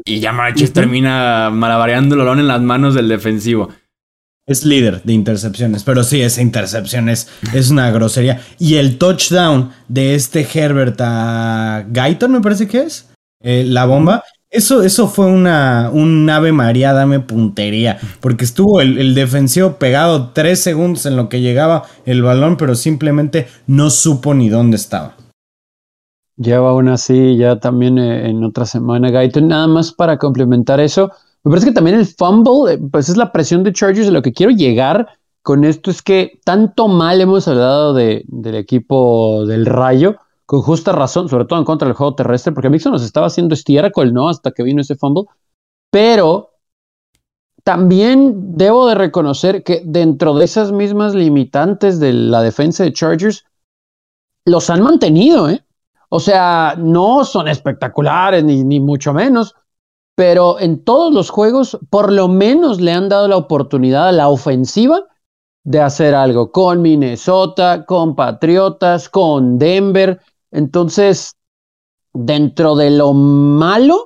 Y 0.06 0.21
Jamar 0.21 0.54
Chase 0.54 0.73
termina 0.73 1.49
malabareando 1.49 2.15
el 2.15 2.19
balón 2.21 2.39
en 2.39 2.47
las 2.47 2.62
manos 2.62 2.93
del 2.95 3.08
defensivo. 3.08 3.69
Es 4.45 4.65
líder 4.65 5.02
de 5.04 5.13
intercepciones, 5.13 5.86
pero 5.86 6.04
sí, 6.04 6.21
esa 6.21 6.41
intercepción 6.41 7.08
es, 7.08 7.30
una 7.71 7.89
grosería. 7.91 8.41
Y 8.60 8.76
el 8.76 8.97
touchdown 8.97 9.71
de 9.88 10.15
este 10.15 10.45
Herbert 10.54 10.99
a 10.99 11.86
Guyton, 11.88 12.34
me 12.34 12.41
parece 12.41 12.67
que 12.67 12.82
es, 12.82 13.10
eh, 13.41 13.63
la 13.65 13.86
bomba, 13.86 14.23
eso, 14.54 14.84
eso 14.84 15.08
fue 15.08 15.26
una, 15.26 15.89
un 15.92 16.30
ave 16.30 16.52
maría, 16.52 16.94
dame 16.94 17.20
puntería, 17.20 17.98
porque 18.22 18.46
estuvo 18.46 18.82
el, 18.82 19.16
defensivo 19.16 19.74
pegado 19.74 20.30
tres 20.30 20.62
segundos 20.62 21.08
en 21.08 21.16
lo 21.16 21.28
que 21.28 21.42
llegaba 21.42 21.86
el 22.06 22.22
balón, 22.22 22.56
pero 22.56 22.76
simplemente 22.76 23.48
no 23.66 23.89
supo 23.89 24.36
ni 24.36 24.50
dónde 24.50 24.78
estaba. 24.78 25.16
Lleva 26.38 26.70
aún 26.70 26.88
así 26.88 27.36
ya 27.36 27.60
también 27.60 27.98
eh, 27.98 28.30
en 28.30 28.44
otra 28.44 28.66
semana, 28.68 29.10
Gaito. 29.10 29.42
Nada 29.42 29.68
más 29.68 29.92
para 29.92 30.20
complementar 30.20 30.80
eso, 30.80 31.12
me 31.44 31.50
parece 31.50 31.68
que 31.68 31.74
también 31.74 31.98
el 31.98 32.06
fumble, 32.06 32.74
eh, 32.74 32.80
pues 32.92 33.10
es 33.10 33.18
la 33.18 33.32
presión 33.32 33.63
de 33.63 33.74
Chargers. 33.74 34.06
De 34.06 34.13
lo 34.13 34.22
que 34.22 34.34
quiero 34.34 34.52
llegar 34.52 35.08
con 35.42 35.63
esto 35.63 35.89
es 35.89 36.04
que 36.04 36.39
tanto 36.46 36.88
mal 36.88 37.22
hemos 37.22 37.48
hablado 37.48 37.96
de, 37.96 38.24
del 38.28 38.56
equipo 38.56 39.46
del 39.48 39.66
Rayo 39.66 40.18
con 40.54 40.62
justa 40.62 40.92
razón, 40.92 41.30
sobre 41.30 41.46
todo 41.46 41.58
en 41.58 41.66
contra 41.66 41.88
del 41.88 41.98
juego 41.98 42.13
terrestre, 42.13 42.54
porque 42.54 42.70
Mixon 42.70 42.92
nos 42.92 43.04
estaba 43.04 43.26
haciendo 43.26 43.56
estiércol, 43.56 44.13
¿no? 44.13 44.30
Hasta 44.30 44.52
que 44.52 44.62
vino 44.62 44.82
ese 44.82 44.96
fumble. 44.96 45.24
Pero 45.89 46.52
también 47.63 48.56
debo 48.56 48.86
de 48.86 48.94
reconocer 48.94 49.63
que 49.63 49.82
dentro 49.84 50.36
de 50.36 50.46
esas 50.46 50.72
mismas 50.72 51.16
limitantes 51.16 52.00
de 52.00 52.13
la 52.13 52.44
defensa 52.44 52.84
de 52.84 52.94
Chargers, 52.94 53.46
los 54.46 54.70
han 54.70 54.84
mantenido, 54.84 55.50
¿eh? 55.50 55.66
O 56.10 56.20
sea, 56.20 56.76
no 56.78 57.26
son 57.26 57.48
espectaculares 57.48 58.44
ni, 58.44 58.63
ni 58.63 58.80
mucho 58.80 59.12
menos, 59.12 59.56
pero 60.16 60.60
en 60.60 60.84
todos 60.84 61.12
los 61.12 61.32
juegos 61.32 61.80
por 61.89 62.12
lo 62.12 62.28
menos 62.28 62.80
le 62.80 62.92
han 62.92 63.10
dado 63.10 63.28
la 63.28 63.38
oportunidad 63.38 64.10
a 64.10 64.12
la 64.12 64.30
ofensiva 64.30 65.04
de 65.63 65.82
hacer 65.82 66.13
algo 66.13 66.52
con 66.52 66.84
Minnesota, 66.84 67.86
con 67.88 68.16
Patriotas, 68.16 69.10
con 69.10 69.58
Denver. 69.58 70.22
Entonces, 70.54 71.36
dentro 72.13 72.76
de 72.76 72.92
lo 72.92 73.13
malo, 73.13 74.04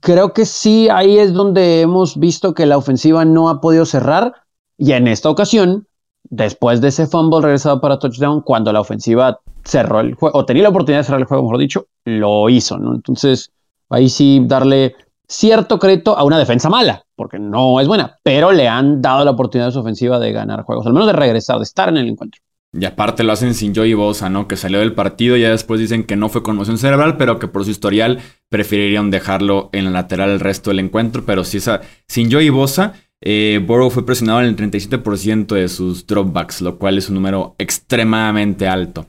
creo 0.00 0.32
que 0.32 0.46
sí, 0.46 0.88
ahí 0.88 1.18
es 1.18 1.32
donde 1.34 1.80
hemos 1.80 2.16
visto 2.16 2.54
que 2.54 2.64
la 2.64 2.78
ofensiva 2.78 3.24
no 3.24 3.48
ha 3.48 3.60
podido 3.60 3.84
cerrar. 3.86 4.32
Y 4.78 4.92
en 4.92 5.08
esta 5.08 5.28
ocasión, 5.28 5.88
después 6.22 6.80
de 6.80 6.88
ese 6.88 7.08
fumble 7.08 7.40
regresado 7.42 7.80
para 7.80 7.98
touchdown, 7.98 8.42
cuando 8.42 8.72
la 8.72 8.80
ofensiva 8.80 9.40
cerró 9.64 10.00
el 10.00 10.14
juego, 10.14 10.38
o 10.38 10.44
tenía 10.44 10.62
la 10.62 10.68
oportunidad 10.68 11.00
de 11.00 11.04
cerrar 11.04 11.20
el 11.20 11.26
juego, 11.26 11.42
mejor 11.42 11.58
dicho, 11.58 11.86
lo 12.04 12.48
hizo, 12.48 12.78
¿no? 12.78 12.94
Entonces, 12.94 13.50
ahí 13.88 14.08
sí 14.08 14.42
darle 14.46 14.94
cierto 15.26 15.80
crédito 15.80 16.16
a 16.16 16.22
una 16.22 16.38
defensa 16.38 16.68
mala, 16.68 17.04
porque 17.16 17.40
no 17.40 17.80
es 17.80 17.88
buena, 17.88 18.16
pero 18.22 18.52
le 18.52 18.68
han 18.68 19.02
dado 19.02 19.24
la 19.24 19.32
oportunidad 19.32 19.68
a 19.68 19.72
su 19.72 19.80
ofensiva 19.80 20.20
de 20.20 20.30
ganar 20.30 20.62
juegos, 20.62 20.86
al 20.86 20.92
menos 20.92 21.08
de 21.08 21.14
regresar, 21.14 21.56
de 21.56 21.64
estar 21.64 21.88
en 21.88 21.96
el 21.96 22.08
encuentro. 22.08 22.40
Y 22.76 22.84
aparte 22.86 23.22
lo 23.22 23.32
hacen 23.32 23.54
sin 23.54 23.74
Joey 23.74 23.94
Bosa, 23.94 24.28
¿no? 24.28 24.48
Que 24.48 24.56
salió 24.56 24.80
del 24.80 24.94
partido, 24.94 25.36
ya 25.36 25.50
después 25.50 25.78
dicen 25.78 26.04
que 26.04 26.16
no 26.16 26.28
fue 26.28 26.42
conmoción 26.42 26.76
cerebral, 26.76 27.16
pero 27.16 27.38
que 27.38 27.46
por 27.46 27.64
su 27.64 27.70
historial 27.70 28.20
preferirían 28.48 29.10
dejarlo 29.10 29.70
en 29.72 29.84
la 29.84 29.90
lateral 29.90 30.30
el 30.30 30.40
resto 30.40 30.70
del 30.70 30.80
encuentro. 30.80 31.24
Pero 31.24 31.44
si 31.44 31.58
esa, 31.58 31.82
sin 32.08 32.32
Joey 32.32 32.50
Bosa, 32.50 32.94
eh, 33.20 33.64
fue 33.90 34.04
presionado 34.04 34.40
en 34.40 34.46
el 34.46 34.56
37% 34.56 35.54
de 35.54 35.68
sus 35.68 36.06
dropbacks, 36.06 36.60
lo 36.60 36.78
cual 36.78 36.98
es 36.98 37.08
un 37.08 37.14
número 37.14 37.54
extremadamente 37.58 38.66
alto. 38.66 39.06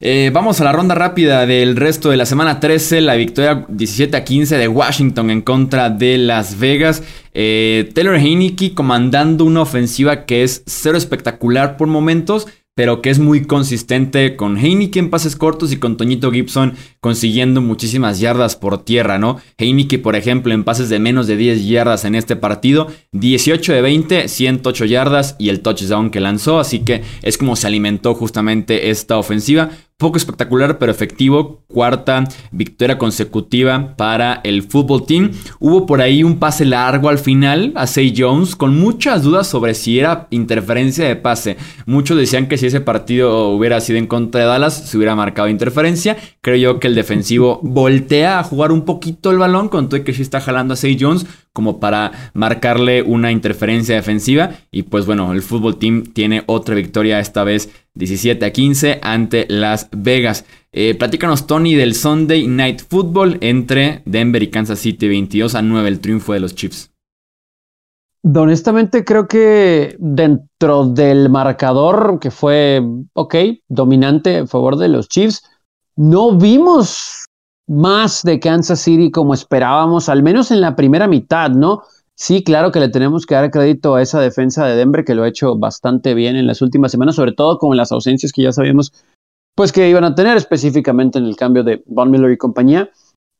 Eh, 0.00 0.30
vamos 0.34 0.60
a 0.60 0.64
la 0.64 0.72
ronda 0.72 0.94
rápida 0.94 1.46
del 1.46 1.76
resto 1.76 2.10
de 2.10 2.18
la 2.18 2.26
semana 2.26 2.60
13, 2.60 3.00
la 3.00 3.14
victoria 3.14 3.64
17 3.68 4.16
a 4.16 4.24
15 4.24 4.58
de 4.58 4.68
Washington 4.68 5.30
en 5.30 5.40
contra 5.40 5.88
de 5.88 6.18
Las 6.18 6.58
Vegas. 6.58 7.02
Eh, 7.32 7.90
Taylor 7.94 8.16
Heineke 8.16 8.74
comandando 8.74 9.44
una 9.44 9.62
ofensiva 9.62 10.26
que 10.26 10.42
es 10.42 10.62
cero 10.66 10.98
espectacular 10.98 11.78
por 11.78 11.88
momentos, 11.88 12.48
pero 12.74 13.02
que 13.02 13.10
es 13.10 13.18
muy 13.18 13.44
consistente 13.44 14.36
con 14.36 14.56
Heineke 14.56 14.98
en 14.98 15.10
pases 15.10 15.36
cortos 15.36 15.72
y 15.72 15.76
con 15.76 15.96
Toñito 15.96 16.32
Gibson 16.32 16.74
consiguiendo 17.00 17.60
muchísimas 17.60 18.18
yardas 18.18 18.56
por 18.56 18.84
tierra, 18.84 19.18
¿no? 19.18 19.38
Heineke, 19.58 19.98
por 19.98 20.16
ejemplo, 20.16 20.52
en 20.52 20.64
pases 20.64 20.88
de 20.88 20.98
menos 20.98 21.26
de 21.26 21.36
10 21.36 21.66
yardas 21.66 22.04
en 22.04 22.14
este 22.14 22.36
partido, 22.36 22.88
18 23.12 23.72
de 23.72 23.82
20, 23.82 24.28
108 24.28 24.84
yardas 24.86 25.36
y 25.38 25.50
el 25.50 25.60
touchdown 25.60 26.10
que 26.10 26.20
lanzó, 26.20 26.58
así 26.58 26.80
que 26.80 27.02
es 27.22 27.38
como 27.38 27.56
se 27.56 27.66
alimentó 27.66 28.14
justamente 28.14 28.90
esta 28.90 29.18
ofensiva. 29.18 29.70
Poco 29.96 30.16
espectacular, 30.16 30.78
pero 30.78 30.90
efectivo. 30.90 31.62
Cuarta 31.68 32.24
victoria 32.50 32.98
consecutiva 32.98 33.94
para 33.96 34.40
el 34.42 34.64
fútbol 34.64 35.06
team. 35.06 35.30
Hubo 35.60 35.86
por 35.86 36.00
ahí 36.00 36.24
un 36.24 36.40
pase 36.40 36.64
largo 36.64 37.08
al 37.08 37.18
final 37.18 37.72
a 37.76 37.86
Say 37.86 38.12
Jones, 38.16 38.56
con 38.56 38.76
muchas 38.76 39.22
dudas 39.22 39.46
sobre 39.46 39.74
si 39.74 40.00
era 40.00 40.26
interferencia 40.30 41.06
de 41.06 41.14
pase. 41.14 41.56
Muchos 41.86 42.18
decían 42.18 42.48
que 42.48 42.58
si 42.58 42.66
ese 42.66 42.80
partido 42.80 43.50
hubiera 43.50 43.80
sido 43.80 44.00
en 44.00 44.08
contra 44.08 44.40
de 44.40 44.46
Dallas, 44.48 44.74
se 44.74 44.96
hubiera 44.96 45.14
marcado 45.14 45.48
interferencia. 45.48 46.16
Creo 46.40 46.56
yo 46.56 46.80
que 46.80 46.88
el 46.88 46.96
defensivo 46.96 47.60
voltea 47.62 48.40
a 48.40 48.44
jugar 48.44 48.72
un 48.72 48.84
poquito 48.84 49.30
el 49.30 49.38
balón, 49.38 49.68
con 49.68 49.88
todo 49.88 50.02
que 50.02 50.12
sí 50.12 50.22
está 50.22 50.40
jalando 50.40 50.74
a 50.74 50.76
Say 50.76 50.96
Jones 51.00 51.24
como 51.54 51.80
para 51.80 52.32
marcarle 52.34 53.00
una 53.02 53.32
interferencia 53.32 53.94
defensiva. 53.94 54.50
Y 54.70 54.82
pues 54.82 55.06
bueno, 55.06 55.32
el 55.32 55.40
fútbol 55.40 55.78
team 55.78 56.02
tiene 56.12 56.42
otra 56.46 56.74
victoria, 56.74 57.20
esta 57.20 57.44
vez 57.44 57.70
17 57.94 58.44
a 58.44 58.52
15 58.52 58.98
ante 59.00 59.46
Las 59.48 59.88
Vegas. 59.92 60.44
Eh, 60.72 60.96
platícanos, 60.96 61.46
Tony, 61.46 61.76
del 61.76 61.94
Sunday 61.94 62.48
Night 62.48 62.82
Football 62.86 63.38
entre 63.40 64.02
Denver 64.04 64.42
y 64.42 64.50
Kansas 64.50 64.80
City, 64.80 65.08
22 65.08 65.54
a 65.54 65.62
9, 65.62 65.88
el 65.88 66.00
triunfo 66.00 66.32
de 66.32 66.40
los 66.40 66.54
Chiefs. 66.56 66.90
Honestamente, 68.24 69.04
creo 69.04 69.28
que 69.28 69.96
dentro 69.98 70.86
del 70.86 71.28
marcador, 71.30 72.18
que 72.20 72.32
fue, 72.32 72.82
ok, 73.12 73.34
dominante 73.68 74.38
a 74.38 74.46
favor 74.46 74.76
de 74.76 74.88
los 74.88 75.08
Chiefs, 75.08 75.44
no 75.94 76.36
vimos 76.36 77.23
más 77.66 78.22
de 78.22 78.40
Kansas 78.40 78.80
City 78.80 79.10
como 79.10 79.34
esperábamos, 79.34 80.08
al 80.08 80.22
menos 80.22 80.50
en 80.50 80.60
la 80.60 80.76
primera 80.76 81.08
mitad, 81.08 81.50
¿no? 81.50 81.82
Sí, 82.16 82.44
claro 82.44 82.70
que 82.70 82.80
le 82.80 82.88
tenemos 82.88 83.26
que 83.26 83.34
dar 83.34 83.50
crédito 83.50 83.94
a 83.94 84.02
esa 84.02 84.20
defensa 84.20 84.66
de 84.66 84.76
Denver 84.76 85.04
que 85.04 85.14
lo 85.14 85.24
ha 85.24 85.28
hecho 85.28 85.56
bastante 85.56 86.14
bien 86.14 86.36
en 86.36 86.46
las 86.46 86.62
últimas 86.62 86.92
semanas, 86.92 87.16
sobre 87.16 87.32
todo 87.32 87.58
con 87.58 87.76
las 87.76 87.90
ausencias 87.90 88.32
que 88.32 88.42
ya 88.42 88.52
sabíamos 88.52 88.92
pues 89.54 89.72
que 89.72 89.88
iban 89.88 90.04
a 90.04 90.14
tener 90.14 90.36
específicamente 90.36 91.18
en 91.18 91.26
el 91.26 91.36
cambio 91.36 91.62
de 91.62 91.82
Von 91.86 92.10
Miller 92.10 92.30
y 92.32 92.36
compañía. 92.36 92.90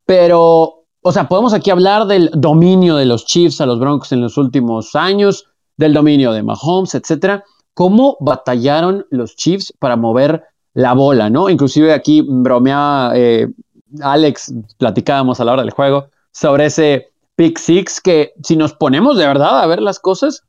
Pero, 0.07 0.85
o 1.03 1.13
sea, 1.13 1.29
podemos 1.29 1.53
aquí 1.55 1.71
hablar 1.71 2.07
del 2.07 2.31
dominio 2.35 2.97
de 2.97 3.05
los 3.05 3.25
Chiefs 3.27 3.61
a 3.61 3.67
los 3.67 3.81
Broncos 3.81 4.13
en 4.13 4.21
los 4.21 4.37
últimos 4.39 4.95
años, 4.95 5.47
del 5.77 5.93
dominio 5.93 6.33
de 6.33 6.43
Mahomes, 6.43 6.95
etcétera. 6.95 7.43
¿Cómo 7.75 8.17
batallaron 8.21 9.07
los 9.11 9.35
Chiefs 9.35 9.73
para 9.79 9.97
mover 9.97 10.45
la 10.73 10.93
bola, 10.93 11.31
no? 11.31 11.49
Inclusive 11.49 11.93
aquí 11.93 12.23
bromeaba 12.23 13.13
eh, 13.17 13.49
Alex, 14.03 14.53
platicábamos 14.79 15.41
a 15.41 15.45
la 15.45 15.53
hora 15.53 15.63
del 15.63 15.71
juego 15.71 16.09
sobre 16.33 16.67
ese 16.67 17.09
pick 17.37 17.59
six 17.59 18.01
que 18.01 18.33
si 18.43 18.57
nos 18.57 18.75
ponemos 18.75 19.17
de 19.19 19.27
verdad 19.27 19.61
a 19.63 19.67
ver 19.67 19.81
las 19.81 19.99
cosas, 19.99 20.43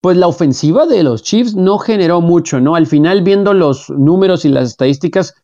pues 0.00 0.16
la 0.16 0.28
ofensiva 0.28 0.86
de 0.86 1.02
los 1.02 1.22
Chiefs 1.22 1.54
no 1.54 1.78
generó 1.78 2.20
mucho, 2.20 2.60
¿no? 2.60 2.74
Al 2.74 2.86
final 2.86 3.22
viendo 3.22 3.54
los 3.54 3.90
números 3.90 4.44
y 4.44 4.48
las 4.48 4.68
estadísticas 4.68 5.34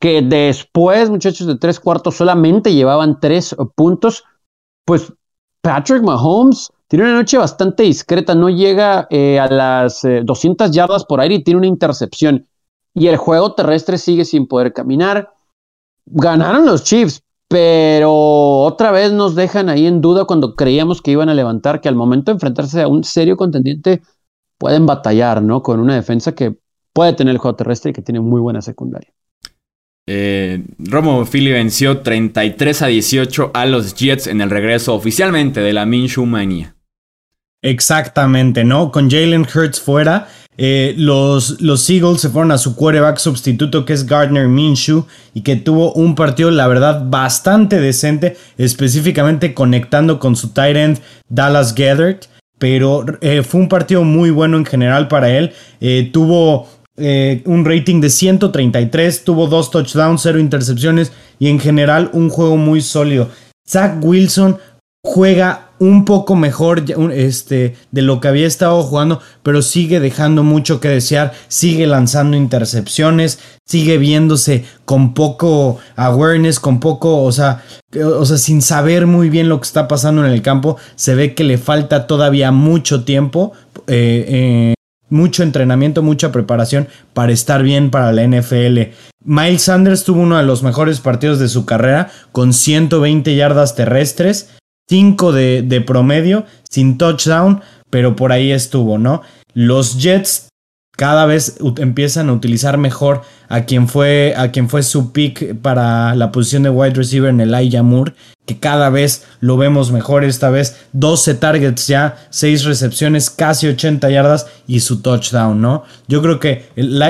que 0.00 0.22
después, 0.22 1.10
muchachos, 1.10 1.46
de 1.46 1.56
tres 1.56 1.80
cuartos 1.80 2.16
solamente 2.16 2.72
llevaban 2.72 3.20
tres 3.20 3.54
puntos, 3.74 4.24
pues 4.84 5.12
Patrick 5.60 6.02
Mahomes 6.02 6.70
tiene 6.86 7.04
una 7.04 7.14
noche 7.14 7.36
bastante 7.36 7.82
discreta, 7.82 8.34
no 8.34 8.48
llega 8.48 9.06
eh, 9.10 9.38
a 9.38 9.48
las 9.48 10.02
200 10.02 10.68
eh, 10.68 10.72
yardas 10.72 11.04
por 11.04 11.20
aire 11.20 11.36
y 11.36 11.44
tiene 11.44 11.58
una 11.58 11.66
intercepción. 11.66 12.46
Y 12.94 13.08
el 13.08 13.16
juego 13.16 13.54
terrestre 13.54 13.98
sigue 13.98 14.24
sin 14.24 14.46
poder 14.46 14.72
caminar 14.72 15.30
ganaron 16.10 16.66
los 16.66 16.84
Chiefs, 16.84 17.22
pero 17.48 18.12
otra 18.60 18.90
vez 18.90 19.12
nos 19.12 19.34
dejan 19.34 19.68
ahí 19.68 19.86
en 19.86 20.00
duda 20.00 20.24
cuando 20.24 20.54
creíamos 20.54 21.00
que 21.00 21.12
iban 21.12 21.28
a 21.28 21.34
levantar, 21.34 21.80
que 21.80 21.88
al 21.88 21.94
momento 21.94 22.30
de 22.30 22.36
enfrentarse 22.36 22.82
a 22.82 22.88
un 22.88 23.04
serio 23.04 23.36
contendiente 23.36 24.02
pueden 24.58 24.86
batallar, 24.86 25.42
¿no? 25.42 25.62
Con 25.62 25.80
una 25.80 25.94
defensa 25.94 26.34
que 26.34 26.56
puede 26.92 27.12
tener 27.14 27.32
el 27.32 27.38
juego 27.38 27.56
terrestre 27.56 27.90
y 27.90 27.94
que 27.94 28.02
tiene 28.02 28.20
muy 28.20 28.40
buena 28.40 28.60
secundaria. 28.60 29.12
Eh, 30.10 30.64
Romo 30.78 31.24
Philly 31.26 31.52
venció 31.52 32.00
33 32.00 32.82
a 32.82 32.86
18 32.86 33.50
a 33.52 33.66
los 33.66 33.94
Jets 33.94 34.26
en 34.26 34.40
el 34.40 34.48
regreso 34.48 34.94
oficialmente 34.94 35.60
de 35.60 35.72
la 35.72 35.84
Minshew 35.84 36.24
Mania. 36.24 36.76
Exactamente, 37.62 38.64
¿no? 38.64 38.90
Con 38.90 39.10
Jalen 39.10 39.42
Hurts 39.42 39.80
fuera, 39.80 40.28
eh, 40.60 40.92
los, 40.96 41.60
los 41.60 41.88
Eagles 41.88 42.20
se 42.20 42.30
fueron 42.30 42.50
a 42.50 42.58
su 42.58 42.74
quarterback 42.74 43.18
sustituto 43.18 43.84
que 43.84 43.92
es 43.92 44.04
Gardner 44.04 44.48
Minshew 44.48 45.06
y 45.32 45.42
que 45.42 45.54
tuvo 45.54 45.92
un 45.92 46.16
partido, 46.16 46.50
la 46.50 46.66
verdad, 46.66 47.04
bastante 47.06 47.80
decente, 47.80 48.36
específicamente 48.58 49.54
conectando 49.54 50.18
con 50.18 50.34
su 50.34 50.48
tight 50.48 50.76
end 50.76 51.00
Dallas 51.28 51.74
Gathered. 51.76 52.22
Pero 52.58 53.06
eh, 53.20 53.44
fue 53.44 53.60
un 53.60 53.68
partido 53.68 54.02
muy 54.02 54.30
bueno 54.30 54.56
en 54.56 54.66
general 54.66 55.06
para 55.06 55.30
él. 55.30 55.52
Eh, 55.80 56.10
tuvo 56.12 56.66
un 56.98 57.64
rating 57.64 58.00
de 58.00 58.10
133, 58.10 59.22
tuvo 59.22 59.46
dos 59.46 59.70
touchdowns, 59.70 60.20
cero 60.20 60.40
intercepciones 60.40 61.12
y 61.38 61.46
en 61.46 61.60
general 61.60 62.10
un 62.12 62.28
juego 62.28 62.56
muy 62.56 62.80
sólido. 62.80 63.28
Zach 63.64 64.02
Wilson 64.02 64.58
juega 65.04 65.67
un 65.78 66.04
poco 66.04 66.34
mejor 66.36 66.84
este, 67.12 67.76
de 67.90 68.02
lo 68.02 68.20
que 68.20 68.28
había 68.28 68.46
estado 68.46 68.82
jugando, 68.82 69.20
pero 69.42 69.62
sigue 69.62 70.00
dejando 70.00 70.42
mucho 70.42 70.80
que 70.80 70.88
desear, 70.88 71.32
sigue 71.48 71.86
lanzando 71.86 72.36
intercepciones, 72.36 73.38
sigue 73.64 73.98
viéndose 73.98 74.64
con 74.84 75.14
poco 75.14 75.78
awareness, 75.96 76.60
con 76.60 76.80
poco, 76.80 77.22
o 77.22 77.32
sea, 77.32 77.62
o 77.94 78.24
sea, 78.24 78.38
sin 78.38 78.62
saber 78.62 79.06
muy 79.06 79.30
bien 79.30 79.48
lo 79.48 79.60
que 79.60 79.66
está 79.66 79.88
pasando 79.88 80.24
en 80.24 80.32
el 80.32 80.42
campo, 80.42 80.76
se 80.96 81.14
ve 81.14 81.34
que 81.34 81.44
le 81.44 81.58
falta 81.58 82.06
todavía 82.06 82.50
mucho 82.50 83.04
tiempo, 83.04 83.52
eh, 83.86 84.24
eh, 84.28 84.74
mucho 85.10 85.42
entrenamiento, 85.42 86.02
mucha 86.02 86.32
preparación 86.32 86.88
para 87.14 87.32
estar 87.32 87.62
bien 87.62 87.90
para 87.90 88.12
la 88.12 88.24
NFL. 88.24 88.92
Miles 89.24 89.62
Sanders 89.62 90.04
tuvo 90.04 90.20
uno 90.20 90.36
de 90.36 90.44
los 90.44 90.62
mejores 90.62 91.00
partidos 91.00 91.38
de 91.38 91.48
su 91.48 91.64
carrera 91.64 92.10
con 92.32 92.52
120 92.52 93.34
yardas 93.34 93.74
terrestres 93.74 94.50
5 94.88 95.32
de, 95.32 95.84
promedio, 95.86 96.44
sin 96.68 96.98
touchdown, 96.98 97.60
pero 97.90 98.16
por 98.16 98.32
ahí 98.32 98.52
estuvo, 98.52 98.98
¿no? 98.98 99.22
Los 99.54 99.98
Jets 100.00 100.47
cada 100.98 101.26
vez 101.26 101.58
empiezan 101.76 102.28
a 102.28 102.32
utilizar 102.32 102.76
mejor 102.76 103.22
a 103.48 103.66
quien 103.66 103.86
fue, 103.86 104.34
a 104.36 104.50
quien 104.50 104.68
fue 104.68 104.82
su 104.82 105.12
pick 105.12 105.54
para 105.54 106.16
la 106.16 106.32
posición 106.32 106.64
de 106.64 106.70
wide 106.70 106.94
receiver 106.94 107.30
en 107.30 107.40
el 107.40 107.54
Elijah 107.54 107.84
Moore, 107.84 108.14
que 108.46 108.58
cada 108.58 108.90
vez 108.90 109.24
lo 109.38 109.56
vemos 109.56 109.92
mejor, 109.92 110.24
esta 110.24 110.50
vez 110.50 110.76
12 110.94 111.34
targets 111.34 111.86
ya, 111.86 112.16
6 112.30 112.64
recepciones, 112.64 113.30
casi 113.30 113.68
80 113.68 114.10
yardas 114.10 114.48
y 114.66 114.80
su 114.80 115.00
touchdown, 115.00 115.62
¿no? 115.62 115.84
Yo 116.08 116.20
creo 116.20 116.40
que 116.40 116.64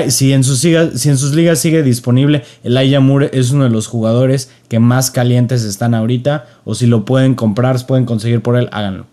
si, 0.09 0.33
en 0.33 0.43
sus, 0.43 0.59
si 0.59 0.75
en 0.75 1.17
sus 1.17 1.33
ligas 1.33 1.57
sigue 1.57 1.81
disponible, 1.81 2.43
el 2.63 2.77
Elijah 2.77 2.99
Moore 2.99 3.31
es 3.33 3.49
uno 3.49 3.63
de 3.63 3.71
los 3.71 3.87
jugadores 3.87 4.51
que 4.67 4.77
más 4.77 5.09
calientes 5.09 5.63
están 5.63 5.95
ahorita, 5.95 6.45
o 6.63 6.75
si 6.75 6.85
lo 6.85 7.05
pueden 7.05 7.33
comprar, 7.33 7.83
pueden 7.87 8.05
conseguir 8.05 8.43
por 8.43 8.55
él, 8.55 8.69
háganlo. 8.71 9.07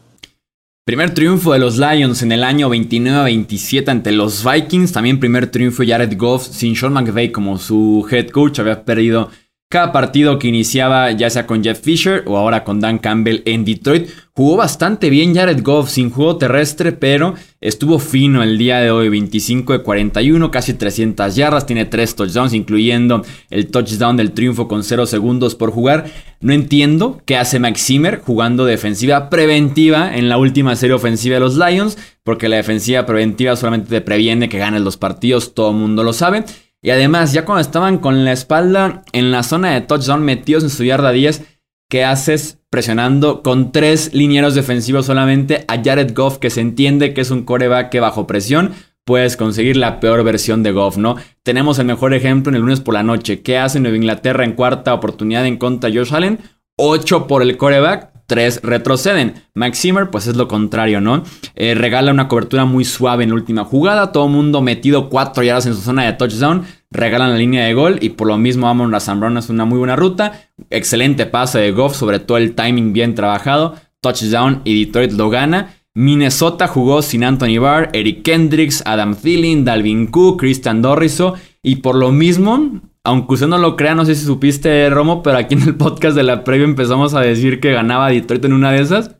Primer 0.87 1.13
triunfo 1.15 1.53
de 1.53 1.59
los 1.59 1.79
Lions 1.79 2.23
en 2.23 2.31
el 2.31 2.45
año 2.45 2.71
29-27 2.71 3.89
ante 3.89 4.13
los 4.13 4.45
Vikings. 4.45 4.93
También 4.93 5.19
primer 5.19 5.51
triunfo 5.51 5.83
de 5.83 5.89
Jared 5.89 6.17
Goff 6.17 6.47
sin 6.47 6.77
Sean 6.77 6.93
McVay 6.93 7.33
como 7.33 7.59
su 7.59 8.07
head 8.09 8.29
coach. 8.29 8.61
Había 8.61 8.85
perdido 8.85 9.29
cada 9.69 9.91
partido 9.91 10.39
que 10.39 10.47
iniciaba, 10.47 11.11
ya 11.11 11.29
sea 11.29 11.47
con 11.47 11.65
Jeff 11.65 11.81
Fisher 11.81 12.23
o 12.27 12.37
ahora 12.37 12.63
con 12.63 12.79
Dan 12.79 12.99
Campbell 12.99 13.43
en 13.47 13.65
Detroit, 13.65 14.09
jugó 14.33 14.57
bastante 14.57 15.11
bien 15.11 15.35
Jared 15.35 15.61
Goff 15.65 15.91
sin 15.91 16.11
juego 16.11 16.37
terrestre, 16.37 16.93
pero 16.93 17.35
estuvo 17.61 17.99
fino 17.99 18.45
el 18.45 18.59
día 18.59 18.79
de 18.79 18.93
hoy, 18.93 19.09
25 19.09 19.73
de 19.73 19.83
41, 19.83 20.53
casi 20.53 20.75
300 20.75 21.35
yardas, 21.35 21.67
tiene 21.67 21.85
3 21.85 22.15
touchdowns, 22.15 22.55
incluyendo 22.55 23.25
el 23.51 23.67
touchdown 23.67 24.17
del 24.17 24.31
triunfo 24.33 24.69
con 24.69 24.85
0 24.85 25.05
segundos 25.05 25.57
por 25.57 25.73
jugar. 25.73 26.07
No 26.41 26.53
entiendo 26.53 27.21
qué 27.25 27.37
hace 27.37 27.59
Max 27.59 27.85
Zimmer 27.85 28.21
jugando 28.21 28.67
defensiva 28.67 29.31
preventiva 29.31 30.17
en 30.17 30.29
la 30.29 30.39
última 30.39 30.77
serie 30.77 30.95
ofensiva 30.95 31.35
de 31.35 31.41
los 31.41 31.57
Lions, 31.57 31.99
porque 32.23 32.49
la 32.49 32.57
defensiva 32.57 33.05
preventiva 33.05 33.57
solamente 33.57 33.89
te 33.89 34.01
previene 34.01 34.49
que 34.49 34.59
ganes 34.59 34.83
los 34.83 34.97
partidos, 34.97 35.55
todo 35.55 35.71
el 35.71 35.77
mundo 35.77 36.05
lo 36.05 36.13
sabe. 36.13 36.45
Y 36.83 36.91
además, 36.91 37.33
ya 37.33 37.45
cuando 37.45 37.63
estaban 37.63 37.99
con 37.99 38.25
la 38.25 38.33
espalda 38.33 39.03
en 39.13 39.33
la 39.33 39.43
zona 39.43 39.73
de 39.73 39.81
touchdown 39.81 40.23
metidos 40.23 40.63
en 40.63 40.71
su 40.71 40.85
yarda 40.85 41.11
10, 41.11 41.43
¿qué 41.89 42.05
haces 42.05 42.61
presionando 42.71 43.43
con 43.43 43.73
tres 43.73 44.13
linieros 44.13 44.55
defensivos 44.55 45.07
solamente 45.07 45.65
a 45.69 45.83
Jared 45.83 46.15
Goff, 46.15 46.39
que 46.39 46.51
se 46.51 46.61
entiende 46.61 47.15
que 47.15 47.23
es 47.23 47.31
un 47.31 47.45
coreback 47.45 47.91
que 47.91 48.01
bajo 48.01 48.27
presión 48.27 48.75
puedes 49.07 49.37
conseguir 49.37 49.77
la 49.77 50.01
peor 50.01 50.25
versión 50.25 50.63
de 50.65 50.73
Goff, 50.73 50.97
¿no? 50.97 51.17
Tenemos 51.45 51.79
el 51.79 51.87
mejor 51.87 52.13
ejemplo 52.13 52.51
en 52.51 52.57
el 52.57 52.63
lunes 52.63 52.81
por 52.81 52.93
la 52.93 53.05
noche. 53.05 53.41
¿Qué 53.41 53.57
hace 53.57 53.79
Nueva 53.79 53.97
Inglaterra 53.97 54.45
en 54.45 54.55
cuarta 54.55 54.93
oportunidad 54.93 55.47
en 55.47 55.59
contra 55.59 55.89
de 55.89 55.97
Josh 55.97 56.13
Allen? 56.13 56.41
8 56.77 57.29
por 57.29 57.41
el 57.41 57.57
coreback, 57.57 58.11
tres 58.27 58.61
retroceden. 58.63 59.35
Max 59.55 59.81
Zimmer, 59.81 60.11
pues 60.11 60.27
es 60.27 60.37
lo 60.37 60.49
contrario, 60.49 61.01
¿no? 61.01 61.23
Eh, 61.55 61.75
regala 61.75 62.11
una 62.11 62.29
cobertura 62.29 62.65
muy 62.65 62.85
suave 62.85 63.25
en 63.25 63.31
la 63.31 63.37
última 63.37 63.65
jugada, 63.65 64.13
todo 64.13 64.29
mundo 64.29 64.61
metido 64.61 65.09
cuatro 65.09 65.43
yardas 65.43 65.67
en 65.67 65.75
su 65.75 65.81
zona 65.81 66.05
de 66.05 66.13
touchdown, 66.13 66.65
regalan 66.91 67.31
la 67.31 67.39
línea 67.39 67.65
de 67.65 67.75
gol 67.75 67.99
y 68.01 68.11
por 68.11 68.27
lo 68.27 68.37
mismo 68.39 68.69
Amon 68.69 68.93
Razan 68.93 69.37
es 69.37 69.49
una 69.49 69.65
muy 69.65 69.79
buena 69.79 69.97
ruta. 69.97 70.49
Excelente 70.71 71.27
pase 71.27 71.59
de 71.59 71.73
Goff, 71.73 71.97
sobre 71.97 72.19
todo 72.19 72.39
el 72.39 72.55
timing 72.55 72.93
bien 72.93 73.15
trabajado, 73.15 73.75
touchdown 74.01 74.61
y 74.65 74.85
Detroit 74.85 75.13
lo 75.13 75.31
gana. 75.31 75.75
Minnesota 75.95 76.69
jugó 76.69 77.01
sin 77.01 77.25
Anthony 77.25 77.59
Barr, 77.59 77.89
Eric 77.95 78.23
Kendricks, 78.23 78.83
Adam 78.85 79.15
Thielen, 79.15 79.65
Dalvin 79.65 80.09
Cook, 80.09 80.41
Christian 80.41 80.83
Dorriso 80.83 81.35
y 81.63 81.77
por 81.77 81.95
lo 81.95 82.13
mismo 82.13 82.83
aunque 83.07 83.35
usted 83.35 83.47
no 83.47 83.59
lo 83.59 83.77
crea, 83.77 83.95
no 83.95 84.05
sé 84.05 84.17
si 84.17 84.25
supiste, 84.25 84.91
Romo, 84.91 85.23
pero 85.23 85.39
aquí 85.39 85.55
en 85.55 85.63
el 85.63 85.77
podcast 85.77 86.17
de 86.17 86.25
la 86.25 86.43
previa 86.43 86.65
empezamos 86.65 87.15
a 87.15 87.21
decir 87.21 87.61
que 87.61 87.71
ganaba 87.71 88.11
Detroit 88.11 88.45
en 88.45 88.53
una 88.53 88.73
de 88.73 88.81
esas. 88.81 89.13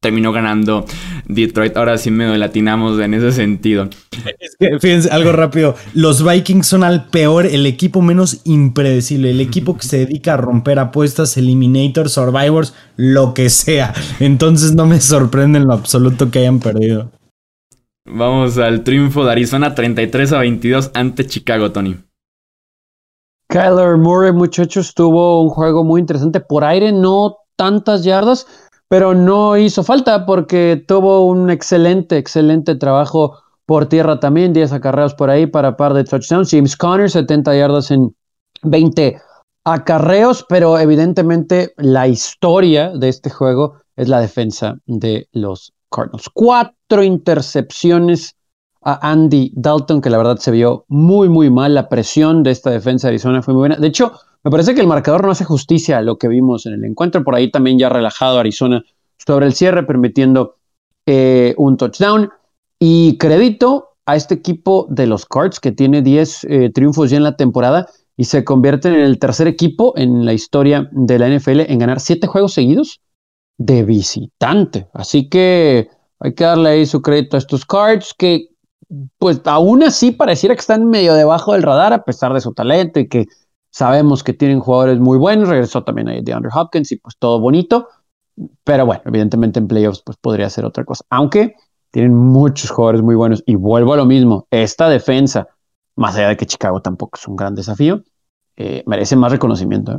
Terminó 0.00 0.32
ganando 0.32 0.84
Detroit. 1.26 1.76
Ahora 1.76 1.98
sí 1.98 2.10
me 2.10 2.36
latinamos 2.38 2.98
en 3.00 3.14
ese 3.14 3.32
sentido. 3.32 3.88
Es 4.38 4.56
que, 4.58 4.78
fíjense, 4.78 5.10
algo 5.10 5.32
rápido. 5.32 5.74
Los 5.94 6.24
Vikings 6.24 6.66
son 6.66 6.84
al 6.84 7.06
peor, 7.08 7.46
el 7.46 7.66
equipo 7.66 8.02
menos 8.02 8.40
impredecible, 8.44 9.30
el 9.30 9.40
equipo 9.40 9.76
que 9.76 9.86
se 9.86 9.98
dedica 9.98 10.34
a 10.34 10.36
romper 10.36 10.78
apuestas, 10.78 11.36
Eliminator, 11.36 12.08
Survivors, 12.08 12.74
lo 12.96 13.34
que 13.34 13.50
sea. 13.50 13.94
Entonces 14.20 14.74
no 14.74 14.86
me 14.86 15.00
sorprende 15.00 15.58
en 15.58 15.66
lo 15.66 15.72
absoluto 15.72 16.30
que 16.30 16.40
hayan 16.40 16.60
perdido. 16.60 17.10
Vamos 18.04 18.58
al 18.58 18.84
triunfo 18.84 19.24
de 19.24 19.32
Arizona 19.32 19.74
33 19.74 20.32
a 20.32 20.38
22 20.38 20.90
ante 20.94 21.26
Chicago, 21.26 21.70
Tony. 21.70 21.96
Kyler 23.52 23.98
Murray, 23.98 24.32
muchachos, 24.32 24.94
tuvo 24.94 25.42
un 25.42 25.50
juego 25.50 25.84
muy 25.84 26.00
interesante. 26.00 26.40
Por 26.40 26.64
aire, 26.64 26.90
no 26.90 27.36
tantas 27.56 28.02
yardas, 28.02 28.46
pero 28.88 29.12
no 29.12 29.58
hizo 29.58 29.82
falta 29.82 30.24
porque 30.24 30.82
tuvo 30.88 31.26
un 31.26 31.50
excelente, 31.50 32.16
excelente 32.16 32.76
trabajo 32.76 33.36
por 33.66 33.90
tierra 33.90 34.18
también. 34.18 34.54
10 34.54 34.72
acarreos 34.72 35.12
por 35.12 35.28
ahí 35.28 35.46
para 35.46 35.76
par 35.76 35.92
de 35.92 36.04
touchdowns. 36.04 36.50
James 36.50 36.74
Conner, 36.78 37.10
70 37.10 37.54
yardas 37.54 37.90
en 37.90 38.16
20 38.62 39.20
acarreos, 39.64 40.46
pero 40.48 40.78
evidentemente 40.78 41.74
la 41.76 42.08
historia 42.08 42.92
de 42.96 43.10
este 43.10 43.28
juego 43.28 43.74
es 43.96 44.08
la 44.08 44.20
defensa 44.20 44.78
de 44.86 45.28
los 45.32 45.74
Cardinals. 45.90 46.30
Cuatro 46.32 47.02
intercepciones 47.02 48.34
a 48.84 49.10
Andy 49.10 49.52
Dalton, 49.54 50.00
que 50.00 50.10
la 50.10 50.18
verdad 50.18 50.36
se 50.38 50.50
vio 50.50 50.84
muy, 50.88 51.28
muy 51.28 51.50
mal. 51.50 51.74
La 51.74 51.88
presión 51.88 52.42
de 52.42 52.50
esta 52.50 52.70
defensa 52.70 53.06
de 53.06 53.12
Arizona 53.12 53.42
fue 53.42 53.54
muy 53.54 53.60
buena. 53.60 53.76
De 53.76 53.88
hecho, 53.88 54.12
me 54.44 54.50
parece 54.50 54.74
que 54.74 54.80
el 54.80 54.86
marcador 54.86 55.24
no 55.24 55.30
hace 55.30 55.44
justicia 55.44 55.98
a 55.98 56.02
lo 56.02 56.18
que 56.18 56.28
vimos 56.28 56.66
en 56.66 56.74
el 56.74 56.84
encuentro. 56.84 57.22
Por 57.22 57.34
ahí 57.34 57.50
también 57.50 57.78
ya 57.78 57.88
relajado 57.88 58.38
Arizona 58.38 58.84
sobre 59.24 59.46
el 59.46 59.54
cierre, 59.54 59.84
permitiendo 59.84 60.56
eh, 61.06 61.54
un 61.58 61.76
touchdown. 61.76 62.30
Y 62.78 63.16
crédito 63.18 63.90
a 64.06 64.16
este 64.16 64.34
equipo 64.34 64.86
de 64.90 65.06
los 65.06 65.26
Cards, 65.26 65.60
que 65.60 65.70
tiene 65.70 66.02
10 66.02 66.44
eh, 66.44 66.70
triunfos 66.74 67.10
ya 67.10 67.16
en 67.16 67.22
la 67.22 67.36
temporada 67.36 67.86
y 68.16 68.24
se 68.24 68.44
convierte 68.44 68.88
en 68.88 68.94
el 68.94 69.18
tercer 69.18 69.46
equipo 69.46 69.94
en 69.96 70.24
la 70.24 70.32
historia 70.32 70.88
de 70.92 71.18
la 71.18 71.28
NFL 71.28 71.60
en 71.60 71.78
ganar 71.78 72.00
7 72.00 72.26
juegos 72.26 72.52
seguidos 72.52 73.00
de 73.58 73.84
visitante. 73.84 74.88
Así 74.92 75.28
que 75.28 75.88
hay 76.18 76.34
que 76.34 76.44
darle 76.44 76.70
ahí 76.70 76.86
su 76.86 77.00
crédito 77.02 77.36
a 77.36 77.38
estos 77.38 77.64
Cards, 77.64 78.14
que 78.16 78.48
pues 79.18 79.40
aún 79.44 79.82
así 79.82 80.10
pareciera 80.10 80.54
que 80.54 80.60
están 80.60 80.88
medio 80.88 81.14
debajo 81.14 81.52
del 81.52 81.62
radar 81.62 81.92
a 81.92 82.04
pesar 82.04 82.32
de 82.32 82.40
su 82.40 82.52
talento 82.52 83.00
y 83.00 83.08
que 83.08 83.26
sabemos 83.70 84.22
que 84.22 84.32
tienen 84.32 84.60
jugadores 84.60 84.98
muy 84.98 85.18
buenos. 85.18 85.48
Regresó 85.48 85.84
también 85.84 86.08
ahí 86.08 86.22
de 86.22 86.32
Andrew 86.32 86.52
Hopkins 86.54 86.92
y 86.92 86.96
pues 86.96 87.16
todo 87.18 87.40
bonito. 87.40 87.88
Pero 88.64 88.86
bueno, 88.86 89.02
evidentemente 89.06 89.58
en 89.58 89.68
playoffs 89.68 90.02
pues 90.04 90.16
podría 90.18 90.48
ser 90.50 90.64
otra 90.64 90.84
cosa. 90.84 91.04
Aunque 91.10 91.54
tienen 91.90 92.14
muchos 92.14 92.70
jugadores 92.70 93.02
muy 93.02 93.14
buenos 93.14 93.42
y 93.46 93.54
vuelvo 93.54 93.92
a 93.92 93.96
lo 93.96 94.06
mismo, 94.06 94.46
esta 94.50 94.88
defensa, 94.88 95.48
más 95.96 96.16
allá 96.16 96.28
de 96.28 96.36
que 96.36 96.46
Chicago 96.46 96.80
tampoco 96.80 97.18
es 97.18 97.28
un 97.28 97.36
gran 97.36 97.54
desafío, 97.54 98.02
eh, 98.56 98.82
merece 98.86 99.16
más 99.16 99.32
reconocimiento. 99.32 99.92
¿eh? 99.92 99.98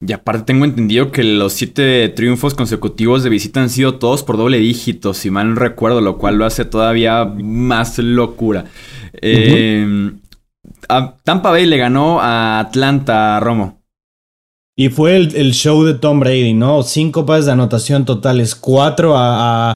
Y 0.00 0.12
aparte 0.12 0.44
tengo 0.44 0.66
entendido 0.66 1.10
que 1.10 1.24
los 1.24 1.54
siete 1.54 2.08
triunfos 2.10 2.54
consecutivos 2.54 3.22
de 3.22 3.30
visita 3.30 3.62
han 3.62 3.70
sido 3.70 3.94
todos 3.94 4.22
por 4.22 4.36
doble 4.36 4.58
dígito, 4.58 5.14
si 5.14 5.30
mal 5.30 5.50
no 5.50 5.54
recuerdo, 5.54 6.02
lo 6.02 6.18
cual 6.18 6.36
lo 6.36 6.44
hace 6.44 6.66
todavía 6.66 7.24
más 7.24 7.98
locura. 7.98 8.66
Eh, 9.22 10.12
Tampa 11.24 11.50
Bay 11.50 11.64
le 11.64 11.78
ganó 11.78 12.20
a 12.20 12.60
Atlanta, 12.60 13.40
Romo. 13.40 13.80
Y 14.78 14.90
fue 14.90 15.16
el, 15.16 15.54
show 15.54 15.84
de 15.84 15.94
Tom 15.94 16.20
Brady, 16.20 16.52
¿no? 16.52 16.82
Cinco 16.82 17.24
pases 17.24 17.46
de 17.46 17.52
anotación 17.52 18.04
totales, 18.04 18.54
cuatro 18.54 19.14
a, 19.16 19.72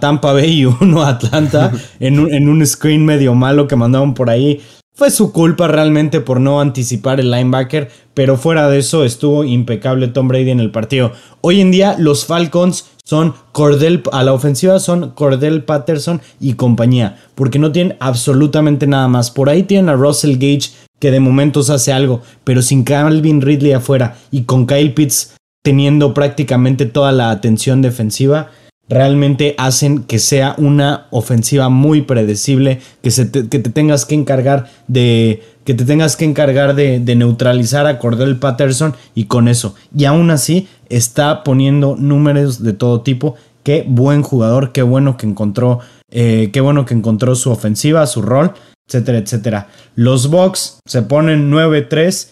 Tampa 0.00 0.32
Bay 0.32 0.60
y 0.60 0.64
uno 0.66 1.02
a 1.02 1.08
Atlanta 1.08 1.72
en, 2.00 2.20
un, 2.20 2.32
en 2.32 2.48
un 2.48 2.64
screen 2.64 3.04
medio 3.04 3.34
malo 3.34 3.66
que 3.66 3.74
mandaron 3.74 4.14
por 4.14 4.30
ahí. 4.30 4.60
Fue 4.94 5.10
su 5.10 5.32
culpa 5.32 5.66
realmente 5.66 6.20
por 6.20 6.40
no 6.40 6.60
anticipar 6.60 7.20
el 7.20 7.30
linebacker, 7.30 7.90
pero 8.20 8.36
fuera 8.36 8.68
de 8.68 8.80
eso 8.80 9.02
estuvo 9.02 9.44
impecable 9.44 10.06
Tom 10.08 10.28
Brady 10.28 10.50
en 10.50 10.60
el 10.60 10.70
partido. 10.70 11.12
Hoy 11.40 11.62
en 11.62 11.70
día 11.70 11.96
los 11.98 12.26
Falcons 12.26 12.84
son 13.02 13.32
Cordell, 13.52 14.02
a 14.12 14.22
la 14.22 14.34
ofensiva 14.34 14.78
son 14.78 15.12
Cordell 15.12 15.62
Patterson 15.62 16.20
y 16.38 16.52
compañía, 16.52 17.16
porque 17.34 17.58
no 17.58 17.72
tienen 17.72 17.96
absolutamente 17.98 18.86
nada 18.86 19.08
más. 19.08 19.30
Por 19.30 19.48
ahí 19.48 19.62
tienen 19.62 19.88
a 19.88 19.94
Russell 19.94 20.34
Gage 20.34 20.70
que 20.98 21.10
de 21.10 21.18
momentos 21.18 21.70
hace 21.70 21.94
algo, 21.94 22.20
pero 22.44 22.60
sin 22.60 22.84
Calvin 22.84 23.40
Ridley 23.40 23.72
afuera 23.72 24.18
y 24.30 24.42
con 24.42 24.66
Kyle 24.66 24.92
Pitts 24.92 25.32
teniendo 25.62 26.12
prácticamente 26.12 26.84
toda 26.84 27.12
la 27.12 27.30
atención 27.30 27.80
defensiva, 27.80 28.50
realmente 28.90 29.54
hacen 29.56 30.02
que 30.02 30.18
sea 30.18 30.54
una 30.58 31.06
ofensiva 31.10 31.68
muy 31.68 32.02
predecible, 32.02 32.80
que, 33.02 33.10
te, 33.10 33.48
que 33.48 33.58
te 33.60 33.70
tengas 33.70 34.04
que 34.04 34.16
encargar 34.16 34.68
de 34.88 35.42
que 35.64 35.74
te 35.74 35.84
tengas 35.84 36.16
que 36.16 36.24
encargar 36.24 36.74
de, 36.74 36.98
neutralizar 37.14 37.86
a 37.86 37.98
Cordell 38.00 38.38
Patterson 38.38 38.94
y 39.14 39.26
con 39.26 39.46
eso. 39.46 39.76
Y 39.96 40.04
aún 40.04 40.30
así 40.30 40.68
está 40.88 41.44
poniendo 41.44 41.94
números 41.96 42.62
de 42.62 42.72
todo 42.72 43.02
tipo. 43.02 43.36
Qué 43.62 43.84
buen 43.86 44.22
jugador, 44.22 44.72
qué 44.72 44.82
bueno 44.82 45.16
que 45.16 45.26
encontró, 45.26 45.78
eh, 46.10 46.50
qué 46.52 46.60
bueno 46.60 46.86
que 46.86 46.94
encontró 46.94 47.36
su 47.36 47.52
ofensiva, 47.52 48.04
su 48.08 48.20
rol, 48.20 48.52
etcétera, 48.88 49.18
etcétera. 49.18 49.68
Los 49.94 50.28
Bucks 50.28 50.80
se 50.86 51.02
ponen 51.02 51.52
9-3 51.52 52.30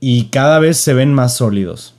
y 0.00 0.26
cada 0.26 0.58
vez 0.58 0.78
se 0.78 0.94
ven 0.94 1.12
más 1.12 1.34
sólidos. 1.34 1.97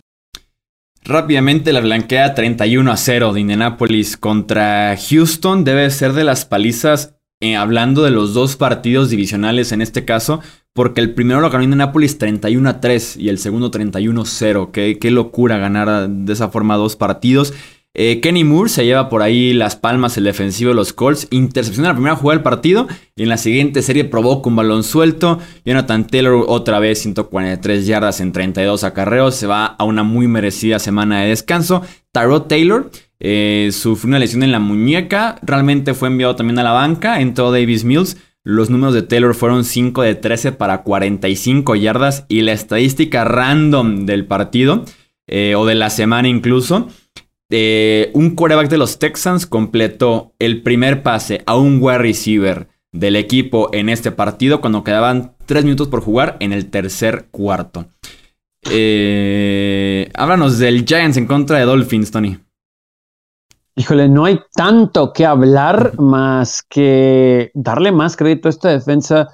Rápidamente 1.03 1.73
la 1.73 1.79
blanquea 1.79 2.35
31 2.35 2.91
a 2.91 2.97
0 2.97 3.33
de 3.33 3.39
Indianapolis 3.39 4.17
contra 4.17 4.95
Houston. 4.97 5.63
Debe 5.63 5.89
ser 5.89 6.13
de 6.13 6.23
las 6.23 6.45
palizas, 6.45 7.15
eh, 7.41 7.55
hablando 7.55 8.03
de 8.03 8.11
los 8.11 8.33
dos 8.33 8.57
partidos 8.57 9.09
divisionales 9.09 9.71
en 9.71 9.81
este 9.81 10.05
caso, 10.05 10.41
porque 10.73 11.01
el 11.01 11.13
primero 11.13 11.41
lo 11.41 11.49
ganó 11.49 11.63
Indianapolis 11.63 12.17
31 12.17 12.69
a 12.69 12.79
3 12.81 13.17
y 13.17 13.29
el 13.29 13.39
segundo 13.39 13.71
31 13.71 14.21
a 14.21 14.25
0. 14.25 14.69
Qué, 14.71 14.99
qué 14.99 15.09
locura 15.09 15.57
ganar 15.57 16.09
de 16.09 16.33
esa 16.33 16.49
forma 16.49 16.75
dos 16.75 16.95
partidos. 16.95 17.53
Eh, 17.95 18.21
Kenny 18.21 18.43
Moore 18.43 18.69
se 18.69 18.85
lleva 18.85 19.09
por 19.09 19.23
ahí 19.23 19.51
las 19.51 19.75
palmas 19.75 20.15
el 20.17 20.23
defensivo 20.23 20.69
de 20.69 20.75
los 20.75 20.93
Colts. 20.93 21.27
Intercepción 21.31 21.85
en 21.85 21.89
la 21.89 21.95
primera 21.95 22.15
jugada 22.15 22.37
del 22.37 22.43
partido. 22.43 22.87
Y 23.15 23.23
en 23.23 23.29
la 23.29 23.37
siguiente 23.37 23.81
serie 23.81 24.05
provoca 24.05 24.49
un 24.49 24.55
balón 24.55 24.83
suelto. 24.83 25.39
Jonathan 25.65 26.05
Taylor 26.07 26.45
otra 26.47 26.79
vez 26.79 26.99
143 26.99 27.87
yardas 27.87 28.21
en 28.21 28.31
32 28.31 28.83
acarreos. 28.83 29.35
Se 29.35 29.47
va 29.47 29.65
a 29.65 29.83
una 29.83 30.03
muy 30.03 30.27
merecida 30.27 30.79
semana 30.79 31.21
de 31.21 31.29
descanso. 31.29 31.81
Tyrod 32.11 32.43
Taylor 32.43 32.91
eh, 33.19 33.69
sufrió 33.71 34.09
una 34.09 34.19
lesión 34.19 34.43
en 34.43 34.51
la 34.51 34.59
muñeca. 34.59 35.39
Realmente 35.41 35.93
fue 35.93 36.09
enviado 36.09 36.35
también 36.35 36.59
a 36.59 36.63
la 36.63 36.71
banca. 36.71 37.19
Entró 37.19 37.51
Davis 37.51 37.83
Mills. 37.83 38.17
Los 38.43 38.69
números 38.69 38.93
de 38.93 39.01
Taylor 39.01 39.35
fueron 39.35 39.65
5 39.65 40.03
de 40.03 40.15
13 40.15 40.51
para 40.53 40.83
45 40.83 41.75
yardas. 41.75 42.25
Y 42.29 42.41
la 42.41 42.53
estadística 42.53 43.25
random 43.25 44.05
del 44.05 44.25
partido, 44.25 44.85
eh, 45.27 45.55
o 45.55 45.65
de 45.65 45.75
la 45.75 45.89
semana 45.89 46.29
incluso, 46.29 46.87
eh, 47.49 48.11
un 48.13 48.35
quarterback 48.35 48.69
de 48.69 48.77
los 48.77 48.99
Texans 48.99 49.45
completó 49.45 50.33
el 50.39 50.61
primer 50.61 51.01
pase 51.03 51.43
a 51.45 51.57
un 51.57 51.79
wide 51.81 51.97
receiver 51.97 52.67
del 52.91 53.15
equipo 53.15 53.69
en 53.73 53.89
este 53.89 54.11
partido 54.11 54.61
cuando 54.61 54.83
quedaban 54.83 55.33
3 55.45 55.63
minutos 55.63 55.87
por 55.87 56.01
jugar 56.01 56.37
en 56.39 56.53
el 56.53 56.69
tercer 56.69 57.27
cuarto. 57.31 57.87
Eh, 58.69 60.09
háblanos 60.13 60.59
del 60.59 60.85
Giants 60.85 61.17
en 61.17 61.25
contra 61.25 61.59
de 61.59 61.65
Dolphins, 61.65 62.11
Tony. 62.11 62.37
Híjole, 63.75 64.09
no 64.09 64.25
hay 64.25 64.39
tanto 64.53 65.13
que 65.13 65.25
hablar 65.25 65.97
más 65.97 66.61
que 66.67 67.51
darle 67.53 67.91
más 67.91 68.17
crédito 68.17 68.49
a 68.49 68.51
esta 68.51 68.69
defensa 68.69 69.29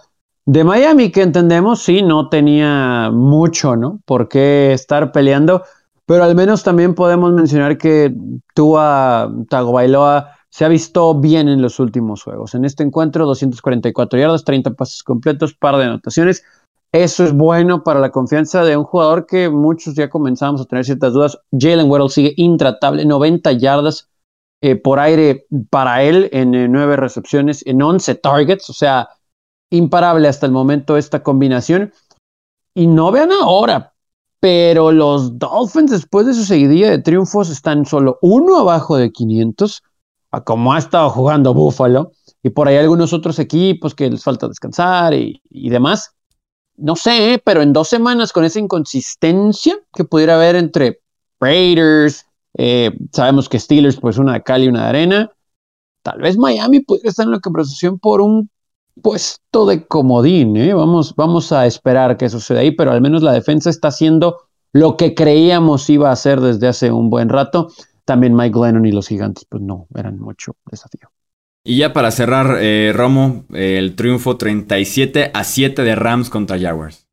de 0.45 0.63
Miami, 0.63 1.11
que 1.11 1.23
entendemos, 1.23 1.81
sí, 1.81 2.03
no 2.03 2.29
tenía 2.29 3.09
mucho, 3.11 3.75
¿no? 3.75 3.99
Por 4.05 4.29
qué 4.29 4.73
estar 4.73 5.11
peleando 5.11 5.63
pero 6.05 6.23
al 6.23 6.35
menos 6.35 6.63
también 6.63 6.93
podemos 6.95 7.33
mencionar 7.33 7.77
que 7.77 8.13
Tua 8.53 9.31
Tagovailoa 9.49 10.31
se 10.49 10.63
ha 10.63 10.69
visto 10.69 11.13
bien 11.19 11.49
en 11.49 11.61
los 11.61 11.79
últimos 11.79 12.23
juegos. 12.23 12.55
En 12.55 12.63
este 12.63 12.83
encuentro, 12.83 13.25
244 13.25 14.19
yardas, 14.19 14.45
30 14.45 14.71
pases 14.75 15.03
completos, 15.03 15.53
par 15.53 15.75
de 15.77 15.83
anotaciones. 15.83 16.43
Eso 16.93 17.25
es 17.25 17.33
bueno 17.33 17.83
para 17.83 17.99
la 17.99 18.11
confianza 18.11 18.63
de 18.63 18.77
un 18.77 18.85
jugador 18.85 19.25
que 19.25 19.49
muchos 19.49 19.95
ya 19.95 20.09
comenzamos 20.09 20.61
a 20.61 20.65
tener 20.65 20.85
ciertas 20.85 21.11
dudas. 21.11 21.37
Jalen 21.51 21.89
Waddle 21.89 22.09
sigue 22.09 22.33
intratable, 22.37 23.03
90 23.03 23.51
yardas 23.53 24.07
eh, 24.61 24.77
por 24.77 24.99
aire 24.99 25.45
para 25.69 26.03
él 26.03 26.29
en 26.31 26.55
eh, 26.55 26.69
nueve 26.69 26.95
recepciones, 26.95 27.65
en 27.67 27.81
11 27.81 28.15
targets, 28.15 28.69
o 28.69 28.73
sea, 28.73 29.09
imparable 29.69 30.29
hasta 30.29 30.45
el 30.45 30.53
momento 30.53 30.95
esta 30.95 31.21
combinación. 31.21 31.91
Y 32.73 32.87
no 32.87 33.11
vean 33.11 33.31
ahora, 33.31 33.94
pero 34.45 34.91
los 34.91 35.39
Dolphins 35.39 35.89
después 35.89 36.27
de 36.27 36.35
su 36.35 36.45
seguidilla 36.45 36.91
de 36.91 36.99
triunfos 36.99 37.49
están 37.49 37.83
solo 37.83 38.19
uno 38.21 38.59
abajo 38.59 38.95
de 38.95 39.11
500, 39.11 39.81
a 40.29 40.43
como 40.43 40.71
ha 40.71 40.77
estado 40.77 41.09
jugando 41.09 41.55
Buffalo, 41.55 42.11
y 42.43 42.51
por 42.51 42.67
ahí 42.67 42.77
algunos 42.77 43.11
otros 43.11 43.39
equipos 43.39 43.95
que 43.95 44.07
les 44.07 44.23
falta 44.23 44.47
descansar 44.47 45.15
y, 45.15 45.41
demás. 45.49 46.11
No 46.77 46.95
sé, 46.95 47.41
pero 47.43 47.63
en 47.63 47.73
dos 47.73 47.87
semanas 47.87 48.31
con 48.31 48.45
esa 48.45 48.59
inconsistencia 48.59 49.79
que 49.91 50.03
pudiera 50.03 50.35
haber 50.35 50.55
entre 50.57 50.99
Raiders, 51.39 52.27
eh, 52.55 52.91
sabemos 53.13 53.49
que 53.49 53.57
Steelers, 53.57 53.99
pues 53.99 54.19
una 54.19 54.33
de 54.33 54.43
cal 54.43 54.63
y 54.63 54.67
una 54.67 54.83
de 54.83 54.89
arena. 54.89 55.31
Tal 56.03 56.21
vez 56.21 56.37
Miami 56.37 56.81
pudiera 56.81 57.09
estar 57.09 57.25
en 57.25 57.31
la 57.31 57.39
conversación 57.39 57.97
por 57.97 58.21
un 58.21 58.51
puesto 59.01 59.65
de 59.65 59.85
comodín. 59.85 60.57
¿eh? 60.57 60.73
Vamos, 60.73 61.15
vamos 61.15 61.51
a 61.51 61.65
esperar 61.65 62.17
que 62.17 62.29
suceda 62.29 62.59
ahí, 62.59 62.71
pero 62.71 62.91
al 62.91 63.01
menos 63.01 63.21
la 63.21 63.33
defensa 63.33 63.69
está 63.69 63.89
haciendo 63.89 64.37
lo 64.73 64.97
que 64.97 65.15
creíamos 65.15 65.89
iba 65.89 66.09
a 66.09 66.13
hacer 66.13 66.41
desde 66.41 66.67
hace 66.67 66.91
un 66.91 67.09
buen 67.09 67.29
rato. 67.29 67.69
También 68.03 68.35
Mike 68.35 68.59
Lennon 68.59 68.85
y 68.85 68.91
los 68.91 69.07
gigantes, 69.07 69.45
pues 69.49 69.63
no, 69.63 69.87
eran 69.95 70.19
mucho 70.19 70.55
desafío. 70.69 71.09
Y 71.63 71.77
ya 71.77 71.93
para 71.93 72.11
cerrar, 72.11 72.57
eh, 72.59 72.93
Romo, 72.93 73.45
el 73.51 73.95
triunfo 73.95 74.37
37 74.37 75.31
a 75.33 75.43
7 75.43 75.81
de 75.81 75.95
Rams 75.95 76.29
contra 76.29 76.59
Jaguars. 76.59 77.04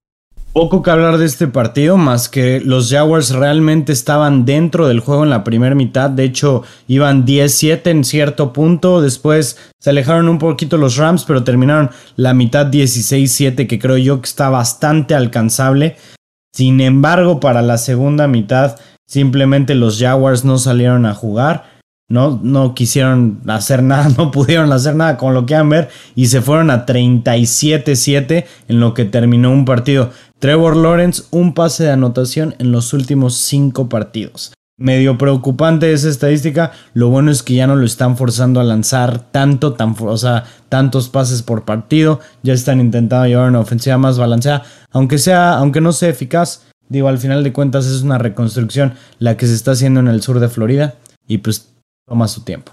Poco 0.53 0.83
que 0.83 0.91
hablar 0.91 1.17
de 1.17 1.25
este 1.25 1.49
partido, 1.49 1.97
más 1.97 2.29
que 2.29 2.61
los 2.61 2.91
Jaguars 2.91 3.31
realmente 3.31 3.91
estaban 3.91 4.45
dentro 4.45 4.87
del 4.87 5.01
juego 5.01 5.25
en 5.25 5.31
la 5.31 5.45
primera 5.45 5.75
mitad. 5.75 6.11
De 6.11 6.25
hecho, 6.25 6.63
iban 6.89 7.25
10-7 7.25 7.87
en 7.87 8.05
cierto 8.05 8.53
punto. 8.53 9.01
Después 9.01 9.57
se 9.81 9.89
alejaron 9.89 10.29
un 10.29 10.39
poquito 10.39 10.77
los 10.77 10.99
Rams, 10.99 11.25
pero 11.25 11.43
terminaron 11.43 11.91
la 12.17 12.35
mitad 12.35 12.67
16-7, 12.67 13.67
que 13.67 13.79
creo 13.79 13.97
yo 13.97 14.21
que 14.21 14.29
está 14.29 14.51
bastante 14.51 15.15
alcanzable. 15.15 15.97
Sin 16.55 16.83
embargo, 16.83 17.41
para 17.41 17.63
la 17.63 17.79
segunda 17.79 18.29
mitad, 18.29 18.79
simplemente 19.09 19.75
los 19.75 19.99
Jaguars 19.99 20.45
no 20.45 20.59
salieron 20.59 21.07
a 21.07 21.15
jugar. 21.15 21.73
No, 22.11 22.39
no 22.43 22.75
quisieron 22.75 23.41
hacer 23.47 23.83
nada, 23.83 24.11
no 24.19 24.31
pudieron 24.31 24.71
hacer 24.71 24.95
nada 24.97 25.17
con 25.17 25.33
lo 25.33 25.47
que 25.47 25.55
han 25.55 25.71
ver 25.71 25.89
y 26.15 26.27
se 26.27 26.43
fueron 26.43 26.71
a 26.71 26.85
37-7 26.85 28.45
en 28.69 28.81
lo 28.81 28.93
que 28.93 29.07
terminó 29.07 29.51
un 29.51 29.65
partido. 29.65 30.11
Trevor 30.43 30.77
Lawrence, 30.77 31.23
un 31.31 31.55
pase 31.55 31.85
de 31.85 31.93
anotación 31.93 32.57
en 32.59 32.73
los 32.73 32.93
últimos 32.95 33.35
cinco 33.35 33.89
partidos. 33.89 34.53
Medio 34.77 35.17
preocupante 35.17 35.93
esa 35.93 36.09
estadística. 36.09 36.73
Lo 36.95 37.11
bueno 37.11 37.31
es 37.31 37.45
que 37.45 37.55
ya 37.55 37.69
no 37.69 37.77
lo 37.77 37.87
están 37.87 38.17
forzando 38.17 38.59
a 38.59 38.65
lanzar 38.65 39.31
tanto, 39.31 39.75
tan, 39.75 39.95
o 40.01 40.17
sea, 40.17 40.43
tantos 40.69 41.09
pases 41.09 41.43
por 41.43 41.65
partido. 41.65 42.19
Ya 42.43 42.55
están 42.55 42.81
intentando 42.81 43.25
llevar 43.29 43.51
una 43.51 43.61
ofensiva 43.61 43.99
más 43.99 44.19
balanceada. 44.19 44.65
Aunque 44.91 45.19
sea, 45.19 45.59
aunque 45.59 45.81
no 45.81 45.93
sea 45.93 46.09
eficaz, 46.09 46.67
digo, 46.89 47.07
al 47.07 47.19
final 47.19 47.45
de 47.45 47.53
cuentas 47.53 47.87
es 47.87 48.03
una 48.03 48.19
reconstrucción 48.19 48.95
la 49.21 49.37
que 49.37 49.47
se 49.47 49.55
está 49.55 49.71
haciendo 49.71 50.01
en 50.01 50.09
el 50.09 50.23
sur 50.23 50.41
de 50.41 50.49
Florida. 50.49 50.97
Y 51.29 51.39
pues 51.39 51.73
toma 52.05 52.27
su 52.27 52.43
tiempo. 52.43 52.73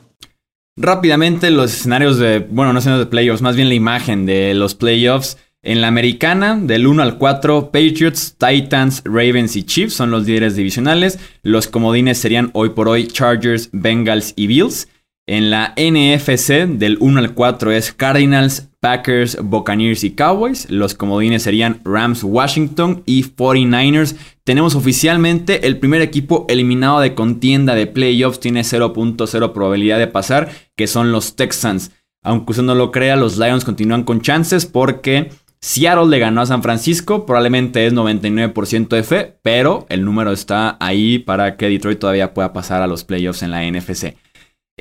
Rápidamente, 0.76 1.52
los 1.52 1.72
escenarios 1.72 2.18
de, 2.18 2.40
bueno, 2.40 2.74
no 2.74 2.80
escenarios 2.80 3.06
de 3.06 3.12
playoffs, 3.12 3.44
más 3.44 3.56
bien 3.56 3.70
la 3.70 3.76
imagen 3.76 4.26
de 4.26 4.56
los 4.56 4.74
playoffs. 4.74 5.38
En 5.62 5.82
la 5.82 5.90
americana, 5.90 6.58
del 6.58 6.88
1 6.88 7.04
al 7.04 7.18
4, 7.18 7.66
Patriots, 7.72 8.38
Titans, 8.38 9.02
Ravens 9.04 9.58
y 9.58 9.64
Chiefs 9.64 9.94
son 9.94 10.10
los 10.10 10.26
líderes 10.26 10.56
divisionales. 10.56 11.20
Los 11.44 11.68
comodines 11.68 12.18
serían 12.18 12.50
hoy 12.54 12.70
por 12.70 12.88
hoy 12.88 13.08
Chargers, 13.08 13.70
Bengals 13.74 14.32
y 14.38 14.48
Bills. 14.48 14.88
En 15.28 15.50
la 15.50 15.74
NFC, 15.76 16.66
del 16.66 16.98
1 17.02 17.20
al 17.20 17.34
4 17.34 17.72
es 17.74 17.92
Cardinals, 17.92 18.70
Packers, 18.80 19.38
Buccaneers 19.44 20.06
y 20.06 20.12
Cowboys. 20.12 20.72
Los 20.72 20.94
comodines 20.94 21.44
serían 21.44 21.82
Rams, 21.84 22.24
Washington 22.24 23.04
y 23.06 23.26
49ers. 23.26 24.16
Tenemos 24.46 24.76
oficialmente 24.76 25.68
el 25.68 25.78
primer 25.78 26.02
equipo 26.02 26.46
eliminado 26.48 27.02
de 27.02 27.16
contienda 27.16 27.76
de 27.76 27.86
playoffs. 27.86 28.40
Tiene 28.40 28.62
0.0 28.62 29.52
probabilidad 29.52 30.00
de 30.00 30.08
pasar, 30.08 30.52
que 30.78 30.88
son 30.88 31.12
los 31.12 31.36
Texans. 31.36 31.92
Aunque 32.24 32.52
usted 32.52 32.64
no 32.64 32.76
lo 32.76 32.92
crea, 32.92 33.18
los 33.18 33.38
Lions 33.38 33.66
continúan 33.66 34.04
con 34.04 34.22
chances 34.22 34.66
porque 34.66 35.30
Seattle 35.62 36.08
le 36.08 36.20
ganó 36.20 36.40
a 36.40 36.46
San 36.46 36.64
Francisco, 36.64 37.26
probablemente 37.26 37.86
es 37.86 37.94
99% 37.94 38.88
de 38.88 39.04
fe, 39.04 39.36
pero 39.42 39.86
el 39.90 40.06
número 40.06 40.32
está 40.32 40.78
ahí 40.80 41.20
para 41.20 41.58
que 41.58 41.68
Detroit 41.68 42.00
todavía 42.00 42.34
pueda 42.34 42.54
pasar 42.54 42.82
a 42.82 42.88
los 42.88 43.04
playoffs 43.04 43.44
en 43.44 43.52
la 43.52 43.70
NFC. 43.70 44.16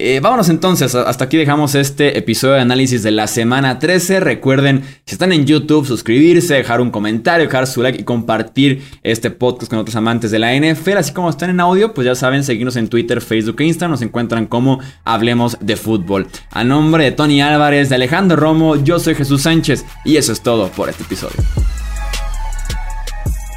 Eh, 0.00 0.20
vámonos 0.22 0.48
entonces, 0.48 0.94
hasta 0.94 1.24
aquí 1.24 1.36
dejamos 1.36 1.74
este 1.74 2.16
episodio 2.16 2.54
de 2.54 2.60
análisis 2.60 3.02
de 3.02 3.10
la 3.10 3.26
semana 3.26 3.80
13. 3.80 4.20
Recuerden, 4.20 4.84
si 5.04 5.16
están 5.16 5.32
en 5.32 5.44
YouTube, 5.44 5.84
suscribirse, 5.84 6.54
dejar 6.54 6.80
un 6.80 6.92
comentario, 6.92 7.46
dejar 7.46 7.66
su 7.66 7.82
like 7.82 8.00
y 8.00 8.04
compartir 8.04 8.84
este 9.02 9.32
podcast 9.32 9.68
con 9.68 9.80
otros 9.80 9.96
amantes 9.96 10.30
de 10.30 10.38
la 10.38 10.54
NFL. 10.54 10.98
Así 10.98 11.12
como 11.12 11.28
están 11.28 11.50
en 11.50 11.58
audio, 11.58 11.94
pues 11.94 12.04
ya 12.04 12.14
saben, 12.14 12.44
seguirnos 12.44 12.76
en 12.76 12.86
Twitter, 12.86 13.20
Facebook 13.20 13.56
e 13.58 13.64
Instagram. 13.64 13.90
Nos 13.90 14.02
encuentran 14.02 14.46
como 14.46 14.78
Hablemos 15.02 15.58
de 15.60 15.74
Fútbol. 15.74 16.28
A 16.52 16.62
nombre 16.62 17.02
de 17.02 17.10
Tony 17.10 17.42
Álvarez, 17.42 17.88
de 17.88 17.96
Alejandro 17.96 18.36
Romo, 18.36 18.76
yo 18.76 19.00
soy 19.00 19.16
Jesús 19.16 19.42
Sánchez 19.42 19.84
y 20.04 20.16
eso 20.16 20.30
es 20.30 20.40
todo 20.42 20.68
por 20.68 20.88
este 20.88 21.02
episodio. 21.02 21.42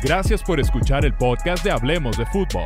Gracias 0.03 0.41
por 0.41 0.59
escuchar 0.59 1.05
el 1.05 1.13
podcast 1.13 1.63
de 1.63 1.69
Hablemos 1.69 2.17
de 2.17 2.25
Fútbol. 2.25 2.65